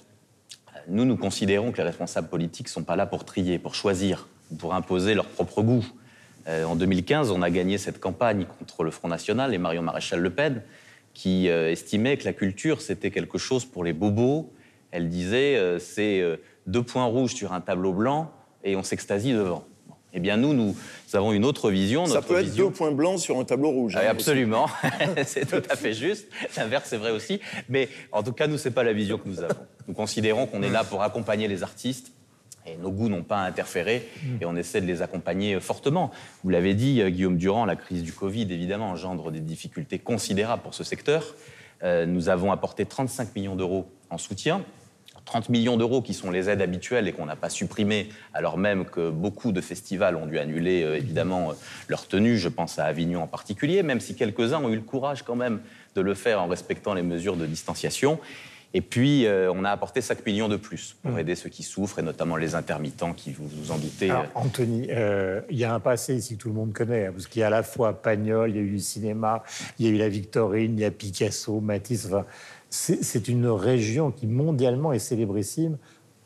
Nous, 0.87 1.03
nous 1.03 1.17
considérons 1.17 1.73
que 1.73 1.77
les 1.77 1.83
responsables 1.83 2.29
politiques 2.29 2.67
ne 2.67 2.71
sont 2.71 2.83
pas 2.83 2.95
là 2.95 3.05
pour 3.05 3.25
trier, 3.25 3.59
pour 3.59 3.75
choisir, 3.75 4.27
ou 4.51 4.55
pour 4.55 4.73
imposer 4.73 5.15
leur 5.15 5.25
propre 5.25 5.63
goût. 5.63 5.85
Euh, 6.47 6.63
en 6.65 6.75
2015, 6.75 7.31
on 7.31 7.41
a 7.41 7.49
gagné 7.49 7.77
cette 7.77 7.99
campagne 7.99 8.45
contre 8.59 8.83
le 8.83 8.91
Front 8.91 9.07
National 9.07 9.53
et 9.53 9.57
Marion 9.57 9.81
Maréchal 9.81 10.19
Le 10.19 10.29
Pen, 10.29 10.61
qui 11.13 11.49
euh, 11.49 11.71
estimait 11.71 12.17
que 12.17 12.25
la 12.25 12.33
culture, 12.33 12.81
c'était 12.81 13.11
quelque 13.11 13.37
chose 13.37 13.65
pour 13.65 13.83
les 13.83 13.93
bobos. 13.93 14.51
Elle 14.91 15.09
disait, 15.09 15.55
euh, 15.57 15.79
c'est 15.79 16.23
deux 16.67 16.83
points 16.83 17.05
rouges 17.05 17.33
sur 17.33 17.53
un 17.53 17.61
tableau 17.61 17.93
blanc 17.93 18.31
et 18.63 18.75
on 18.75 18.83
s'extasie 18.83 19.33
devant. 19.33 19.65
Eh 20.17 20.19
bien, 20.21 20.37
nous, 20.37 20.53
nous 20.53 20.73
avons 21.13 21.33
une 21.33 21.43
autre 21.43 21.69
vision. 21.69 22.05
Ça 22.05 22.21
peut 22.21 22.37
être 22.39 22.45
vision- 22.45 22.67
deux 22.67 22.71
points 22.71 22.91
blancs 22.91 23.19
sur 23.19 23.37
un 23.37 23.43
tableau 23.43 23.71
rouge. 23.71 23.97
hein, 23.97 24.01
absolument, 24.07 24.67
c'est 25.25 25.45
tout 25.45 25.67
à 25.69 25.75
fait 25.75 25.93
juste. 25.93 26.29
L'inverse 26.55 26.93
est 26.93 26.97
vrai 26.97 27.11
aussi. 27.11 27.41
Mais 27.67 27.89
en 28.13 28.23
tout 28.23 28.31
cas, 28.31 28.47
nous, 28.47 28.57
c'est 28.57 28.71
pas 28.71 28.83
la 28.83 28.93
vision 28.93 29.17
que 29.17 29.27
nous 29.27 29.41
avons. 29.41 29.55
Nous 29.89 29.93
considérons 29.93 30.45
qu'on 30.47 30.63
est 30.63 30.69
là 30.69 30.85
pour 30.85 31.01
accompagner 31.01 31.49
les 31.49 31.63
artistes. 31.63 32.13
Et 32.67 32.77
nos 32.77 32.91
goûts 32.91 33.09
n'ont 33.09 33.23
pas 33.23 33.37
à 33.37 33.45
interférer 33.45 34.07
et 34.41 34.45
on 34.45 34.55
essaie 34.55 34.81
de 34.81 34.87
les 34.87 35.01
accompagner 35.01 35.59
fortement. 35.59 36.11
Vous 36.43 36.49
l'avez 36.49 36.73
dit, 36.73 37.01
euh, 37.01 37.09
Guillaume 37.09 37.37
Durand, 37.37 37.65
la 37.65 37.75
crise 37.75 38.03
du 38.03 38.11
Covid, 38.11 38.51
évidemment, 38.51 38.89
engendre 38.89 39.31
des 39.31 39.39
difficultés 39.39 39.99
considérables 39.99 40.63
pour 40.63 40.73
ce 40.73 40.83
secteur. 40.83 41.35
Euh, 41.83 42.05
nous 42.05 42.29
avons 42.29 42.51
apporté 42.51 42.85
35 42.85 43.35
millions 43.35 43.55
d'euros 43.55 43.87
en 44.09 44.17
soutien. 44.17 44.63
30 45.25 45.49
millions 45.49 45.75
d'euros 45.75 46.01
qui 46.01 46.13
sont 46.13 46.29
les 46.29 46.49
aides 46.49 46.61
habituelles 46.61 47.07
et 47.07 47.11
qu'on 47.11 47.25
n'a 47.25 47.35
pas 47.35 47.49
supprimées, 47.49 48.09
alors 48.33 48.57
même 48.57 48.85
que 48.85 49.09
beaucoup 49.09 49.51
de 49.51 49.59
festivals 49.59 50.15
ont 50.15 50.27
dû 50.27 50.37
annuler 50.37 50.83
euh, 50.83 50.97
évidemment 50.97 51.51
euh, 51.51 51.53
leur 51.87 52.07
tenue, 52.07 52.37
je 52.37 52.47
pense 52.47 52.79
à 52.79 52.85
Avignon 52.85 53.23
en 53.23 53.27
particulier, 53.27 53.83
même 53.83 53.99
si 53.99 54.15
quelques-uns 54.15 54.63
ont 54.63 54.69
eu 54.69 54.75
le 54.75 54.81
courage 54.81 55.23
quand 55.23 55.35
même 55.35 55.61
de 55.95 56.01
le 56.01 56.13
faire 56.13 56.41
en 56.41 56.47
respectant 56.47 56.93
les 56.93 57.01
mesures 57.01 57.37
de 57.37 57.45
distanciation. 57.45 58.19
Et 58.75 58.81
puis, 58.81 59.25
euh, 59.25 59.49
on 59.55 59.63
a 59.63 59.69
apporté 59.69 60.01
5 60.01 60.25
millions 60.25 60.49
de 60.49 60.57
plus 60.57 60.97
pour 61.01 61.17
aider 61.17 61.35
ceux 61.35 61.47
qui 61.49 61.63
souffrent, 61.63 61.99
et 61.99 62.01
notamment 62.01 62.35
les 62.35 62.55
intermittents 62.55 63.13
qui, 63.13 63.31
vous 63.31 63.47
vous 63.47 63.71
en 63.71 63.77
doutez, 63.77 64.09
Alors, 64.09 64.23
euh, 64.23 64.27
Anthony, 64.35 64.87
euh, 64.89 65.39
il 65.49 65.57
y 65.57 65.63
a 65.63 65.73
un 65.73 65.79
passé 65.79 66.13
ici 66.13 66.35
que 66.35 66.41
tout 66.41 66.49
le 66.49 66.55
monde 66.55 66.73
connaît, 66.73 67.05
hein, 67.05 67.11
parce 67.13 67.27
qu'il 67.27 67.39
y 67.39 67.43
a 67.43 67.47
à 67.47 67.51
la 67.51 67.63
fois 67.63 67.93
Pagnol, 67.93 68.49
il 68.49 68.57
y 68.57 68.59
a 68.59 68.61
eu 68.61 68.71
le 68.71 68.79
cinéma, 68.79 69.43
il 69.79 69.85
y 69.85 69.87
a 69.87 69.91
eu 69.93 69.97
la 69.97 70.09
Victorine, 70.09 70.73
il 70.77 70.81
y 70.81 70.83
a 70.83 70.91
Picasso, 70.91 71.61
Matisse. 71.61 72.07
enfin, 72.07 72.25
c'est 72.69 73.01
c'est 73.01 73.29
une 73.29 73.47
région 73.47 74.11
qui 74.11 74.27
mondialement 74.27 74.91
est 74.91 74.99
célébrissime 74.99 75.77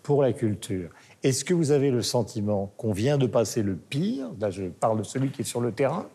pour 0.01 0.23
la 0.23 0.33
culture. 0.33 0.89
Est-ce 1.21 1.45
que 1.45 1.53
vous 1.53 1.69
avez 1.69 1.91
le 1.91 2.01
sentiment 2.01 2.73
qu'on 2.77 2.93
vient 2.93 3.19
de 3.19 3.27
passer 3.27 3.61
le 3.61 3.75
pire? 3.75 4.31
Là, 4.39 4.49
je 4.49 4.63
parle 4.63 4.97
de 4.97 5.03
celui 5.03 5.29
qui 5.29 5.41
est 5.41 5.45
sur 5.45 5.61
le 5.61 5.71
terrain 5.71 6.07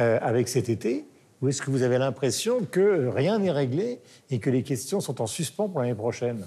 euh, 0.00 0.18
avec 0.22 0.48
cet 0.48 0.68
été. 0.68 1.04
Ou 1.40 1.48
est-ce 1.48 1.62
que 1.62 1.70
vous 1.70 1.82
avez 1.82 1.98
l'impression 1.98 2.60
que 2.70 3.08
rien 3.08 3.38
n'est 3.38 3.50
réglé 3.52 4.00
et 4.30 4.38
que 4.40 4.50
les 4.50 4.62
questions 4.62 5.00
sont 5.00 5.20
en 5.22 5.26
suspens 5.26 5.68
pour 5.68 5.80
l'année 5.80 5.94
prochaine 5.94 6.44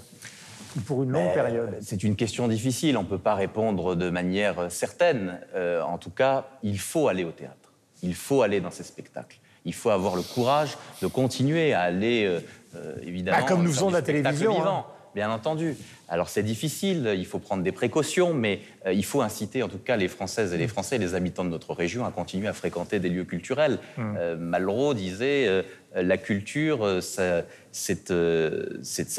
ou 0.76 0.80
pour 0.80 1.02
une 1.02 1.10
longue 1.10 1.30
Euh, 1.30 1.34
période? 1.34 1.78
C'est 1.80 2.02
une 2.02 2.14
question 2.16 2.46
difficile, 2.48 2.96
on 2.98 3.02
ne 3.02 3.08
peut 3.08 3.18
pas 3.18 3.34
répondre 3.34 3.94
de 3.94 4.10
manière 4.10 4.58
euh, 4.58 4.68
certaine. 4.68 5.40
Euh, 5.54 5.80
en 5.82 5.96
tout 5.98 6.10
cas, 6.10 6.46
il 6.62 6.78
faut 6.78 7.08
aller 7.08 7.24
au 7.24 7.30
théâtre, 7.32 7.72
il 8.02 8.14
faut 8.14 8.42
aller 8.42 8.60
dans 8.60 8.70
ces 8.70 8.82
spectacles. 8.84 9.38
Il 9.64 9.74
faut 9.74 9.90
avoir 9.90 10.16
le 10.16 10.22
courage 10.22 10.76
de 11.00 11.06
continuer 11.06 11.72
à 11.72 11.82
aller, 11.82 12.26
euh, 12.74 12.94
évidemment, 13.02 13.38
Bah, 13.38 13.44
comme 13.46 13.62
nous 13.62 13.70
faisons 13.72 13.88
du 13.88 13.94
la 13.94 14.02
télévision, 14.02 14.60
hein. 14.66 14.84
Bien 15.14 15.30
entendu. 15.30 15.76
Alors 16.08 16.28
c'est 16.28 16.42
difficile, 16.42 17.14
il 17.16 17.26
faut 17.26 17.38
prendre 17.38 17.62
des 17.62 17.72
précautions, 17.72 18.34
mais 18.34 18.60
euh, 18.86 18.92
il 18.92 19.04
faut 19.04 19.22
inciter 19.22 19.62
en 19.62 19.68
tout 19.68 19.78
cas 19.78 19.96
les 19.96 20.08
Françaises 20.08 20.52
et 20.52 20.58
les 20.58 20.68
Français, 20.68 20.98
les 20.98 21.14
habitants 21.14 21.44
de 21.44 21.50
notre 21.50 21.72
région, 21.72 22.04
à 22.04 22.10
continuer 22.10 22.48
à 22.48 22.52
fréquenter 22.52 22.98
des 22.98 23.08
lieux 23.08 23.24
culturels. 23.24 23.78
Mm. 23.96 24.14
Euh, 24.18 24.36
Malraux 24.36 24.94
disait 24.94 25.46
euh, 25.48 25.62
la 25.94 26.18
culture, 26.18 27.02
ça, 27.02 27.42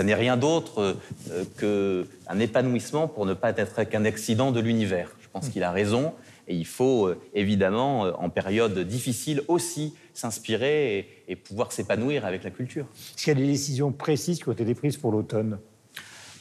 n'est 0.04 0.16
rien 0.16 0.38
d'autre 0.38 0.98
qu'un 1.60 2.40
épanouissement 2.40 3.08
pour 3.08 3.26
ne 3.26 3.34
pas 3.34 3.54
être 3.58 3.84
qu'un 3.84 4.06
accident 4.06 4.52
de 4.52 4.60
l'univers. 4.60 5.10
Je 5.22 5.28
pense 5.30 5.50
qu'il 5.50 5.64
a 5.64 5.72
raison. 5.72 6.14
Et 6.48 6.56
il 6.56 6.66
faut 6.66 7.10
évidemment, 7.34 8.02
en 8.22 8.30
période 8.30 8.78
difficile, 8.80 9.44
aussi 9.48 9.94
s'inspirer 10.14 10.98
et, 10.98 11.08
et 11.30 11.36
pouvoir 11.36 11.72
s'épanouir 11.72 12.26
avec 12.26 12.44
la 12.44 12.50
culture. 12.50 12.86
Est-ce 13.16 13.24
qu'il 13.24 13.34
y 13.34 13.38
a 13.38 13.40
des 13.40 13.48
décisions 13.48 13.92
précises 13.92 14.40
qui 14.40 14.50
ont 14.50 14.54
été 14.54 14.76
prises 14.76 14.98
pour 14.98 15.12
l'automne? 15.12 15.60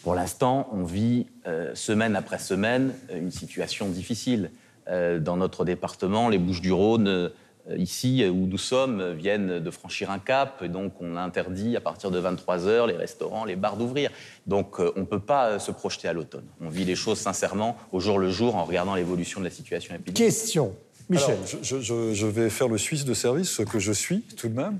Pour 0.02 0.14
l'instant, 0.14 0.68
on 0.72 0.82
vit 0.84 1.26
euh, 1.46 1.74
semaine 1.74 2.16
après 2.16 2.38
semaine 2.38 2.92
une 3.14 3.30
situation 3.30 3.88
difficile. 3.88 4.50
Euh, 4.88 5.20
dans 5.20 5.36
notre 5.36 5.64
département, 5.64 6.28
les 6.28 6.38
Bouches-du-Rhône, 6.38 7.06
euh, 7.06 7.28
ici 7.76 8.24
euh, 8.24 8.30
où 8.30 8.46
nous 8.48 8.58
sommes, 8.58 9.12
viennent 9.12 9.60
de 9.60 9.70
franchir 9.70 10.10
un 10.10 10.18
cap. 10.18 10.60
Et 10.64 10.68
donc, 10.68 10.94
on 11.00 11.16
interdit 11.16 11.76
à 11.76 11.80
partir 11.80 12.10
de 12.10 12.18
23 12.18 12.66
heures 12.66 12.88
les 12.88 12.96
restaurants, 12.96 13.44
les 13.44 13.54
bars 13.54 13.76
d'ouvrir. 13.76 14.10
Donc, 14.48 14.80
euh, 14.80 14.90
on 14.96 15.00
ne 15.00 15.04
peut 15.04 15.20
pas 15.20 15.60
se 15.60 15.70
projeter 15.70 16.08
à 16.08 16.12
l'automne. 16.12 16.46
On 16.60 16.68
vit 16.68 16.84
les 16.84 16.96
choses 16.96 17.18
sincèrement 17.18 17.76
au 17.92 18.00
jour 18.00 18.18
le 18.18 18.30
jour 18.30 18.56
en 18.56 18.64
regardant 18.64 18.96
l'évolution 18.96 19.38
de 19.38 19.44
la 19.44 19.52
situation 19.52 19.94
épidémique. 19.94 20.16
Question. 20.16 20.74
Michel. 21.08 21.30
Alors, 21.34 21.46
je, 21.62 21.80
je- 21.80 22.12
je 22.12 22.26
vais 22.26 22.50
faire 22.50 22.68
le 22.68 22.78
Suisse 22.78 23.04
de 23.04 23.14
service, 23.14 23.50
ce 23.50 23.62
que 23.62 23.78
je 23.78 23.92
suis 23.92 24.22
tout 24.36 24.48
de 24.48 24.54
même. 24.56 24.78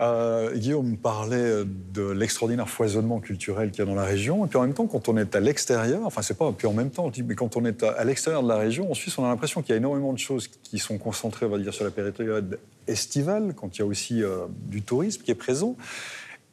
Euh, 0.00 0.56
Guillaume 0.56 0.96
parlait 0.96 1.64
de 1.66 2.10
l'extraordinaire 2.10 2.68
foisonnement 2.70 3.20
culturel 3.20 3.70
qu'il 3.70 3.80
y 3.80 3.82
a 3.82 3.84
dans 3.84 3.94
la 3.94 4.04
région. 4.04 4.46
Et 4.46 4.48
puis 4.48 4.58
en 4.58 4.62
même 4.62 4.72
temps, 4.72 4.86
quand 4.86 5.08
on 5.08 5.16
est 5.18 5.34
à 5.34 5.40
l'extérieur, 5.40 6.00
enfin, 6.04 6.22
c'est 6.22 6.38
pas 6.38 6.50
puis 6.52 6.66
en 6.66 6.72
même 6.72 6.90
temps, 6.90 7.12
mais 7.26 7.34
quand 7.34 7.56
on 7.56 7.64
est 7.66 7.82
à, 7.82 8.02
l'extérieur 8.04 8.42
de 8.42 8.48
la 8.48 8.56
région, 8.56 8.90
en 8.90 8.94
Suisse, 8.94 9.18
on 9.18 9.24
a 9.24 9.28
l'impression 9.28 9.60
qu'il 9.60 9.70
y 9.70 9.74
a 9.74 9.76
énormément 9.76 10.12
de 10.12 10.18
choses 10.18 10.48
qui 10.48 10.78
sont 10.78 10.96
concentrées, 10.96 11.44
on 11.46 11.50
va 11.50 11.58
dire, 11.58 11.74
sur 11.74 11.84
la 11.84 11.90
période 11.90 12.58
estivale, 12.86 13.54
quand 13.54 13.76
il 13.76 13.80
y 13.80 13.82
a 13.82 13.86
aussi 13.86 14.22
euh, 14.22 14.46
du 14.68 14.82
tourisme 14.82 15.22
qui 15.22 15.30
est 15.30 15.36
présent. 15.36 15.76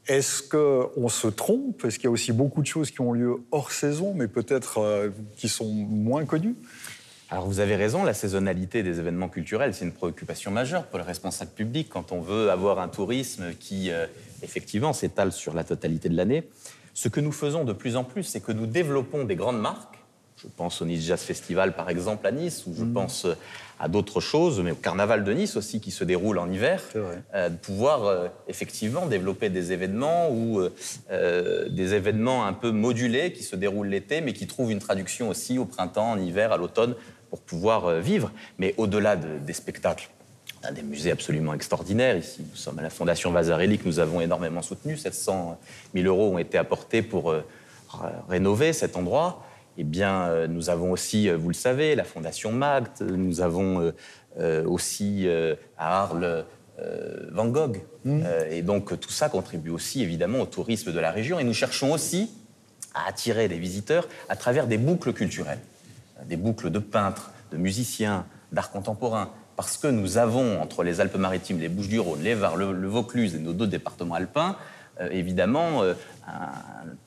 Est-ce 0.08 0.42
qu'on 0.42 1.10
se 1.10 1.28
trompe? 1.28 1.84
Est-ce 1.84 1.98
qu'il 1.98 2.06
y 2.06 2.08
a 2.08 2.12
aussi 2.12 2.32
beaucoup 2.32 2.62
de 2.62 2.68
choses 2.68 2.92
qui 2.92 3.02
ont 3.02 3.12
lieu 3.12 3.38
hors 3.52 3.72
saison, 3.72 4.14
mais 4.14 4.28
peut-être 4.28 4.80
euh, 4.80 5.10
qui 5.36 5.50
sont 5.50 5.70
moins 5.70 6.26
connues? 6.26 6.56
Alors 7.30 7.46
vous 7.46 7.60
avez 7.60 7.76
raison, 7.76 8.06
la 8.06 8.14
saisonnalité 8.14 8.84
des 8.84 9.00
événements 9.00 9.28
culturels, 9.28 9.74
c'est 9.74 9.84
une 9.84 9.92
préoccupation 9.92 10.50
majeure 10.50 10.86
pour 10.86 10.98
les 10.98 11.04
responsables 11.04 11.52
publics 11.52 11.90
quand 11.90 12.14
on 12.14 12.22
veut 12.22 12.50
avoir 12.50 12.80
un 12.80 12.88
tourisme 12.88 13.54
qui, 13.60 13.92
euh, 13.92 14.06
effectivement, 14.44 14.94
s'étale 14.94 15.34
sur 15.34 15.54
la 15.54 15.66
totalité 15.66 16.08
de 16.08 16.16
l'année. 16.16 16.48
Ce 16.94 17.10
que 17.10 17.20
nous 17.20 17.34
faisons 17.34 17.66
de 17.66 17.74
plus 17.74 17.98
en 17.98 18.06
plus, 18.06 18.24
c'est 18.24 18.40
que 18.40 18.54
nous 18.54 18.66
développons 18.66 19.26
des 19.26 19.36
grandes 19.36 19.60
marques. 19.60 19.98
Je 20.42 20.48
pense 20.56 20.84
au 20.84 20.86
Nice 20.86 21.04
Jazz 21.04 21.22
Festival, 21.22 21.76
par 21.76 21.90
exemple, 21.90 22.28
à 22.28 22.32
Nice, 22.32 22.66
ou 22.68 22.74
je 22.78 22.84
pense 22.84 23.26
euh, 23.26 23.34
à 23.80 23.88
d'autres 23.88 24.20
choses, 24.20 24.62
mais 24.62 24.70
au 24.70 24.76
Carnaval 24.76 25.24
de 25.24 25.34
Nice 25.34 25.58
aussi, 25.58 25.82
qui 25.82 25.90
se 25.90 26.04
déroule 26.04 26.38
en 26.38 26.52
hiver. 26.52 26.84
Euh, 26.96 27.50
de 27.50 27.56
pouvoir 27.56 28.06
euh, 28.06 28.28
effectivement 28.48 29.08
développer 29.08 29.50
des 29.50 29.72
événements 29.72 30.30
ou 30.32 30.62
des 31.10 31.94
événements 31.94 32.46
un 32.46 32.54
peu 32.54 32.70
modulés 32.70 33.34
qui 33.34 33.44
se 33.44 33.56
déroulent 33.56 33.88
l'été, 33.88 34.22
mais 34.22 34.34
qui 34.34 34.46
trouvent 34.46 34.72
une 34.72 34.80
traduction 34.80 35.30
aussi 35.30 35.58
au 35.58 35.66
printemps, 35.66 36.12
en 36.12 36.20
hiver, 36.20 36.52
à 36.52 36.58
l'automne, 36.58 36.94
pour 37.30 37.40
pouvoir 37.42 37.86
euh, 37.86 38.00
vivre. 38.00 38.32
Mais 38.58 38.74
au-delà 38.78 39.16
de- 39.16 39.38
des 39.40 39.54
spectacles, 39.54 40.10
on 40.64 40.68
a 40.68 40.72
des 40.72 40.82
musées 40.82 41.12
absolument 41.12 41.54
extraordinaires 41.54 42.18
ici. 42.18 42.42
Nous 42.50 42.56
sommes 42.56 42.80
à 42.80 42.82
la 42.82 42.90
Fondation 42.90 43.32
Vasarely 43.32 43.78
que 43.78 43.86
nous 43.86 44.00
avons 44.00 44.22
énormément 44.22 44.62
soutenu. 44.62 44.98
700 44.98 45.60
000 45.94 46.08
euros 46.08 46.34
ont 46.34 46.40
été 46.40 46.58
apportés 46.58 47.02
pour 47.02 47.32
euh, 47.32 47.42
rénover 48.28 48.74
cet 48.74 48.96
endroit. 48.98 49.44
Eh 49.78 49.84
bien, 49.84 50.24
euh, 50.24 50.48
nous 50.48 50.70
avons 50.70 50.92
aussi, 50.92 51.30
vous 51.30 51.50
le 51.50 51.54
savez, 51.54 51.96
la 51.96 52.04
Fondation 52.04 52.52
Magde. 52.52 52.90
Nous 53.02 53.42
avons 53.42 53.94
aussi 54.66 55.28
à 55.78 56.02
Arles 56.04 56.46
Van 57.32 57.48
Gogh. 57.48 57.82
Euh, 58.06 58.50
et 58.52 58.62
donc, 58.62 59.00
tout 59.00 59.10
ça 59.12 59.30
contribue 59.30 59.70
aussi, 59.72 60.02
évidemment, 60.04 60.40
au 60.42 60.46
tourisme 60.46 60.92
de 60.94 61.00
la 61.00 61.12
région. 61.12 61.40
Et 61.40 61.44
nous 61.44 61.54
cherchons 61.54 61.92
aussi 61.92 62.32
à 62.94 63.08
attirer 63.10 63.48
des 63.48 63.58
visiteurs 63.58 64.08
à 64.30 64.36
travers 64.36 64.68
des 64.68 64.78
boucles 64.78 65.14
culturelles, 65.14 65.60
des 66.26 66.38
boucles 66.38 66.70
de 66.70 66.80
peintres, 66.80 67.32
de 67.52 67.58
musiciens, 67.58 68.26
d'art 68.52 68.72
contemporain. 68.72 69.32
Parce 69.56 69.78
que 69.78 69.88
nous 69.88 70.18
avons, 70.18 70.62
entre 70.62 70.84
les 70.84 71.00
Alpes-Maritimes, 71.02 71.60
les 71.60 71.70
Bouches-du-Rhône, 71.70 72.22
les 72.22 72.36
Var, 72.36 72.56
le, 72.56 72.88
Vaucluse 72.88 73.36
et 73.36 73.40
nos 73.40 73.54
deux 73.54 73.68
départements 73.68 74.16
alpins, 74.16 74.56
euh, 75.02 75.10
évidemment, 75.12 75.82
euh, 75.84 75.94
un- 76.28 76.52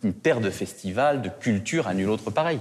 une 0.03 0.15
terre 0.15 0.41
de 0.41 0.51
festivals, 0.51 1.23
de 1.23 1.29
culture 1.29 1.87
à 1.87 1.95
nul 1.95 2.09
autre 2.09 2.31
pareil. 2.31 2.61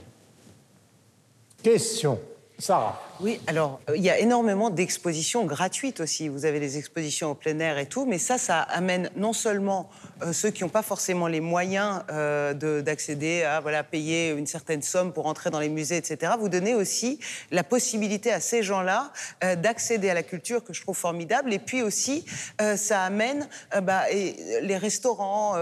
Question. 1.64 2.20
Sarah. 2.60 3.02
Oui, 3.22 3.40
alors 3.48 3.80
euh, 3.90 3.96
il 3.98 4.04
y 4.04 4.10
a 4.10 4.18
énormément 4.20 4.70
d'expositions 4.70 5.46
gratuites 5.46 6.02
aussi. 6.02 6.28
Vous 6.28 6.46
avez 6.46 6.60
des 6.60 6.78
expositions 6.78 7.32
au 7.32 7.36
plein 7.36 7.58
air 7.60 7.78
et 7.78 7.86
tout, 7.86 8.06
mais 8.06 8.18
ça, 8.18 8.38
ça 8.38 8.60
amène 8.62 9.10
non 9.16 9.32
seulement 9.34 9.90
euh, 10.22 10.34
ceux 10.34 10.52
qui 10.52 10.64
n'ont 10.64 10.70
pas 10.70 10.82
forcément 10.82 11.28
les 11.28 11.40
moyens 11.40 12.02
euh, 12.12 12.54
de- 12.54 12.82
d'accéder 12.82 13.44
à 13.44 13.62
voilà 13.62 13.84
payer 13.84 14.30
une 14.32 14.46
certaine 14.48 14.82
somme 14.82 15.14
pour 15.14 15.26
entrer 15.28 15.50
dans 15.50 15.60
les 15.60 15.70
musées, 15.70 15.98
etc. 15.98 16.34
Vous 16.38 16.50
donnez 16.50 16.76
aussi 16.76 17.20
la 17.52 17.64
possibilité 17.64 18.32
à 18.32 18.42
ces 18.42 18.62
gens-là 18.64 19.12
d'accéder 19.58 20.10
à 20.10 20.14
la 20.14 20.24
culture 20.24 20.64
que 20.64 20.74
je 20.74 20.82
trouve 20.82 20.98
formidable. 20.98 21.54
Et 21.54 21.60
puis 21.60 21.82
aussi, 21.82 22.26
ça 22.76 23.04
amène 23.04 23.48
bah, 23.84 24.04
les 24.12 24.78
restaurants 24.78 25.56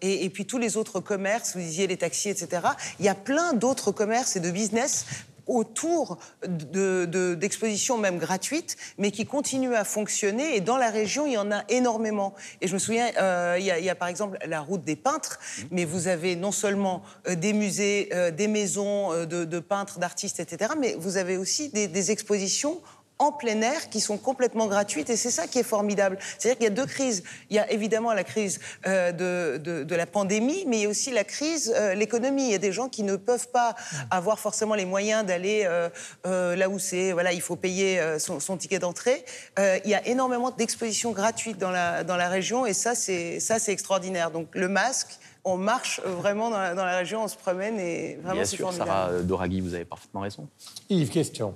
et, 0.00 0.24
et 0.24 0.30
puis 0.30 0.46
tous 0.46 0.58
les 0.58 0.76
autres 0.76 1.00
commerces. 1.00 1.54
Vous 1.54 1.62
disiez 1.62 1.86
les 1.86 1.96
taxis, 1.96 2.30
etc. 2.30 2.62
Il 2.98 3.04
y 3.06 3.08
a 3.08 3.14
plein 3.14 3.52
d'autres 3.52 3.92
commerces 3.92 4.36
et 4.36 4.40
de 4.40 4.50
business 4.50 5.06
autour 5.46 6.18
de- 6.46 7.04
de- 7.04 7.34
d'expositions 7.34 7.98
même 7.98 8.18
gratuites, 8.18 8.76
mais 8.98 9.10
qui 9.10 9.26
continuent 9.26 9.74
à 9.74 9.84
fonctionner. 9.84 10.56
Et 10.56 10.60
dans 10.60 10.76
la 10.76 10.90
région, 10.90 11.26
il 11.26 11.32
y 11.32 11.38
en 11.38 11.50
a 11.52 11.64
énormément. 11.68 12.34
Et 12.60 12.68
je 12.68 12.74
me 12.74 12.78
souviens, 12.78 13.10
euh, 13.18 13.56
il 13.58 13.64
y, 13.64 13.90
a- 13.90 13.94
par 13.94 14.08
exemple 14.08 14.38
la 14.46 14.60
route 14.60 14.84
des 14.84 14.96
peintres, 14.96 15.38
mais 15.70 15.84
vous 15.84 16.08
avez 16.08 16.36
non 16.36 16.52
seulement 16.52 17.02
euh, 17.28 17.34
des 17.34 17.52
musées, 17.52 18.08
euh, 18.12 18.30
des 18.30 18.48
maisons 18.48 19.10
de, 19.26 19.44
de 19.44 19.58
peintres, 19.60 19.98
d'artistes, 19.98 20.40
etc., 20.40 20.72
mais 20.78 20.94
vous 20.98 21.16
avez 21.16 21.36
aussi 21.36 21.68
des 21.68 22.10
expositions 22.10 22.80
en 23.22 23.30
plein 23.32 23.60
air 23.62 23.88
qui 23.88 24.00
sont 24.00 24.18
complètement 24.18 24.66
gratuites 24.66 25.08
et 25.10 25.16
c'est 25.16 25.30
ça 25.30 25.46
qui 25.46 25.58
est 25.58 25.62
formidable. 25.76 26.18
C'est-à-dire 26.38 26.58
qu'il 26.58 26.64
y 26.64 26.72
a 26.72 26.74
deux 26.82 26.86
crises. 26.86 27.22
Il 27.50 27.56
y 27.56 27.58
a 27.60 27.70
évidemment 27.70 28.12
la 28.12 28.24
crise 28.24 28.58
euh, 28.86 29.12
de, 29.12 29.58
de- 29.58 29.84
de 29.84 29.94
la 29.94 30.06
pandémie, 30.06 30.64
mais 30.66 30.78
il 30.78 30.82
y 30.82 30.86
a 30.86 30.88
aussi 30.88 31.10
la 31.12 31.24
crise, 31.24 31.72
euh, 31.76 31.94
l'économie. 31.94 32.46
Il 32.46 32.52
y 32.52 32.54
a 32.54 32.58
des 32.58 32.72
gens 32.72 32.88
qui 32.88 33.02
ne 33.04 33.16
peuvent 33.16 33.48
pas 33.48 33.74
avoir 34.10 34.38
forcément 34.38 34.74
les 34.74 34.84
moyens 34.84 35.24
d'aller 35.24 35.62
euh, 35.66 35.88
euh, 36.26 36.56
là 36.56 36.68
où 36.68 36.78
c'est, 36.78 37.12
voilà, 37.12 37.32
il 37.32 37.40
faut 37.40 37.56
payer 37.56 38.00
euh, 38.00 38.18
son, 38.18 38.40
son 38.40 38.56
ticket 38.56 38.80
d'entrée. 38.80 39.24
Euh, 39.58 39.78
il 39.84 39.90
y 39.90 39.94
a 39.94 40.06
énormément 40.06 40.50
d'expositions 40.50 41.12
gratuites 41.12 41.58
dans 41.58 41.70
la, 41.70 42.02
dans 42.04 42.16
la 42.16 42.28
région 42.28 42.66
et 42.66 42.74
ça, 42.74 42.94
c'est 42.94 43.38
ça, 43.40 43.58
c'est 43.58 43.72
extraordinaire. 43.72 44.30
Donc 44.32 44.48
le 44.52 44.68
masque, 44.68 45.18
on 45.44 45.56
marche 45.56 46.00
vraiment 46.04 46.50
dans 46.50 46.58
la, 46.58 46.74
dans 46.74 46.84
la 46.84 46.96
région, 46.96 47.22
on 47.24 47.28
se 47.28 47.36
promène 47.36 47.78
et 47.78 48.16
vraiment 48.16 48.34
Bien 48.34 48.44
c'est 48.44 48.56
sûr, 48.56 48.66
formidable. 48.66 48.90
Sarah 48.90 49.22
Doraghi, 49.22 49.60
vous 49.60 49.74
avez 49.74 49.84
parfaitement 49.84 50.20
raison. 50.22 50.48
Yves, 50.88 51.10
question. 51.10 51.54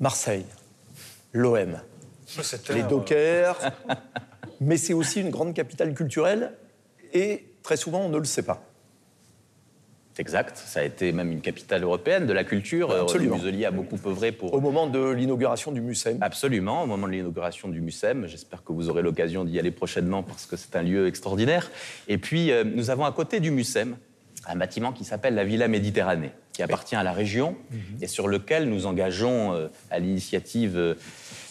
Marseille, 0.00 0.44
l'OM, 1.36 1.80
les 2.70 2.82
dockers, 2.82 3.58
mais 4.60 4.76
c'est 4.76 4.94
aussi 4.94 5.20
une 5.20 5.30
grande 5.30 5.54
capitale 5.54 5.94
culturelle 5.94 6.52
et 7.12 7.46
très 7.62 7.76
souvent 7.76 8.00
on 8.00 8.08
ne 8.08 8.18
le 8.18 8.24
sait 8.24 8.42
pas. 8.42 8.62
C'est 10.16 10.22
exact. 10.22 10.56
Ça 10.56 10.80
a 10.80 10.82
été 10.82 11.12
même 11.12 11.30
une 11.30 11.42
capitale 11.42 11.82
européenne 11.82 12.26
de 12.26 12.32
la 12.32 12.42
culture. 12.42 12.90
Euh, 12.90 13.02
Absolument. 13.02 13.34
René 13.34 13.44
Muselier 13.44 13.66
a 13.66 13.70
beaucoup 13.70 13.98
œuvré 14.06 14.32
pour. 14.32 14.54
Au 14.54 14.62
moment 14.62 14.86
de 14.86 15.10
l'inauguration 15.10 15.72
du 15.72 15.82
MUSEM. 15.82 16.16
Absolument, 16.22 16.84
au 16.84 16.86
moment 16.86 17.06
de 17.06 17.12
l'inauguration 17.12 17.68
du 17.68 17.82
MUSEM. 17.82 18.26
J'espère 18.26 18.64
que 18.64 18.72
vous 18.72 18.88
aurez 18.88 19.02
l'occasion 19.02 19.44
d'y 19.44 19.58
aller 19.58 19.70
prochainement 19.70 20.22
parce 20.22 20.46
que 20.46 20.56
c'est 20.56 20.74
un 20.74 20.82
lieu 20.82 21.06
extraordinaire. 21.06 21.70
Et 22.08 22.16
puis, 22.16 22.50
euh, 22.50 22.64
nous 22.64 22.88
avons 22.88 23.04
à 23.04 23.12
côté 23.12 23.40
du 23.40 23.50
MUSEM 23.50 23.98
un 24.46 24.56
bâtiment 24.56 24.92
qui 24.92 25.04
s'appelle 25.04 25.34
la 25.34 25.44
Villa 25.44 25.68
Méditerranée, 25.68 26.32
qui 26.56 26.62
appartient 26.62 26.96
à 26.96 27.02
la 27.02 27.12
région 27.12 27.54
et 28.00 28.06
sur 28.06 28.28
lequel 28.28 28.70
nous 28.70 28.86
engageons, 28.86 29.52
euh, 29.52 29.68
à 29.90 29.98
l'initiative 29.98 30.78
euh, 30.78 30.94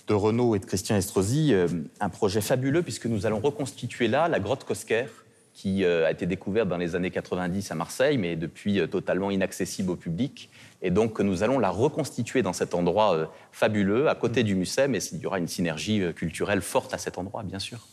de 0.07 0.15
Renaud 0.15 0.55
et 0.55 0.59
de 0.59 0.65
Christian 0.65 0.95
Estrosi, 0.95 1.53
euh, 1.53 1.67
un 1.99 2.09
projet 2.09 2.41
fabuleux 2.41 2.81
puisque 2.81 3.05
nous 3.05 3.27
allons 3.27 3.39
reconstituer 3.39 4.07
là 4.07 4.27
la 4.27 4.39
grotte 4.39 4.63
Cosquer 4.63 5.05
qui 5.53 5.85
a 5.85 6.11
été 6.11 6.25
découverte 6.25 6.67
dans 6.67 6.75
les 6.75 6.95
années 6.95 7.11
90 7.11 7.71
à 7.71 7.75
Marseille, 7.75 8.17
mais 8.17 8.35
depuis 8.35 8.85
totalement 8.89 9.31
inaccessible 9.31 9.89
au 9.91 9.95
public. 9.95 10.49
Et 10.81 10.91
donc, 10.91 11.21
nous 11.21 11.43
allons 11.43 11.59
la 11.59 11.69
reconstituer 11.69 12.41
dans 12.41 12.51
cet 12.51 12.73
endroit 12.73 13.31
fabuleux, 13.53 14.09
à 14.09 14.15
côté 14.15 14.43
du 14.43 14.53
MUSEM, 14.53 14.95
et 14.95 14.99
il 15.13 15.19
y 15.19 15.25
aura 15.25 15.39
une 15.39 15.47
synergie 15.47 16.03
culturelle 16.13 16.61
forte 16.61 16.93
à 16.93 16.97
cet 16.97 17.17
endroit, 17.17 17.43
bien 17.43 17.59
sûr. 17.59 17.87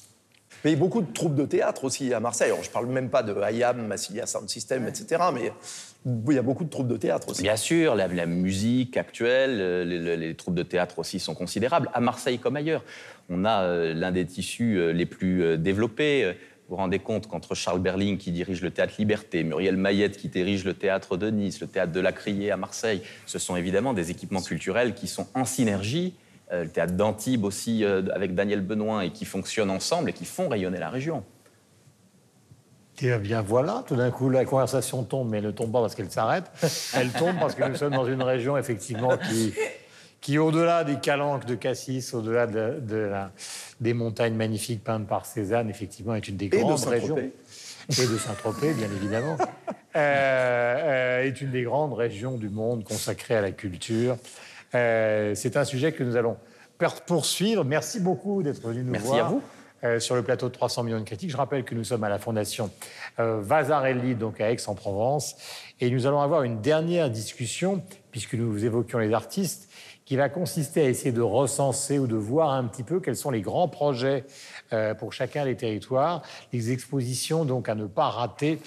Mais 0.65 0.75
beaucoup 0.75 1.03
de 1.03 1.13
troupes 1.13 1.37
de 1.37 1.45
théâtre 1.45 1.85
aussi 1.85 2.13
à 2.13 2.19
Marseille. 2.19 2.51
Alors, 2.51 2.65
je 2.65 2.69
ne 2.69 2.73
parle 2.73 2.87
même 2.87 3.11
pas 3.11 3.23
de 3.23 3.33
IAM, 3.53 3.87
Massilia 3.87 4.27
Sound 4.27 4.49
System, 4.49 4.89
etc. 4.89 5.23
Mais 5.33 5.53
il 6.05 6.35
y 6.35 6.39
a 6.39 6.43
beaucoup 6.43 6.65
de 6.65 6.71
troupes 6.71 6.89
de 6.89 6.97
théâtre 6.97 7.29
aussi. 7.29 7.43
Bien 7.43 7.57
sûr, 7.57 7.95
la, 7.95 8.27
musique 8.27 8.97
actuelle, 8.97 9.59
euh, 9.61 10.17
les, 10.17 10.35
troupes 10.35 10.55
de 10.55 10.63
théâtre 10.63 10.99
aussi 10.99 11.21
sont 11.21 11.35
considérables, 11.35 11.91
à 11.95 12.01
Marseille 12.01 12.39
comme 12.39 12.57
ailleurs. 12.57 12.85
On 13.29 13.45
a 13.45 13.63
euh, 13.63 13.95
l'un 13.95 14.11
des 14.11 14.27
tissus 14.27 14.79
euh, 14.79 14.93
les 14.93 15.07
plus 15.07 15.57
développés. 15.59 16.35
Vous 16.69 16.77
vous 16.77 16.77
rendez 16.77 16.99
compte 16.99 17.29
qu'entre 17.29 17.55
Charles 17.55 17.81
Berling, 17.81 18.19
qui 18.19 18.33
dirige 18.33 18.63
le 18.63 18.71
théâtre 18.71 18.95
Liberté, 18.99 19.45
Muriel 19.45 19.77
Mayette, 19.77 20.17
qui 20.17 20.29
dirige 20.29 20.65
le 20.65 20.75
théâtre 20.75 21.17
de 21.17 21.31
Nice, 21.31 21.61
le 21.61 21.67
théâtre 21.67 21.93
de 21.93 22.01
la 22.01 22.13
Criée 22.13 22.51
à 22.51 22.57
Marseille, 22.57 23.03
ce 23.27 23.39
sont 23.39 23.57
évidemment 23.57 23.93
des 23.93 24.11
équipements 24.11 24.43
culturels 24.43 24.95
qui 24.95 25.07
sont 25.07 25.27
en 25.35 25.45
synergie. 25.45 26.15
Le 26.51 26.69
théâtre 26.69 26.93
d'Antibes 26.93 27.45
aussi, 27.45 27.85
avec 27.85 28.35
Daniel 28.35 28.61
Benoît, 28.61 29.05
et 29.05 29.11
qui 29.11 29.25
fonctionnent 29.25 29.71
ensemble 29.71 30.11
et 30.11 30.13
qui 30.13 30.27
font 30.27 30.49
rayonner 30.49 30.79
la 30.79 30.91
région. 30.91 31.25
Eh 33.05 33.17
bien 33.19 33.43
voilà, 33.43 33.83
tout 33.87 33.97
d'un 33.97 34.11
coup 34.11 34.29
la 34.31 34.45
conversation 34.45 35.03
tombe, 35.03 35.29
mais 35.31 35.39
elle 35.39 35.45
ne 35.47 35.51
tombe 35.51 35.73
pas 35.73 35.81
parce 35.81 35.95
qu'elle 35.95 36.11
s'arrête. 36.11 36.45
Elle 36.95 37.11
tombe 37.11 37.37
parce 37.41 37.55
que 37.55 37.65
nous 37.65 37.75
sommes 37.77 37.95
dans 37.95 38.07
une 38.07 38.23
région 38.23 38.57
effectivement 38.57 39.17
qui, 39.17 39.53
qui 40.21 40.39
au-delà 40.39 40.85
des 40.85 40.97
calanques 40.97 41.45
de 41.47 41.55
Cassis, 41.57 42.15
au-delà 42.15 42.47
de, 42.47 42.79
de 42.81 42.97
la- 42.97 43.31
des 43.81 43.95
montagnes 43.95 44.35
magnifiques 44.35 44.85
peintes 44.85 45.07
par 45.09 45.27
Cézanne, 45.27 45.69
effectivement 45.69 46.15
est 46.15 46.29
une 46.29 46.37
des 46.37 46.49
de 46.49 46.57
grandes 46.57 46.85
régions. 46.85 47.17
Et 47.19 48.07
de 48.07 48.17
Saint-Tropez, 48.17 48.75
bien 48.75 48.87
évidemment. 48.97 49.37
Euh, 49.97 49.97
euh, 49.97 51.23
est 51.25 51.41
une 51.41 51.51
des 51.51 51.63
grandes 51.65 51.95
régions 51.95 52.37
du 52.39 52.49
monde 52.49 52.85
consacrée 52.85 53.35
à 53.35 53.41
la 53.41 53.51
culture. 53.51 54.17
Euh, 54.77 55.35
C'est 55.35 55.57
un 55.57 55.65
sujet 55.65 55.91
que 55.93 56.05
nous 56.05 56.15
allons 56.17 56.37
poursuivre. 57.07 57.65
Merci 57.65 57.99
beaucoup 58.01 58.43
d'être 58.45 58.63
venu 58.67 58.83
nous 58.85 58.93
Merci 58.93 59.07
voir. 59.09 59.27
à 59.27 59.29
vous. 59.31 59.43
Euh, 59.85 60.01
sur 60.01 60.15
le 60.15 60.23
plateau 60.23 60.49
de 60.49 60.53
300 60.53 60.85
millions 60.85 61.01
de 61.01 61.05
critiques. 61.05 61.31
Je 61.31 61.37
rappelle 61.37 61.65
que 61.65 61.75
nous 61.75 61.85
sommes 61.85 62.05
à 62.05 62.09
la 62.09 62.19
Fondation 62.19 62.71
euh, 63.19 63.43
donc 64.15 64.41
à 64.41 64.51
Aix-en-Provence. 64.51 65.37
Et 65.81 65.91
nous 65.91 66.07
allons 66.07 66.21
avoir 66.21 66.45
une 66.45 66.61
dernière 66.61 67.11
discussion, 67.11 67.83
puisque 68.11 68.35
nous 68.35 68.65
évoquions 68.65 68.99
les 68.99 69.13
artistes, 69.13 69.69
qui 70.05 70.17
va 70.17 70.29
consister 70.29 70.83
à 70.83 70.89
essayer 70.89 71.13
de 71.13 71.21
recenser 71.21 71.99
ou 71.99 72.07
de 72.07 72.17
voir 72.17 72.51
un 72.51 72.65
petit 72.65 72.83
peu 72.83 73.01
quels 73.01 73.17
sont 73.17 73.31
les 73.31 73.41
grands 73.41 73.69
projets 73.69 74.25
euh, 74.73 74.95
pour 74.95 75.13
chacun 75.13 75.45
des 75.45 75.57
territoires, 75.57 76.23
les 76.53 76.71
expositions 76.71 77.45
donc 77.45 77.69
à 77.69 77.75
ne 77.75 77.87
pas 77.87 78.09
rater 78.09 78.59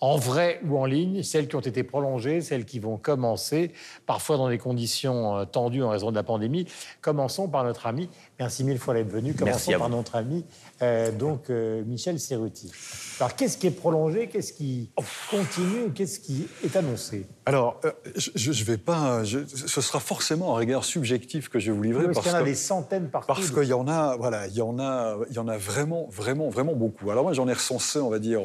en 0.00 0.16
vrai 0.16 0.60
ou 0.66 0.78
en 0.78 0.86
ligne, 0.86 1.22
celles 1.22 1.46
qui 1.46 1.56
ont 1.56 1.60
été 1.60 1.82
prolongées, 1.82 2.40
celles 2.40 2.64
qui 2.64 2.78
vont 2.78 2.96
commencer, 2.96 3.72
parfois 4.06 4.36
dans 4.38 4.48
des 4.48 4.56
conditions 4.58 5.36
euh, 5.36 5.44
tendues 5.44 5.82
en 5.82 5.90
raison 5.90 6.10
de 6.10 6.16
la 6.16 6.22
pandémie. 6.22 6.66
Commençons 7.02 7.48
par 7.48 7.64
notre 7.64 7.86
ami, 7.86 8.08
merci 8.38 8.64
mille 8.64 8.78
fois 8.78 8.94
d'être 8.94 9.10
venu, 9.10 9.34
commençons 9.34 9.72
par 9.72 9.88
notre 9.90 10.16
ami, 10.16 10.44
euh, 10.80 11.12
donc 11.12 11.50
euh, 11.50 11.84
Michel 11.84 12.18
Serruti. 12.18 12.72
Alors 13.18 13.36
qu'est-ce 13.36 13.58
qui 13.58 13.66
est 13.66 13.70
prolongé, 13.72 14.28
qu'est-ce 14.28 14.54
qui 14.54 14.90
continue, 15.30 15.90
qu'est-ce 15.94 16.18
qui 16.20 16.48
est 16.64 16.74
annoncé? 16.76 17.26
Alors, 17.44 17.78
euh, 17.84 17.92
je 18.16 18.50
ne 18.50 18.64
vais 18.64 18.78
pas. 18.78 19.22
je- 19.24 19.44
ce 19.44 19.80
sera 19.82 20.00
forcément 20.00 20.54
un 20.54 20.58
regard 20.58 20.84
subjectif 20.84 21.48
que 21.50 21.58
je 21.58 21.70
vais 21.70 21.76
vous 21.76 21.82
livrer. 21.82 22.04
Parce 22.04 22.14
parce 22.14 22.26
qu'il 22.26 22.34
y 22.34 22.38
en 22.38 22.42
a 22.42 22.44
des 22.44 22.54
centaines 22.54 23.08
partout. 23.10 23.26
Parce 23.26 23.50
qu'il 23.50 23.64
y 23.64 23.72
en 23.74 23.86
a, 23.88 24.16
voilà, 24.16 24.46
il 24.46 24.54
y 24.54 24.62
en 24.62 24.78
a, 24.78 25.16
il 25.28 25.36
y 25.36 25.38
en 25.38 25.48
a 25.48 25.58
vraiment, 25.58 26.06
vraiment, 26.10 26.48
vraiment 26.48 26.74
beaucoup. 26.74 27.10
Alors 27.10 27.24
moi, 27.24 27.32
j'en 27.34 27.48
ai 27.48 27.52
recensé, 27.52 27.98
on 27.98 28.08
va 28.08 28.18
dire, 28.18 28.40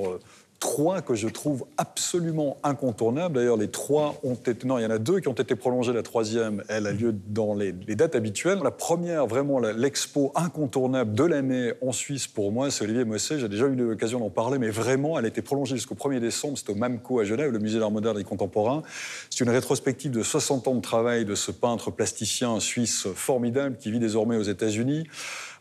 trois 0.65 1.03
que 1.03 1.13
je 1.13 1.27
trouve 1.27 1.67
absolument 1.77 2.57
incontournables. 2.63 3.35
D'ailleurs, 3.35 3.55
les 3.55 3.67
trois 3.67 4.15
ont 4.23 4.33
été, 4.33 4.65
non, 4.65 4.79
il 4.79 4.81
y 4.81 4.85
en 4.87 4.89
a 4.89 4.97
deux 4.97 5.19
qui 5.19 5.27
ont 5.27 5.33
été 5.33 5.55
prolongés. 5.55 5.93
La 5.93 6.01
troisième, 6.01 6.63
elle 6.69 6.87
a 6.87 6.91
lieu 6.91 7.13
dans 7.27 7.53
les, 7.53 7.71
dates 7.71 8.15
habituelles. 8.15 8.61
La 8.63 8.71
première, 8.71 9.27
vraiment, 9.27 9.59
l'expo 9.59 10.31
incontournable 10.33 11.13
de 11.13 11.23
l'année 11.23 11.73
en 11.83 11.91
Suisse 11.91 12.27
pour 12.27 12.51
moi, 12.51 12.71
c'est 12.71 12.83
Olivier 12.83 13.05
Mosset. 13.05 13.37
J'ai 13.37 13.47
déjà 13.47 13.67
eu 13.67 13.75
l'occasion 13.75 14.19
d'en 14.19 14.31
parler, 14.31 14.57
mais 14.57 14.71
vraiment, 14.71 15.19
elle 15.19 15.25
a 15.25 15.27
été 15.27 15.43
prolongée 15.43 15.75
jusqu'au 15.75 15.93
1er 15.93 16.19
décembre. 16.19 16.57
C'est 16.57 16.71
au 16.71 16.75
MAMCO 16.75 17.19
à 17.19 17.25
Genève, 17.25 17.51
le 17.51 17.59
musée 17.59 17.77
d'art 17.77 17.91
moderne 17.91 18.19
et 18.19 18.23
contemporain. 18.23 18.81
C'est 19.29 19.43
une 19.43 19.51
rétrospective 19.51 20.09
de 20.09 20.23
60 20.23 20.67
ans 20.67 20.75
de 20.75 20.81
travail 20.81 21.25
de 21.25 21.35
ce 21.35 21.51
peintre 21.51 21.91
plasticien 21.91 22.59
suisse 22.59 23.07
formidable 23.13 23.77
qui 23.77 23.91
vit 23.91 23.99
désormais 23.99 24.35
aux 24.35 24.41
États-Unis. 24.41 25.05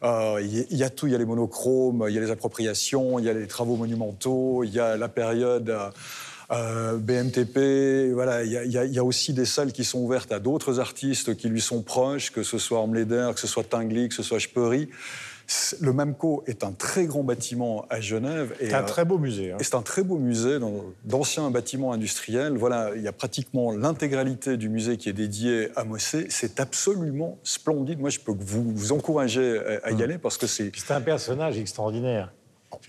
Euh, 0.03 0.40
Il 0.42 0.76
y, 0.76 0.84
a- 0.84 0.90
tout, 0.90 1.07
il 1.07 1.12
y 1.12 1.14
a 1.14 1.18
les 1.18 1.24
monochromes, 1.24 2.05
il 2.09 2.14
y 2.14 2.18
a 2.18 2.20
les 2.20 2.30
appropriations, 2.30 3.18
il 3.18 3.24
y 3.24 3.28
a 3.28 3.32
les 3.32 3.47
travaux 3.47 3.76
monumentaux, 3.76 4.64
il 4.64 4.70
y 4.72 4.80
a 4.80 4.97
la 4.97 5.09
période 5.09 5.70
euh, 5.70 5.90
euh, 6.51 6.97
BMTP. 6.99 8.12
Voilà, 8.12 8.42
il 8.45 8.70
y, 8.70 8.99
a, 8.99 9.05
aussi 9.05 9.32
des 9.32 9.47
salles 9.47 9.72
qui 9.72 9.84
sont 9.84 10.01
ouvertes 10.01 10.32
à 10.32 10.38
d'autres 10.40 10.80
artistes 10.80 11.36
qui 11.36 11.49
lui 11.49 11.61
sont 11.61 11.82
proches, 11.82 12.30
que 12.32 12.42
ce 12.42 12.59
soit 12.59 12.78
Armleder, 12.78 13.30
que 13.34 13.40
ce 13.40 13.47
soit 13.47 13.64
Tinguely, 13.64 14.09
que 14.09 14.14
ce 14.14 14.22
soit 14.22 14.40
Speury. 14.40 14.88
Le 15.80 15.92
MAMCO 15.92 16.42
est 16.47 16.64
un 16.64 16.72
très 16.72 17.05
grand 17.07 17.22
bâtiment 17.22 17.84
à 17.90 18.01
Genève. 18.01 18.55
et, 18.61 18.68
C'est 18.68 18.74
un 18.74 18.82
très 18.82 19.05
beau 19.05 19.18
musée. 19.18 19.53
hein. 19.53 19.57
c'est 19.61 19.74
un 19.74 19.82
très 19.82 20.03
beau 20.03 20.16
musée 20.16 20.59
dans- 20.59 20.84
d'anciens 21.05 21.51
bâtiments 21.51 21.92
industriels. 21.92 22.57
Voilà, 22.57 22.92
il 22.97 23.03
y 23.03 23.09
a 23.09 23.12
pratiquement 23.12 23.70
l'intégralité 23.72 24.57
du 24.57 24.68
musée 24.68 24.97
qui 24.97 25.09
est 25.09 25.12
dédié 25.14 25.68
à 25.76 25.84
Mossé. 25.84 26.26
C'est 26.30 26.61
absolument 26.61 27.38
splendide. 27.42 28.01
Moi, 28.01 28.11
je 28.11 28.20
peux 28.20 28.32
vous, 28.38 28.72
vous 28.74 28.92
encourager 28.92 29.59
à, 29.84 29.88
à 29.88 29.90
y 29.92 30.03
aller 30.03 30.18
parce 30.18 30.38
que 30.38 30.47
c'est. 30.47 30.72
C'est 30.74 30.92
un 30.95 31.01
personnage 31.03 31.59
extraordinaire. 31.59 32.32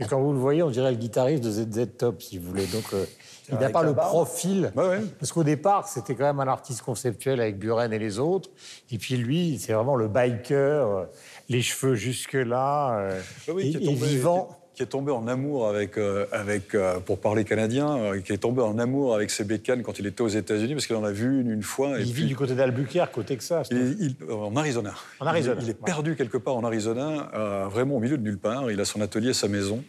Quand 0.09 0.19
vous 0.19 0.33
le 0.33 0.39
voyez, 0.39 0.63
on 0.63 0.71
dirait 0.71 0.89
le 0.91 0.97
guitariste 0.97 1.43
de 1.43 1.51
ZZ 1.51 1.87
Top, 1.97 2.19
si 2.21 2.39
vous 2.39 2.49
voulez. 2.49 2.65
Donc, 2.65 2.85
euh, 2.93 3.05
il 3.51 3.55
n'a 3.59 3.69
pas 3.69 3.83
le 3.83 3.93
barbe. 3.93 4.09
profil. 4.09 4.71
Ouais. 4.75 4.99
Parce 5.19 5.31
qu'au 5.31 5.43
départ, 5.43 5.87
c'était 5.87 6.15
quand 6.15 6.23
même 6.23 6.39
un 6.39 6.47
artiste 6.47 6.81
conceptuel 6.81 7.39
avec 7.39 7.59
Buren 7.59 7.93
et 7.93 7.99
les 7.99 8.17
autres. 8.17 8.49
Et 8.91 8.97
puis 8.97 9.15
lui, 9.15 9.59
c'est 9.59 9.73
vraiment 9.73 9.95
le 9.95 10.07
biker, 10.07 10.87
euh, 10.89 11.03
les 11.49 11.61
cheveux 11.61 11.95
jusque-là, 11.95 12.97
euh, 12.99 13.21
Oui, 13.53 13.77
et, 13.79 13.91
et 13.91 13.93
vivant. 13.93 14.49
qui- 14.73 14.83
est 14.83 14.87
tombé 14.87 15.11
en 15.13 15.25
amour 15.27 15.69
avec, 15.69 15.97
euh, 15.97 16.25
avec 16.33 16.75
euh, 16.75 16.99
pour 16.99 17.19
parler 17.21 17.45
canadien, 17.45 17.95
euh, 17.97 18.19
qui 18.19 18.33
est 18.33 18.37
tombé 18.37 18.61
en 18.61 18.77
amour 18.77 19.15
avec 19.15 19.31
ses 19.31 19.45
bécanes 19.45 19.83
quand 19.83 19.99
il 19.99 20.05
était 20.05 20.21
aux 20.21 20.27
États-Unis, 20.27 20.73
parce 20.73 20.85
qu'il 20.85 20.97
en 20.97 21.03
a 21.05 21.11
vu 21.13 21.39
une, 21.41 21.49
une 21.49 21.63
fois. 21.63 21.97
et 21.97 22.01
Il 22.03 22.11
puis- 22.11 22.23
vit 22.23 22.27
du 22.27 22.35
côté 22.35 22.55
d'Albuquerque, 22.55 23.17
au 23.17 23.23
Texas. 23.23 23.69
Il- 23.71 23.95
il- 24.01 24.31
en 24.33 24.53
Arizona. 24.57 24.93
En 25.21 25.27
Arizona, 25.27 25.55
Il, 25.61 25.63
il 25.63 25.69
est 25.69 25.73
ouais. 25.73 25.85
perdu 25.85 26.15
quelque 26.17 26.37
part 26.37 26.55
en 26.57 26.63
Arizona, 26.65 27.31
vraiment 27.71 27.95
au 27.95 27.99
milieu 28.01 28.17
de 28.17 28.23
nulle 28.23 28.37
part. 28.37 28.69
Il 28.69 28.81
a 28.81 28.85
son 28.85 28.99
atelier, 28.99 29.31
sa 29.33 29.47
maison. 29.47 29.81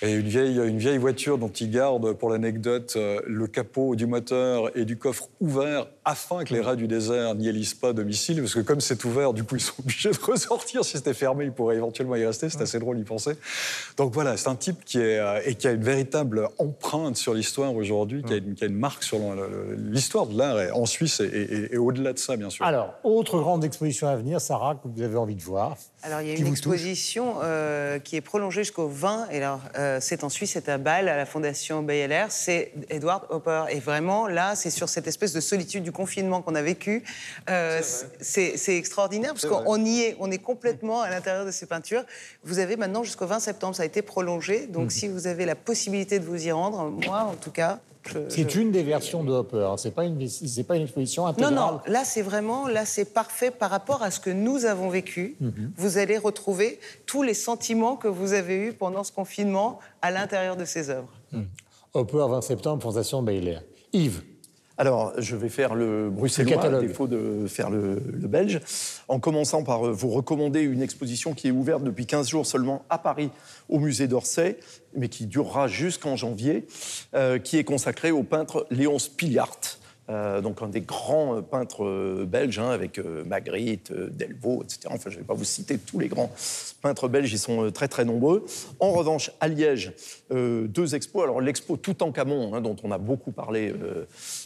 Et 0.00 0.12
une 0.12 0.28
vieille, 0.28 0.56
une 0.56 0.78
vieille 0.78 0.98
voiture 0.98 1.38
dont 1.38 1.48
il 1.48 1.70
garde, 1.70 2.12
pour 2.12 2.30
l'anecdote, 2.30 2.94
euh, 2.96 3.20
le 3.26 3.46
capot 3.48 3.96
du 3.96 4.06
moteur 4.06 4.70
et 4.76 4.84
du 4.84 4.96
coffre 4.96 5.28
ouvert 5.40 5.86
afin 6.04 6.44
que 6.44 6.54
les 6.54 6.60
rats 6.60 6.76
du 6.76 6.86
désert 6.86 7.34
n'y 7.34 7.48
élisent 7.48 7.74
pas 7.74 7.92
domicile. 7.92 8.40
Parce 8.40 8.54
que 8.54 8.60
comme 8.60 8.80
c'est 8.80 9.04
ouvert, 9.04 9.32
du 9.32 9.42
coup, 9.42 9.56
ils 9.56 9.60
sont 9.60 9.74
obligés 9.80 10.10
de 10.10 10.18
ressortir. 10.24 10.84
Si 10.84 10.96
c'était 10.96 11.14
fermé, 11.14 11.46
ils 11.46 11.52
pourraient 11.52 11.76
éventuellement 11.76 12.14
y 12.16 12.24
rester. 12.24 12.48
C'est 12.48 12.62
assez 12.62 12.78
drôle 12.78 12.96
d'y 12.96 13.04
penser. 13.04 13.32
Donc 13.96 14.14
voilà, 14.14 14.36
c'est 14.36 14.48
un 14.48 14.54
type 14.54 14.84
qui, 14.84 14.98
est, 15.00 15.18
euh, 15.18 15.40
et 15.44 15.54
qui 15.56 15.66
a 15.66 15.72
une 15.72 15.82
véritable 15.82 16.48
empreinte 16.58 17.16
sur 17.16 17.34
l'histoire 17.34 17.74
aujourd'hui, 17.74 18.22
qui, 18.22 18.32
a 18.34 18.36
une- 18.36 18.54
qui 18.54 18.64
a 18.64 18.66
une 18.68 18.78
marque 18.78 19.02
sur 19.02 19.18
l'histoire 19.76 20.26
de 20.26 20.38
l'art 20.38 20.76
en 20.76 20.86
Suisse 20.86 21.20
et, 21.20 21.24
et- 21.24 21.74
et 21.74 21.76
au-delà 21.76 22.12
de 22.12 22.18
ça, 22.18 22.36
bien 22.36 22.50
sûr. 22.50 22.64
Alors, 22.64 22.94
autre 23.04 23.38
grande 23.40 23.64
exposition 23.64 24.06
à 24.06 24.16
venir, 24.16 24.40
Sarah, 24.40 24.76
que 24.76 24.86
vous 24.88 25.02
avez 25.02 25.16
envie 25.16 25.34
de 25.34 25.42
voir. 25.42 25.76
Alors, 26.02 26.20
il 26.20 26.28
y 26.28 26.30
a 26.30 26.34
une 26.36 26.46
exposition 26.46 27.34
euh, 27.42 27.98
qui 27.98 28.14
est 28.16 28.20
prolongée 28.20 28.62
jusqu'au 28.62 28.86
20. 28.88 29.28
Et 29.32 29.38
alors, 29.38 29.60
euh, 29.76 29.87
c'est 30.00 30.24
en 30.24 30.28
Suisse, 30.28 30.52
c'est 30.52 30.68
à 30.68 30.78
Bâle, 30.78 31.08
à 31.08 31.16
la 31.16 31.26
Fondation 31.26 31.82
BLR. 31.82 32.26
C'est 32.30 32.72
Edward 32.90 33.24
Hopper. 33.30 33.64
Et 33.70 33.80
vraiment, 33.80 34.26
là, 34.28 34.54
c'est 34.54 34.70
sur 34.70 34.88
cette 34.88 35.06
espèce 35.06 35.32
de 35.32 35.40
solitude 35.40 35.82
du 35.82 35.92
confinement 35.92 36.42
qu'on 36.42 36.54
a 36.54 36.62
vécu. 36.62 37.02
Euh, 37.50 37.80
c'est 38.20 38.76
extraordinaire 38.76 39.32
parce 39.34 39.46
qu'on 39.46 39.84
y 39.84 40.00
est, 40.00 40.16
on 40.20 40.30
est 40.30 40.38
complètement 40.38 41.00
à 41.02 41.10
l'intérieur 41.10 41.44
de 41.46 41.50
ces 41.50 41.66
peintures. 41.66 42.04
Vous 42.44 42.58
avez 42.58 42.76
maintenant 42.76 43.02
jusqu'au 43.02 43.26
20 43.26 43.40
septembre, 43.40 43.74
ça 43.74 43.82
a 43.82 43.86
été 43.86 44.02
prolongé. 44.02 44.66
Donc, 44.66 44.84
Mhm. 44.84 44.90
si 44.90 45.08
vous 45.08 45.26
avez 45.26 45.44
la 45.46 45.54
possibilité 45.54 46.18
de 46.18 46.24
vous 46.24 46.46
y 46.46 46.52
rendre, 46.52 46.90
moi, 46.90 47.22
en 47.22 47.34
tout 47.34 47.50
cas. 47.50 47.80
Je- 48.08 48.28
C'est 48.28 48.54
une 48.54 48.70
des 48.72 48.82
versions 48.82 49.22
de 49.24 49.32
Hopper. 49.32 49.66
hein. 49.70 49.76
C'est 49.76 49.90
pas 49.94 50.04
une, 50.04 50.26
c'est 50.28 50.64
pas 50.64 50.76
une 50.76 50.82
exposition 50.82 51.22
non, 51.24 51.28
intégrale. 51.28 51.54
non, 51.54 51.80
là 51.86 52.04
c'est 52.04 52.22
vraiment, 52.22 52.66
là 52.68 52.84
c'est 52.84 53.04
parfait 53.14 53.50
par 53.50 53.70
rapport 53.70 54.02
à 54.02 54.10
ce 54.10 54.18
que 54.20 54.30
nous 54.30 54.64
avons 54.64 54.88
vécu. 54.88 55.36
Mhm. 55.40 55.72
Vous 55.76 55.98
allez 55.98 56.18
retrouver 56.18 56.80
tous 57.06 57.22
les 57.22 57.34
sentiments 57.34 57.96
que 57.96 58.08
vous 58.08 58.32
avez 58.32 58.56
eus 58.56 58.72
pendant 58.72 59.04
ce 59.04 59.12
confinement 59.12 59.78
à 60.02 60.10
l'intérieur 60.10 60.56
de 60.56 60.64
ces 60.64 60.90
œuvres. 60.90 61.12
Hopper, 61.94 62.26
20 62.28 62.40
septembre, 62.42 62.82
Fondation 62.82 63.22
Baylor. 63.22 63.60
Yves, 63.92 64.22
Alors, 64.80 65.12
je 65.18 65.34
vais 65.34 65.48
faire 65.48 65.74
le 65.74 66.08
bruxellois, 66.08 66.68
Le 66.68 66.76
à 66.76 66.80
défaut 66.80 67.08
de 67.08 67.48
faire 67.48 67.68
le, 67.68 68.00
le 68.12 68.28
belge, 68.28 68.60
en 69.08 69.18
commençant 69.18 69.64
par 69.64 69.88
euh, 69.88 69.90
vous 69.90 70.08
recommander 70.08 70.60
une 70.60 70.82
exposition 70.82 71.34
qui 71.34 71.48
est 71.48 71.50
ouverte 71.50 71.82
depuis 71.82 72.06
15 72.06 72.28
jours 72.28 72.46
seulement 72.46 72.84
à 72.88 72.98
Paris, 72.98 73.30
au 73.68 73.80
musée 73.80 74.06
d'Orsay, 74.06 74.56
mais 74.94 75.08
qui 75.08 75.26
durera 75.26 75.66
jusqu'en 75.66 76.14
janvier, 76.14 76.64
euh, 77.14 77.40
qui 77.40 77.58
est 77.58 77.64
consacrée 77.64 78.12
au 78.12 78.22
peintre 78.22 78.68
Léon 78.70 79.00
Spiliart. 79.00 79.58
Euh, 80.10 80.40
donc 80.40 80.62
un 80.62 80.68
des 80.68 80.80
grands 80.80 81.36
euh, 81.36 81.40
peintres 81.42 81.84
euh, 81.84 82.24
belges, 82.26 82.58
hein, 82.58 82.70
avec 82.70 82.98
euh, 82.98 83.24
Magritte, 83.24 83.90
euh, 83.90 84.08
Delvaux, 84.10 84.62
etc. 84.62 84.88
Enfin, 84.90 85.10
je 85.10 85.16
ne 85.16 85.20
vais 85.20 85.26
pas 85.26 85.34
vous 85.34 85.44
citer 85.44 85.76
tous 85.78 85.98
les 85.98 86.08
grands 86.08 86.30
peintres 86.80 87.08
belges, 87.08 87.32
ils 87.32 87.38
sont 87.38 87.70
très 87.70 87.88
très 87.88 88.04
nombreux. 88.04 88.46
En 88.80 88.92
revanche, 88.92 89.30
à 89.40 89.48
Liège, 89.48 89.92
deux 90.30 90.94
expos. 90.94 91.24
Alors 91.24 91.40
l'expo 91.40 91.76
Toutankhamon, 91.76 92.54
hein, 92.54 92.60
dont 92.60 92.76
on 92.82 92.90
a 92.90 92.98
beaucoup 92.98 93.32
parlé 93.32 93.74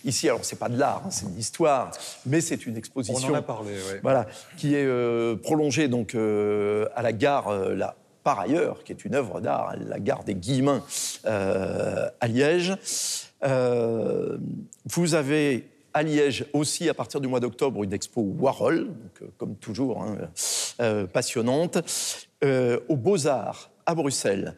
ici. 0.05 0.29
Alors 0.29 0.45
c'est 0.45 0.59
pas 0.59 0.69
de 0.69 0.79
l'art, 0.79 1.03
hein, 1.07 1.11
c'est 1.11 1.31
de 1.31 1.37
l'histoire, 1.37 1.91
mais 2.27 2.41
c'est 2.41 2.67
une 2.67 2.77
exposition. 2.77 3.29
On 3.29 3.33
en 3.33 3.39
a 3.39 3.43
parlé, 3.43 3.73
ouais. 3.73 4.01
Voilà, 4.03 4.27
qui 4.57 4.75
est 4.75 5.37
prolongée 5.43 5.89
donc 5.89 6.15
à 6.15 7.03
la 7.03 7.13
gare 7.13 7.53
là, 7.75 7.97
par 8.25 8.41
ailleurs, 8.41 8.83
qui 8.85 8.93
est 8.93 9.05
une 9.05 9.15
œuvre 9.15 9.41
d'art, 9.41 9.75
la 9.79 10.01
gare 10.01 10.25
des 10.25 10.35
Guillemins 10.35 10.83
à 11.25 12.29
Liège. 12.29 12.77
Euh, 13.45 14.39
vous 14.85 15.15
avez 15.15 15.69
à 15.95 16.03
Liège 16.03 16.47
aussi, 16.53 16.89
à 16.89 16.95
partir 16.95 17.21
du 17.21 17.29
mois 17.29 17.41
d'octobre, 17.41 17.83
une 17.83 17.93
expo 17.93 18.23
Warhol, 18.23 18.87
donc, 18.87 19.23
euh, 19.23 19.27
comme 19.37 19.57
toujours, 19.57 20.03
hein, 20.03 20.17
euh, 20.81 21.07
passionnante. 21.07 21.79
Aux 22.89 22.97
Beaux-Arts, 22.97 23.71
à 23.87 23.95
Bruxelles. 23.95 24.57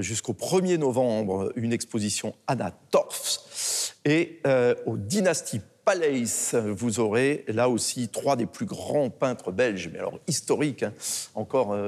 Jusqu'au 0.00 0.32
1er 0.32 0.78
novembre, 0.78 1.52
une 1.54 1.72
exposition 1.72 2.34
Anna 2.48 2.72
Torfs. 2.90 3.94
Et 4.04 4.40
au 4.84 4.96
Dynasty 4.96 5.60
Palace, 5.84 6.56
vous 6.56 6.98
aurez 6.98 7.44
là 7.46 7.68
aussi 7.68 8.08
trois 8.08 8.34
des 8.34 8.46
plus 8.46 8.66
grands 8.66 9.10
peintres 9.10 9.52
belges, 9.52 9.90
mais 9.92 10.00
alors 10.00 10.18
historiques, 10.26 10.82
hein, 10.82 10.92
encore 11.36 11.78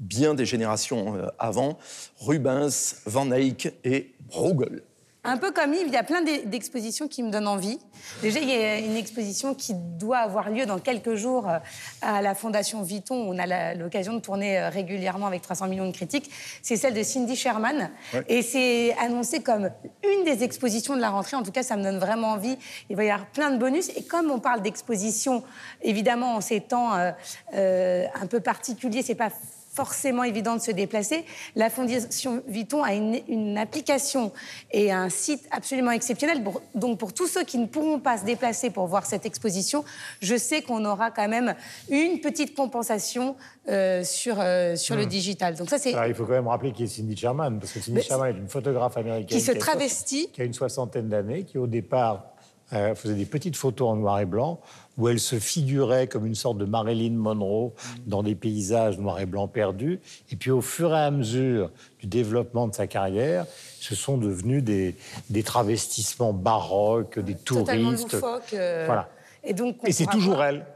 bien 0.00 0.34
des 0.34 0.44
générations 0.44 1.14
avant, 1.38 1.78
Rubens, 2.18 2.96
Van 3.06 3.30
Eyck 3.30 3.72
et 3.84 4.12
Bruegel. 4.28 4.82
Un 5.26 5.36
peu 5.38 5.50
comme 5.50 5.74
Yves, 5.74 5.88
il 5.88 5.92
y 5.92 5.96
a 5.96 6.02
plein 6.04 6.22
d'e- 6.22 6.44
d'expositions 6.46 7.08
qui 7.08 7.22
me 7.22 7.30
donnent 7.30 7.48
envie. 7.48 7.78
Déjà, 8.22 8.38
il 8.40 8.48
y 8.48 8.54
a 8.54 8.78
une 8.78 8.96
exposition 8.96 9.54
qui 9.54 9.74
doit 9.74 10.18
avoir 10.18 10.50
lieu 10.50 10.66
dans 10.66 10.78
quelques 10.78 11.14
jours 11.16 11.48
euh, 11.48 11.58
à 12.00 12.22
la 12.22 12.34
Fondation 12.34 12.82
Vuitton. 12.82 13.28
où 13.28 13.34
On 13.34 13.38
a 13.38 13.74
l'occasion 13.74 14.14
de 14.14 14.20
tourner 14.20 14.58
euh, 14.58 14.68
régulièrement 14.68 15.26
avec 15.26 15.42
300 15.42 15.66
millions 15.68 15.86
de 15.86 15.92
critiques. 15.94 16.30
C'est 16.62 16.76
celle 16.76 16.94
de 16.94 17.02
Cindy 17.02 17.34
Sherman. 17.36 17.90
Ouais. 18.14 18.24
Et 18.28 18.42
c'est 18.42 18.94
annoncé 18.98 19.42
comme 19.42 19.70
une 20.04 20.24
des 20.24 20.44
expositions 20.44 20.94
de 20.96 21.00
la 21.00 21.10
rentrée. 21.10 21.36
En 21.36 21.42
tout 21.42 21.52
cas, 21.52 21.62
ça 21.62 21.76
me 21.76 21.82
donne 21.82 21.98
vraiment 21.98 22.28
envie. 22.32 22.56
Il 22.88 22.96
va 22.96 23.04
y 23.04 23.10
avoir 23.10 23.26
plein 23.26 23.50
de 23.50 23.58
bonus. 23.58 23.90
Et 23.96 24.04
comme 24.04 24.30
on 24.30 24.38
parle 24.38 24.62
d'exposition, 24.62 25.42
évidemment, 25.82 26.36
en 26.36 26.40
ces 26.40 26.60
temps 26.60 26.94
euh, 26.94 27.10
euh, 27.54 28.04
un 28.20 28.26
peu 28.26 28.40
particuliers, 28.40 29.02
c'est 29.02 29.14
pas 29.14 29.30
forcément 29.76 30.24
évident 30.24 30.56
de 30.56 30.60
se 30.62 30.70
déplacer. 30.70 31.24
La 31.54 31.68
Fondation 31.70 32.42
Vuitton 32.48 32.82
a 32.82 32.94
une, 32.94 33.20
une 33.28 33.58
application 33.58 34.32
et 34.72 34.90
un 34.90 35.10
site 35.10 35.46
absolument 35.50 35.90
exceptionnel. 35.90 36.42
Donc 36.74 36.98
pour 36.98 37.12
tous 37.12 37.26
ceux 37.26 37.44
qui 37.44 37.58
ne 37.58 37.66
pourront 37.66 38.00
pas 38.00 38.16
se 38.18 38.24
déplacer 38.24 38.70
pour 38.70 38.86
voir 38.86 39.04
cette 39.06 39.26
exposition, 39.26 39.84
je 40.20 40.36
sais 40.36 40.62
qu'on 40.62 40.84
aura 40.84 41.10
quand 41.10 41.28
même 41.28 41.54
une 41.90 42.20
petite 42.20 42.54
compensation 42.56 43.36
euh, 43.68 44.02
sur, 44.04 44.36
euh, 44.40 44.76
sur 44.76 44.96
le 44.96 45.04
Hmm. 45.04 45.08
digital. 45.08 45.54
Donc 45.56 45.68
ça, 45.68 45.78
c'est... 45.78 45.92
Il 46.08 46.14
faut 46.14 46.24
quand 46.24 46.32
même 46.32 46.48
rappeler 46.48 46.72
qui 46.72 46.84
est 46.84 46.86
Cindy 46.86 47.16
Sherman, 47.16 47.58
parce 47.60 47.72
que 47.72 47.80
Cindy 47.80 47.96
Mais 47.96 48.02
Sherman 48.02 48.34
est 48.34 48.38
une 48.38 48.48
photographe 48.48 48.96
américaine 48.96 49.26
Qui 49.38 49.40
se 49.44 49.52
travestit. 49.52 50.30
qui 50.32 50.40
a 50.40 50.44
une 50.44 50.54
soixantaine 50.54 51.08
d'années, 51.08 51.44
qui 51.44 51.58
au 51.58 51.66
départ 51.66 52.32
euh, 52.72 52.94
faisait 52.94 53.14
des 53.14 53.24
petites 53.26 53.56
photos 53.56 53.88
en 53.90 53.96
noir 53.96 54.18
et 54.20 54.24
blanc, 54.26 54.60
où 54.98 55.08
elle 55.08 55.20
se 55.20 55.38
figurait 55.38 56.06
comme 56.08 56.26
une 56.26 56.34
sorte 56.34 56.58
de 56.58 56.64
Marilyn 56.64 57.12
Monroe 57.14 57.72
dans 58.06 58.22
des 58.22 58.34
paysages 58.34 58.98
noir 58.98 59.20
et 59.20 59.26
blanc 59.26 59.46
perdus. 59.46 60.00
Et 60.32 60.36
puis 60.36 60.50
au 60.50 60.60
fur 60.62 60.94
et 60.94 60.98
à 61.00 61.10
mesure 61.10 61.70
du 62.00 62.06
développement 62.06 62.66
de 62.66 62.74
sa 62.74 62.86
carrière, 62.86 63.46
ce 63.80 63.94
sont 63.94 64.16
devenus 64.18 64.64
des, 64.64 64.96
des 65.30 65.42
travestissements 65.42 66.32
baroques, 66.32 67.18
des 67.18 67.34
Totalement 67.34 67.90
touristes. 67.92 68.12
loufoque. 68.14 68.54
euh, 68.54 68.84
Voilà. 68.86 69.08
Et, 69.44 69.52
donc, 69.54 69.76
on 69.82 69.86
Et 69.86 69.92
c'est 69.92 70.06
toujours 70.06 70.34
voir- 70.36 70.46
elle. 70.48 70.66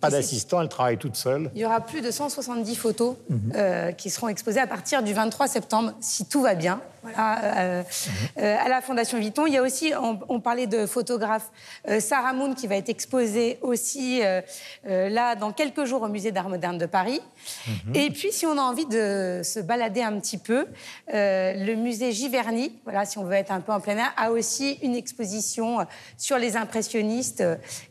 Pas 0.00 0.10
d'assistant, 0.10 0.60
elle 0.60 0.68
travaille 0.68 0.98
toute 0.98 1.14
seule. 1.14 1.48
Il 1.54 1.60
y 1.60 1.64
aura 1.64 1.80
plus 1.80 2.00
de 2.00 2.10
170 2.10 2.74
photos 2.74 3.14
Mhm. 3.30 3.52
euh, 3.54 3.92
qui 3.92 4.10
seront 4.10 4.26
exposées 4.26 4.58
à 4.58 4.66
partir 4.66 5.00
du 5.04 5.12
23 5.14 5.46
septembre, 5.46 5.92
si 6.00 6.24
tout 6.26 6.42
va 6.42 6.56
bien, 6.56 6.80
voilà, 7.02 7.44
euh, 7.44 7.82
euh, 8.38 8.56
à 8.64 8.68
la 8.68 8.80
Fondation 8.80 9.18
Vuitton. 9.18 9.46
Il 9.46 9.54
y 9.54 9.58
a 9.58 9.62
aussi, 9.62 9.92
on, 10.00 10.20
on 10.28 10.40
parlait 10.40 10.68
de 10.68 10.86
photographe, 10.86 11.50
euh, 11.88 11.98
Sarah 11.98 12.32
Moon 12.32 12.54
qui 12.54 12.68
va 12.68 12.76
être 12.76 12.88
exposée 12.88 13.58
aussi 13.62 14.20
là 14.84 15.34
dans 15.34 15.52
quelques 15.52 15.84
jours 15.84 16.02
au 16.02 16.08
Musée 16.08 16.32
d'Art 16.32 16.48
moderne 16.48 16.78
de 16.78 16.86
Paris. 16.86 17.20
Mhm. 17.66 17.96
Et 17.96 18.10
puis, 18.10 18.32
si 18.32 18.46
on 18.46 18.56
a 18.56 18.60
envie 18.60 18.86
de 18.86 19.40
se 19.42 19.58
balader 19.60 20.02
un 20.02 20.18
petit 20.20 20.38
peu, 20.38 20.66
le 21.08 21.74
musée 21.74 22.12
Giverny, 22.12 22.78
voilà, 22.84 23.04
si 23.04 23.18
on 23.18 23.24
veut 23.24 23.34
être 23.34 23.50
un 23.50 23.60
peu 23.60 23.72
en 23.72 23.80
plein 23.80 23.96
air, 23.96 24.12
a 24.16 24.30
aussi 24.30 24.78
une 24.82 24.94
exposition 24.94 25.78
sur 26.16 26.38
les 26.38 26.56
impressionnistes 26.56 27.42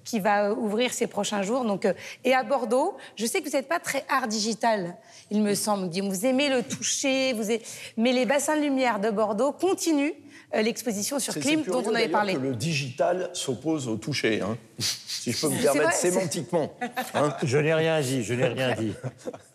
qui 0.05 0.19
va 0.19 0.53
ouvrir 0.53 0.93
ces 0.93 1.07
prochains 1.07 1.41
jours. 1.41 1.65
Donc, 1.65 1.87
et 2.23 2.33
à 2.33 2.43
Bordeaux, 2.43 2.97
je 3.15 3.25
sais 3.25 3.41
que 3.41 3.49
vous 3.49 3.55
n'êtes 3.55 3.67
pas 3.67 3.79
très 3.79 4.05
art 4.09 4.27
digital, 4.27 4.95
il 5.29 5.41
me 5.41 5.55
semble. 5.55 5.89
Vous 5.89 6.25
aimez 6.25 6.49
le 6.49 6.63
toucher, 6.63 7.33
vous 7.33 7.51
aimez... 7.51 7.61
mais 7.97 8.13
les 8.13 8.25
bassins 8.25 8.55
de 8.55 8.61
lumière 8.61 8.99
de 9.01 9.09
Bordeaux 9.09 9.51
continuent 9.51 10.13
euh, 10.53 10.61
l'exposition 10.61 11.19
sur 11.19 11.33
Klim 11.33 11.63
dont 11.63 11.83
on 11.85 11.93
avait 11.95 12.09
parlé. 12.09 12.33
que 12.35 12.39
le 12.39 12.55
digital 12.55 13.29
s'oppose 13.33 13.87
au 13.87 13.95
toucher, 13.97 14.41
hein. 14.41 14.57
si 14.79 15.31
je 15.31 15.41
peux 15.47 15.53
me 15.53 15.61
permettre 15.61 15.85
vrai, 15.89 15.95
sémantiquement. 15.95 16.73
hein. 17.13 17.33
Je 17.43 17.57
n'ai 17.57 17.73
rien 17.73 17.99
dit, 18.01 18.23
je 18.23 18.33
n'ai 18.33 18.47
rien 18.47 18.73
dit. 18.75 18.93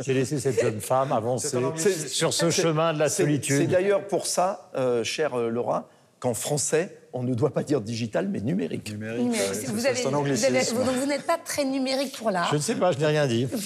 J'ai 0.00 0.14
laissé 0.14 0.38
cette 0.40 0.60
jeune 0.60 0.80
femme 0.80 1.12
avancer 1.12 1.58
sur 2.08 2.32
ce 2.34 2.50
chemin 2.50 2.92
de 2.94 2.98
la 2.98 3.08
c'est- 3.08 3.16
C'est 3.16 3.22
solitude. 3.24 3.70
d'ailleurs 3.70 4.06
pour 4.06 4.26
ça, 4.26 4.70
euh, 4.76 5.04
chère 5.04 5.34
euh, 5.38 5.48
Laura, 5.48 5.88
qu'en 6.18 6.32
français, 6.34 6.98
on 7.16 7.22
ne 7.22 7.34
doit 7.34 7.50
pas 7.52 7.62
dire 7.62 7.80
digital, 7.80 8.28
mais 8.28 8.40
numérique. 8.40 8.90
Numérique. 8.90 9.26
vous, 9.68 9.86
avez- 9.86 10.02
vous 10.02 10.44
avez- 10.44 10.60
vous- 10.72 10.84
donc 10.84 10.94
vous 10.96 11.06
n'êtes 11.06 11.26
pas 11.26 11.38
très 11.38 11.64
numérique 11.64 12.16
pour 12.16 12.30
l'art. 12.30 12.48
Je 12.50 12.56
ne 12.56 12.60
sais 12.60 12.74
pas, 12.76 12.92
je 12.92 12.98
n'ai 12.98 13.06
rien 13.06 13.26
dit. 13.26 13.46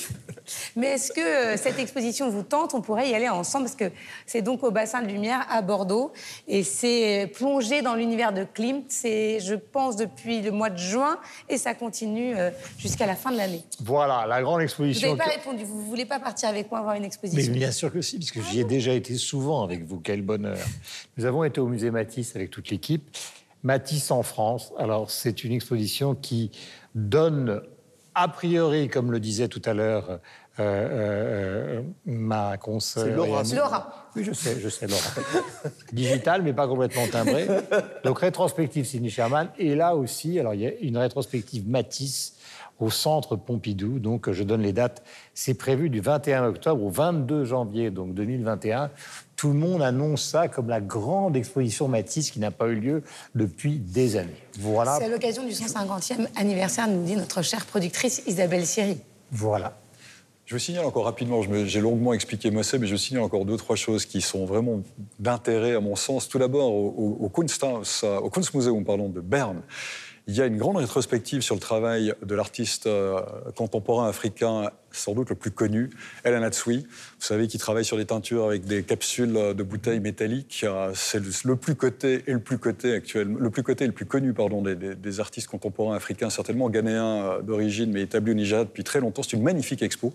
Mais 0.74 0.88
est-ce 0.88 1.12
que 1.12 1.20
euh, 1.20 1.56
cette 1.56 1.78
exposition 1.78 2.28
vous 2.28 2.42
tente? 2.42 2.74
On 2.74 2.80
pourrait 2.80 3.08
y 3.08 3.14
aller 3.14 3.28
ensemble 3.28 3.66
parce 3.66 3.76
que 3.76 3.92
c'est 4.26 4.42
donc 4.42 4.64
au 4.64 4.72
bassin 4.72 5.00
de 5.00 5.06
lumière 5.06 5.46
à 5.48 5.62
Bordeaux 5.62 6.12
et 6.48 6.64
c'est 6.64 7.30
plongé 7.34 7.82
dans 7.82 7.94
l'univers 7.94 8.32
de 8.32 8.42
Klimt. 8.42 8.82
C'est, 8.88 9.38
je 9.38 9.54
pense, 9.54 9.94
depuis 9.94 10.40
le 10.40 10.50
mois 10.50 10.70
de 10.70 10.78
juin 10.78 11.18
et 11.48 11.56
ça 11.56 11.74
continue 11.74 12.36
euh, 12.36 12.50
jusqu'à 12.78 13.06
la 13.06 13.14
fin 13.14 13.30
de 13.30 13.36
l'année. 13.36 13.62
Voilà, 13.80 14.26
la 14.26 14.42
grande 14.42 14.56
Vous 14.58 14.64
exposition. 14.64 15.08
n'avez 15.08 15.18
pas 15.18 15.24
que- 15.26 15.34
répondu. 15.38 15.62
Vous 15.64 15.84
voulez 15.84 16.04
pas 16.06 16.18
partir 16.18 16.48
avec 16.48 16.68
moi 16.68 16.80
voir 16.82 16.94
une 16.94 17.02
Mais 17.02 17.06
exposition 17.06 17.52
bien 17.52 17.70
sûr 17.70 17.92
que 17.92 18.00
si, 18.00 18.18
parce 18.18 18.32
que 18.32 18.40
j'y 18.42 18.58
ai 18.60 18.64
déjà 18.64 18.92
été 18.92 19.14
souvent 19.16 19.62
avec 19.62 19.84
vous. 19.84 20.00
Quel 20.02 20.22
bonheur. 20.22 20.58
Nous 21.16 21.26
avons 21.26 21.44
été 21.44 21.60
au 21.60 21.68
musée 21.68 21.92
Matisse 21.92 22.34
avec 22.34 22.50
toute 22.50 22.70
l'équipe. 22.70 23.04
Matisse 23.62 24.10
en 24.10 24.22
France. 24.22 24.72
Alors, 24.78 25.10
c'est 25.10 25.44
une 25.44 25.52
exposition 25.52 26.14
qui 26.14 26.50
donne, 26.94 27.62
a 28.14 28.28
priori, 28.28 28.88
comme 28.88 29.12
le 29.12 29.20
disait 29.20 29.48
tout 29.48 29.62
à 29.64 29.74
l'heure 29.74 30.20
euh, 30.58 31.78
euh, 31.78 31.82
ma 32.04 32.56
consoeur. 32.58 33.04
C'est 33.04 33.12
Laura, 33.12 33.42
Laura. 33.54 34.10
Oui, 34.16 34.24
je 34.24 34.32
sais, 34.32 34.58
je 34.60 34.68
sais, 34.68 34.86
Laura. 34.86 35.10
Digital, 35.92 36.42
mais 36.42 36.52
pas 36.52 36.66
complètement 36.66 37.06
timbré. 37.06 37.46
Donc, 38.04 38.18
rétrospective 38.18 38.84
Sidney 38.84 39.10
Sherman. 39.10 39.48
Et 39.58 39.74
là 39.74 39.94
aussi, 39.94 40.38
alors, 40.38 40.54
il 40.54 40.60
y 40.60 40.66
a 40.66 40.72
une 40.80 40.98
rétrospective 40.98 41.68
Matisse 41.68 42.34
au 42.80 42.90
centre 42.90 43.36
Pompidou. 43.36 43.98
Donc, 43.98 44.30
je 44.30 44.42
donne 44.42 44.62
les 44.62 44.72
dates. 44.72 45.02
C'est 45.34 45.54
prévu 45.54 45.90
du 45.90 46.00
21 46.00 46.46
octobre 46.46 46.82
au 46.84 46.90
22 46.90 47.44
janvier, 47.44 47.90
donc 47.90 48.14
2021. 48.14 48.90
Tout 49.36 49.48
le 49.48 49.54
monde 49.54 49.82
annonce 49.82 50.22
ça 50.22 50.48
comme 50.48 50.68
la 50.68 50.80
grande 50.80 51.36
exposition 51.36 51.88
Matisse 51.88 52.30
qui 52.30 52.40
n'a 52.40 52.50
pas 52.50 52.68
eu 52.68 52.74
lieu 52.76 53.02
depuis 53.34 53.78
des 53.78 54.16
années. 54.16 54.30
Voilà. 54.58 54.96
C'est 54.98 55.04
à 55.04 55.08
l'occasion 55.08 55.44
du 55.44 55.52
150e 55.52 56.26
anniversaire, 56.36 56.88
nous 56.88 57.04
dit 57.04 57.16
notre 57.16 57.42
chère 57.42 57.64
productrice 57.66 58.22
Isabelle 58.26 58.66
Siri. 58.66 58.98
Voilà. 59.30 59.76
Je 60.46 60.58
signale 60.58 60.84
encore 60.84 61.04
rapidement, 61.04 61.42
je 61.42 61.48
me- 61.48 61.64
j'ai 61.64 61.80
longuement 61.80 62.12
expliqué 62.12 62.50
Mossé, 62.50 62.76
mais 62.80 62.88
je 62.88 62.96
signale 62.96 63.22
encore 63.22 63.44
deux, 63.44 63.56
trois 63.56 63.76
choses 63.76 64.04
qui 64.04 64.20
sont 64.20 64.46
vraiment 64.46 64.80
d'intérêt 65.20 65.74
à 65.76 65.80
mon 65.80 65.94
sens. 65.94 66.28
Tout 66.28 66.40
d'abord, 66.40 66.72
au, 66.74 66.88
au- 66.88 67.24
au 67.24 67.28
Kunsthaus, 67.28 68.04
au 68.20 68.28
Kunstmuseum 68.30 68.84
pardon, 68.84 69.08
de 69.08 69.20
Berne, 69.20 69.62
il 70.30 70.36
y 70.36 70.40
a 70.40 70.46
une 70.46 70.58
grande 70.58 70.76
rétrospective 70.76 71.40
sur 71.40 71.56
le 71.56 71.60
travail 71.60 72.14
de 72.22 72.34
l'artiste 72.36 72.86
euh, 72.86 73.20
contemporain 73.56 74.08
africain, 74.08 74.70
sans 74.92 75.12
doute 75.14 75.30
le 75.30 75.36
plus 75.36 75.50
connu, 75.50 75.90
El 76.24 76.34
Anatsui. 76.34 76.86
Vous 76.88 77.26
savez, 77.26 77.48
qui 77.48 77.58
travaille 77.58 77.84
sur 77.84 77.96
des 77.96 78.06
teintures 78.06 78.44
avec 78.46 78.64
des 78.64 78.82
capsules 78.82 79.32
de 79.32 79.62
bouteilles 79.62 80.00
métalliques. 80.00 80.62
Euh, 80.64 80.92
C'est 80.94 81.20
le, 81.44 81.56
plus 81.56 81.74
coté 81.74 82.24
et 82.26 82.32
le 82.32 82.40
plus 82.40 82.58
coté 82.58 82.92
actuel, 82.94 83.28
le 83.38 83.50
plus 83.50 83.62
coté 83.62 83.84
et 83.84 83.86
le 83.86 83.92
plus 83.92 84.06
connu, 84.06 84.32
pardon, 84.32 84.62
des, 84.62 84.74
des- 84.74 84.94
des 84.94 85.20
artistes 85.20 85.48
contemporains 85.48 85.96
africains, 85.96 86.30
certainement 86.30 86.68
ghanéens 86.70 87.22
euh, 87.24 87.42
d'origine, 87.42 87.92
mais 87.92 88.02
établi 88.02 88.32
au 88.32 88.34
Niger 88.34 88.64
depuis 88.64 88.84
très 88.84 89.00
longtemps. 89.00 89.22
C'est 89.22 89.34
une 89.36 89.42
magnifique 89.42 89.82
expo. 89.82 90.12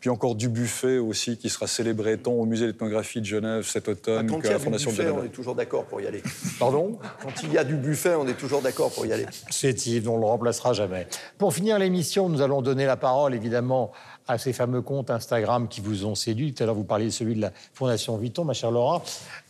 Puis 0.00 0.10
encore 0.10 0.34
du 0.34 0.48
buffet 0.48 0.98
aussi, 0.98 1.36
qui 1.36 1.48
sera 1.48 1.66
célébré 1.66 2.18
tant 2.18 2.32
au 2.32 2.44
musée 2.44 2.66
d'ethnographie 2.66 3.20
de 3.20 3.26
Genève 3.26 3.64
cet 3.64 3.88
automne 3.88 4.26
Quand 4.28 4.36
il 4.36 4.42
qu'à 4.42 4.48
y 4.48 4.50
la 4.50 4.56
a 4.56 4.58
du 4.58 4.64
Fondation 4.64 4.90
de 4.90 4.96
buffet, 4.96 5.10
on 5.10 5.24
est 5.24 5.28
toujours 5.28 5.54
d'accord 5.54 5.84
pour 5.84 6.00
y 6.00 6.06
aller. 6.06 6.22
Pardon? 6.58 6.98
Quand 7.22 7.42
il 7.42 7.52
y 7.52 7.58
a 7.58 7.64
du 7.64 7.76
buffet, 7.76 8.14
on 8.14 8.26
est 8.28 8.34
toujours 8.38 8.62
d'accord 8.62 8.92
pour 8.92 9.06
y 9.06 9.12
aller. 9.12 9.26
C'est 9.50 9.86
Yves, 9.86 10.08
on 10.08 10.16
ne 10.16 10.20
le 10.20 10.26
remplacera 10.26 10.72
jamais. 10.72 11.06
Pour 11.38 11.54
finir 11.54 11.78
l'émission, 11.78 12.28
nous 12.28 12.42
allons 12.42 12.62
donner 12.62 12.86
la 12.86 12.96
parole 12.96 13.34
évidemment 13.34 13.92
à 14.28 14.36
ces 14.36 14.52
fameux 14.52 14.82
comptes 14.82 15.10
Instagram 15.10 15.68
qui 15.68 15.80
vous 15.80 16.04
ont 16.04 16.14
séduit. 16.14 16.52
Tout 16.52 16.62
à 16.62 16.66
l'heure, 16.66 16.74
vous 16.74 16.84
parliez 16.84 17.06
de 17.06 17.10
celui 17.10 17.34
de 17.34 17.40
la 17.40 17.50
Fondation 17.72 18.16
Vuitton, 18.18 18.44
ma 18.44 18.52
chère 18.52 18.70
Laura. 18.70 19.02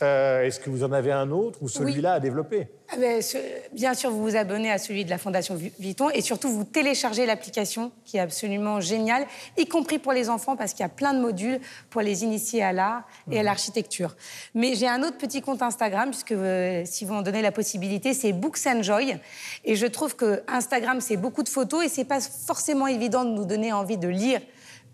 Euh, 0.02 0.42
Est-ce 0.44 0.60
que 0.60 0.70
vous 0.70 0.84
en 0.84 0.92
avez 0.92 1.10
un 1.10 1.30
autre 1.32 1.58
ou 1.60 1.68
celui-là 1.68 2.14
à 2.14 2.20
développer? 2.20 2.68
Ah 2.90 2.96
ben, 2.98 3.20
ce- 3.20 3.36
bien 3.74 3.92
sûr, 3.92 4.10
vous 4.10 4.22
vous 4.22 4.36
abonnez 4.36 4.70
à 4.70 4.78
celui 4.78 5.04
de 5.04 5.10
la 5.10 5.18
Fondation 5.18 5.56
Vu- 5.56 5.72
Vuitton 5.78 6.08
et 6.10 6.22
surtout 6.22 6.48
vous 6.48 6.64
téléchargez 6.64 7.26
l'application 7.26 7.90
qui 8.06 8.16
est 8.16 8.20
absolument 8.20 8.80
géniale, 8.80 9.26
y 9.58 9.66
compris 9.66 9.98
pour 9.98 10.12
les 10.12 10.30
enfants 10.30 10.56
parce 10.56 10.72
qu'il 10.72 10.80
y 10.80 10.86
a 10.86 10.88
plein 10.88 11.12
de 11.12 11.20
modules 11.20 11.60
pour 11.90 12.00
les 12.00 12.22
initier 12.24 12.62
à 12.62 12.72
l'art 12.72 13.02
et 13.30 13.40
à 13.40 13.42
l'architecture. 13.42 14.16
Mais 14.54 14.74
j'ai 14.74 14.88
un 14.88 15.02
autre 15.02 15.18
petit 15.18 15.42
compte 15.42 15.60
Instagram 15.60 16.10
puisque 16.10 16.32
euh, 16.32 16.82
si 16.86 17.04
vous 17.04 17.12
en 17.14 17.20
donnez 17.22 17.42
la 17.42 17.52
possibilité, 17.52 18.14
c'est 18.14 18.32
Books 18.32 18.60
and 18.66 18.82
Joy 18.82 19.18
et 19.66 19.74
je 19.74 19.86
trouve 19.86 20.14
que 20.16 20.42
Instagram 20.48 21.00
c'est 21.02 21.16
beaucoup 21.18 21.42
de 21.42 21.48
photos 21.50 21.84
et 21.84 21.88
c'est 21.88 22.04
pas 22.04 22.20
forcément 22.20 22.86
évident 22.86 23.24
de 23.24 23.30
nous 23.32 23.44
donner 23.44 23.70
envie 23.72 23.98
de 23.98 24.08
lire 24.08 24.40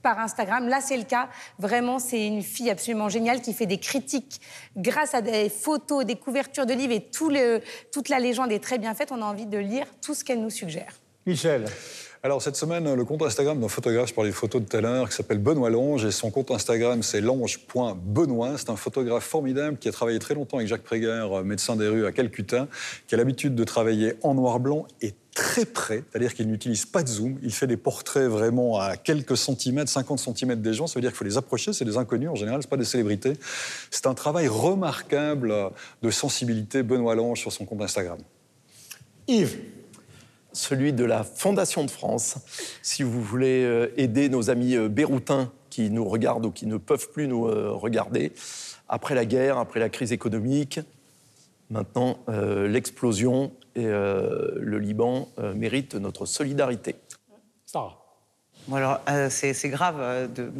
par 0.04 0.20
Instagram. 0.20 0.68
Là, 0.68 0.80
c'est 0.80 0.96
le 0.98 1.02
cas. 1.04 1.28
Vraiment, 1.58 1.98
c'est 1.98 2.24
une 2.24 2.42
fille 2.42 2.70
absolument 2.70 3.08
géniale 3.08 3.40
qui 3.40 3.52
fait 3.54 3.66
des 3.66 3.78
critiques 3.78 4.40
grâce 4.76 5.14
à 5.14 5.22
des 5.22 5.48
photos, 5.48 6.04
des 6.04 6.14
couvertures 6.16 6.66
de 6.66 6.74
livres 6.74 6.92
et 6.92 7.00
tout 7.00 7.30
le- 7.30 7.60
toute 7.90 8.08
la 8.10 8.20
légende 8.20 8.52
est 8.52 8.62
très 8.62 8.78
bien 8.78 8.94
faite. 8.94 9.10
On 9.10 9.22
a 9.22 9.24
envie 9.24 9.46
de 9.46 9.58
lire 9.58 9.86
tout 10.02 10.14
ce 10.14 10.22
qu'elle 10.22 10.40
nous 10.40 10.50
suggère. 10.50 10.92
Michel 11.26 11.64
Alors 12.22 12.40
cette 12.42 12.56
semaine, 12.56 12.94
le 12.94 13.04
compte 13.04 13.22
Instagram 13.22 13.58
d'un 13.60 13.68
photographe, 13.68 14.08
je 14.08 14.14
parlais 14.14 14.30
de 14.30 14.34
photos 14.34 14.62
de 14.62 14.66
tout 14.66 14.76
à 14.76 14.80
l'heure, 14.80 15.08
qui 15.10 15.14
s'appelle 15.14 15.38
Benoît 15.38 15.68
Lange, 15.70 16.04
et 16.06 16.10
son 16.10 16.30
compte 16.30 16.50
Instagram 16.50 17.02
c'est 17.02 17.20
lange.benoît. 17.20 18.56
C'est 18.56 18.70
un 18.70 18.76
photographe 18.76 19.24
formidable 19.24 19.76
qui 19.78 19.88
a 19.88 19.92
travaillé 19.92 20.18
très 20.18 20.34
longtemps 20.34 20.56
avec 20.58 20.68
Jacques 20.68 20.82
Préguer, 20.84 21.26
médecin 21.44 21.76
des 21.76 21.88
rues 21.88 22.06
à 22.06 22.12
Calcutta, 22.12 22.66
qui 23.06 23.14
a 23.14 23.18
l'habitude 23.18 23.54
de 23.54 23.64
travailler 23.64 24.14
en 24.22 24.34
noir-blanc 24.34 24.86
et 25.02 25.12
très 25.34 25.64
près, 25.64 26.04
c'est-à-dire 26.10 26.32
qu'il 26.32 26.46
n'utilise 26.46 26.86
pas 26.86 27.02
de 27.02 27.08
zoom, 27.08 27.38
il 27.42 27.52
fait 27.52 27.66
des 27.66 27.76
portraits 27.76 28.28
vraiment 28.28 28.78
à 28.78 28.96
quelques 28.96 29.36
centimètres, 29.36 29.90
50 29.90 30.18
centimètres 30.18 30.62
des 30.62 30.72
gens, 30.72 30.86
ça 30.86 30.94
veut 30.94 31.00
dire 31.00 31.10
qu'il 31.10 31.18
faut 31.18 31.24
les 31.24 31.36
approcher, 31.36 31.72
c'est 31.72 31.84
des 31.84 31.96
inconnus 31.96 32.28
en 32.28 32.36
général, 32.36 32.62
ce 32.62 32.68
pas 32.68 32.76
des 32.76 32.84
célébrités. 32.84 33.34
C'est 33.90 34.06
un 34.06 34.14
travail 34.14 34.46
remarquable 34.46 35.52
de 36.02 36.10
sensibilité 36.10 36.84
Benoît 36.84 37.16
Lange 37.16 37.40
sur 37.40 37.52
son 37.52 37.64
compte 37.64 37.82
Instagram. 37.82 38.18
Yves 39.26 39.58
celui 40.54 40.92
de 40.92 41.04
la 41.04 41.24
Fondation 41.24 41.84
de 41.84 41.90
France. 41.90 42.36
Si 42.80 43.02
vous 43.02 43.22
voulez 43.22 43.64
euh, 43.64 43.92
aider 43.96 44.28
nos 44.28 44.50
amis 44.50 44.76
euh, 44.76 44.88
béroutins 44.88 45.52
qui 45.68 45.90
nous 45.90 46.04
regardent 46.08 46.46
ou 46.46 46.50
qui 46.50 46.66
ne 46.66 46.76
peuvent 46.76 47.10
plus 47.10 47.28
nous 47.28 47.46
euh, 47.46 47.72
regarder, 47.72 48.32
après 48.88 49.14
la 49.14 49.24
guerre, 49.24 49.58
après 49.58 49.80
la 49.80 49.88
crise 49.88 50.12
économique, 50.12 50.80
maintenant 51.70 52.18
l'explosion 52.68 53.50
et 53.76 53.84
le 53.86 54.78
Liban 54.78 55.28
méritent 55.54 55.94
notre 55.94 56.26
solidarité. 56.26 56.96
Sarah. 57.66 58.00
Bon 58.68 58.76
alors, 58.76 59.00
c'est 59.28 59.68
grave 59.68 60.32
de 60.32 60.50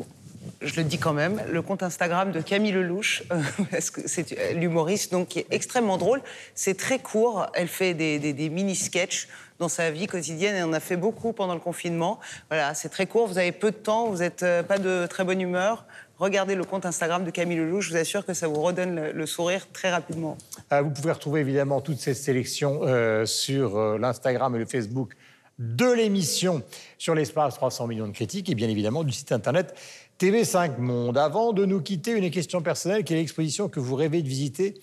je 0.61 0.77
le 0.77 0.85
dis 0.85 0.99
quand 0.99 1.12
même, 1.12 1.41
le 1.51 1.62
compte 1.62 1.83
Instagram 1.83 2.33
de 2.33 2.41
Camille 2.41 2.73
Lelouch, 2.73 3.25
que 3.93 4.09
c'est 4.09 4.55
l'humoriste, 4.55 5.12
donc 5.12 5.29
qui 5.29 5.41
est 5.41 5.47
extrêmement 5.51 5.99
drôle. 5.99 6.23
C'est 6.55 6.77
très 6.77 6.99
court. 6.99 7.47
Elle 7.55 7.69
fait 7.69 7.95
des, 7.95 8.19
des, 8.19 8.49
mini-sketchs 8.49 9.29
dans 9.59 9.69
sa 9.69 9.91
vie 9.91 10.07
quotidienne 10.07 10.57
et 10.57 10.62
on 10.62 10.73
a 10.73 10.81
fait 10.81 10.97
beaucoup 10.97 11.33
pendant 11.33 11.55
le 11.55 11.61
confinement. 11.61 12.19
Voilà, 12.49 12.75
c'est 12.75 12.89
très 12.89 13.07
court. 13.07 13.27
Vous 13.27 13.39
avez 13.39 13.53
peu 13.53 13.71
de 13.71 13.77
temps, 13.77 14.09
vous 14.09 14.19
n'êtes 14.19 14.43
euh, 14.43 14.62
pas 14.62 14.79
de 14.79 15.07
très 15.07 15.25
bonne 15.25 15.41
humeur. 15.41 15.87
Regardez 16.19 16.55
le 16.55 16.65
compte 16.65 16.87
Instagram 16.87 17.25
de 17.25 17.31
Camille 17.31 17.59
Lelouch, 17.59 17.87
je 17.87 17.91
vous 17.91 17.97
assure 17.97 18.25
que 18.25 18.35
ça 18.35 18.47
vous 18.47 18.62
redonne 18.62 19.11
le, 19.11 19.27
sourire 19.27 19.67
très 19.73 19.91
rapidement. 19.91 20.39
Euh, 20.73 20.83
vous 20.83 20.91
pouvez 20.91 21.12
retrouver 21.12 21.41
évidemment 21.41 21.81
toutes 21.81 21.99
ces 21.99 22.15
sélections 22.15 22.81
euh, 22.83 23.27
sur 23.27 23.99
l'Instagram 23.99 24.55
et 24.55 24.59
le 24.59 24.67
Facebook 24.67 25.15
de 25.59 25.91
l'émission 25.93 26.62
sur 26.99 27.15
l'espace 27.15 27.55
300 27.55 27.87
millions 27.87 28.07
de 28.07 28.12
critiques 28.12 28.51
et 28.51 28.55
bien 28.55 28.69
évidemment 28.69 29.05
du 29.05 29.12
site 29.12 29.33
internet 29.33 29.75
TV5 30.21 30.79
Monde. 30.79 31.19
Avant 31.19 31.53
de 31.53 31.65
nous 31.65 31.81
quitter, 31.81 32.12
une 32.12 32.31
question 32.31 32.62
personnelle. 32.62 33.05
Quelle 33.05 33.19
exposition 33.19 33.69
que 33.69 33.81
vous 33.81 33.97
rêvez 33.97 34.23
de 34.23 34.29
visiter, 34.29 34.75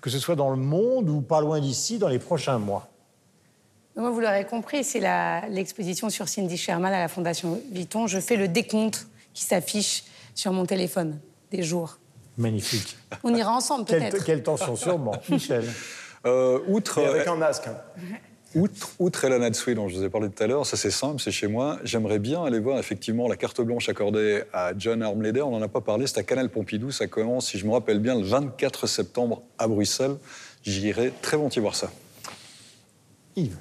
que 0.00 0.10
ce 0.10 0.18
soit 0.18 0.36
dans 0.36 0.50
le 0.50 0.56
monde 0.56 1.08
ou 1.08 1.20
pas 1.20 1.40
loin 1.40 1.60
d'ici, 1.60 1.98
dans 1.98 2.08
les 2.08 2.18
prochains 2.18 2.58
mois? 2.58 2.88
Moi, 3.96 4.10
vous 4.10 4.20
l'aurez 4.20 4.46
compris, 4.46 4.84
c'est 4.84 5.00
l'exposition 5.48 6.10
sur 6.10 6.28
Cindy 6.28 6.56
Sherman 6.56 6.92
à 6.92 7.00
la 7.00 7.08
Fondation 7.08 7.60
Vuitton. 7.70 8.06
Je 8.06 8.18
fais 8.18 8.36
le 8.36 8.48
décompte 8.48 9.06
qui 9.34 9.44
s'affiche 9.44 10.04
sur 10.34 10.52
mon 10.52 10.66
téléphone 10.66 11.18
des 11.50 11.62
jours. 11.62 11.98
Magnifique. 12.38 12.96
On 13.22 13.34
ira 13.34 13.52
ensemble, 13.52 13.84
peut-être. 13.84 14.24
Quelle, 14.24 14.42
tension, 14.42 14.76
sûrement. 14.76 15.12
Michel. 15.28 15.64
Euh, 16.26 16.60
outre, 16.68 17.00
avec 17.00 17.26
un 17.26 17.36
masque. 17.36 17.66
Hein. 17.66 17.76
Outre, 18.54 18.90
outre 18.98 19.24
Ella 19.24 19.38
Natsui, 19.38 19.76
dont 19.76 19.88
je 19.88 19.96
vous 19.96 20.04
ai 20.04 20.08
parlé 20.08 20.28
tout 20.28 20.42
à 20.42 20.46
l'heure, 20.48 20.66
ça 20.66 20.76
c'est 20.76 20.90
simple, 20.90 21.20
c'est 21.20 21.30
chez 21.30 21.46
moi. 21.46 21.78
J'aimerais 21.84 22.18
bien 22.18 22.44
aller 22.44 22.58
voir 22.58 22.78
effectivement 22.78 23.28
la 23.28 23.36
carte 23.36 23.60
blanche 23.60 23.88
accordée 23.88 24.42
à 24.52 24.72
John 24.76 25.02
Armleder. 25.02 25.42
On 25.42 25.52
n'en 25.52 25.62
a 25.62 25.68
pas 25.68 25.80
parlé, 25.80 26.08
c'est 26.08 26.18
à 26.18 26.24
Canal 26.24 26.50
Pompidou. 26.50 26.90
Ça 26.90 27.06
commence, 27.06 27.46
si 27.46 27.58
je 27.58 27.66
me 27.66 27.72
rappelle 27.72 28.00
bien, 28.00 28.16
le 28.16 28.24
24 28.24 28.88
septembre 28.88 29.42
à 29.56 29.68
Bruxelles. 29.68 30.16
J'irai 30.62 31.12
très 31.22 31.36
volontiers 31.36 31.62
voir 31.62 31.76
ça. 31.76 31.92
Yves 33.36 33.56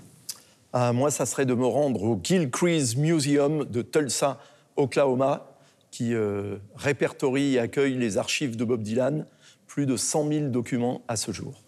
ah, 0.73 0.91
Moi, 0.91 1.11
ça 1.11 1.27
serait 1.27 1.45
de 1.45 1.53
me 1.53 1.67
rendre 1.67 2.01
au 2.01 2.19
Gilcrease 2.21 2.95
Museum 2.95 3.65
de 3.65 3.83
Tulsa, 3.83 4.39
Oklahoma, 4.75 5.48
qui 5.91 6.13
euh, 6.13 6.57
répertorie 6.75 7.55
et 7.55 7.59
accueille 7.59 7.95
les 7.95 8.17
archives 8.17 8.55
de 8.55 8.63
Bob 8.63 8.81
Dylan. 8.81 9.25
Plus 9.67 9.85
de 9.85 9.97
100 9.97 10.27
000 10.27 10.47
documents 10.47 11.01
à 11.07 11.15
ce 11.15 11.31
jour. 11.31 11.61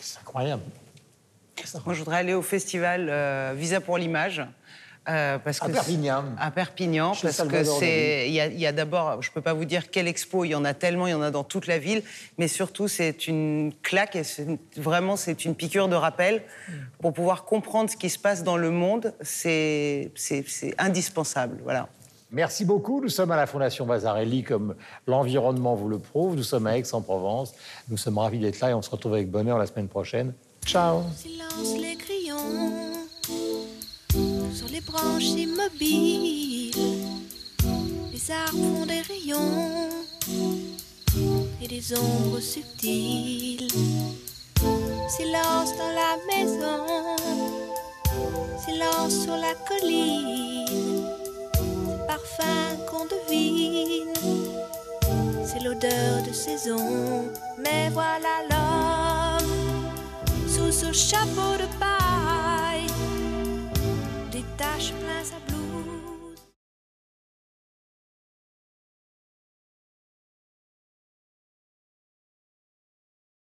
C'est 0.00 0.20
incroyable. 0.20 0.62
Moi, 1.84 1.94
je 1.94 1.98
voudrais 1.98 2.18
aller 2.18 2.34
au 2.34 2.42
festival 2.42 3.08
euh, 3.10 3.52
Visa 3.56 3.80
pour 3.80 3.98
l'image. 3.98 4.42
Euh, 5.08 5.38
parce 5.38 5.62
à 5.62 5.68
Perpignan. 5.68 6.24
À 6.38 6.50
Perpignan, 6.50 7.12
parce 7.20 7.42
que 7.42 7.64
c'est. 7.64 8.28
Il 8.28 8.34
y 8.34 8.66
a, 8.66 8.72
d'abord, 8.72 9.22
je 9.22 9.30
ne 9.30 9.34
peux 9.34 9.40
pas 9.40 9.54
vous 9.54 9.64
dire 9.64 9.90
quelle 9.90 10.08
expo, 10.08 10.44
il 10.44 10.48
y 10.48 10.54
en 10.54 10.64
a 10.64 10.74
tellement, 10.74 11.06
il 11.06 11.10
y 11.10 11.14
en 11.14 11.22
a 11.22 11.30
dans 11.30 11.44
toute 11.44 11.68
la 11.68 11.78
ville, 11.78 12.02
mais 12.38 12.48
surtout, 12.48 12.88
c'est 12.88 13.28
une 13.28 13.72
claque 13.82 14.16
et 14.16 14.22
vraiment, 14.76 15.14
c'est 15.16 15.44
une 15.44 15.54
piqûre 15.54 15.88
de 15.88 15.94
rappel 15.94 16.42
pour 17.00 17.12
pouvoir 17.12 17.44
comprendre 17.44 17.88
ce 17.88 17.96
qui 17.96 18.10
se 18.10 18.18
passe 18.18 18.42
dans 18.42 18.56
le 18.56 18.70
monde. 18.70 19.14
C'est 19.20 20.10
indispensable. 20.78 21.60
Voilà. 21.62 21.88
Merci 22.36 22.66
beaucoup. 22.66 23.00
Nous 23.00 23.08
sommes 23.08 23.30
à 23.30 23.36
la 23.36 23.46
Fondation 23.46 23.86
Vasarelli, 23.86 24.42
comme 24.42 24.74
l'environnement 25.06 25.74
vous 25.74 25.88
le 25.88 25.98
prouve. 25.98 26.36
Nous 26.36 26.42
sommes 26.42 26.66
à 26.66 26.76
Aix-en-Provence. 26.76 27.54
Nous 27.88 27.96
sommes 27.96 28.18
ravis 28.18 28.38
d'être 28.38 28.60
là 28.60 28.68
et 28.68 28.74
on 28.74 28.82
se 28.82 28.90
retrouve 28.90 29.14
avec 29.14 29.30
bonheur 29.30 29.56
la 29.56 29.64
semaine 29.64 29.88
prochaine. 29.88 30.34
Ciao. 30.66 31.00
Silence 31.16 31.80
les 31.80 31.96
crayons 31.96 32.92
sur 34.52 34.68
les 34.68 34.82
branches 34.82 35.30
immobiles. 35.30 36.74
Les 38.12 38.30
arbres 38.30 38.50
font 38.50 38.84
des 38.84 39.00
rayons 39.00 39.88
et 41.62 41.68
des 41.68 41.98
ombres 41.98 42.40
subtiles. 42.40 43.68
Silence 45.08 45.70
dans 45.78 45.94
la 46.02 46.18
maison, 46.28 47.16
silence 48.58 49.22
sur 49.24 49.36
la 49.36 49.54
colline. 49.66 50.85
Parfum 52.06 52.76
qu'on 52.88 53.04
devine, 53.06 54.12
c'est 55.44 55.62
l'odeur 55.62 56.22
de 56.26 56.32
saison. 56.32 57.24
Mais 57.58 57.88
voilà 57.90 58.42
l'homme 58.48 59.48
sous 60.48 60.72
ce 60.72 60.92
chapeau 60.92 61.56
de 61.58 61.66
paille 61.78 62.05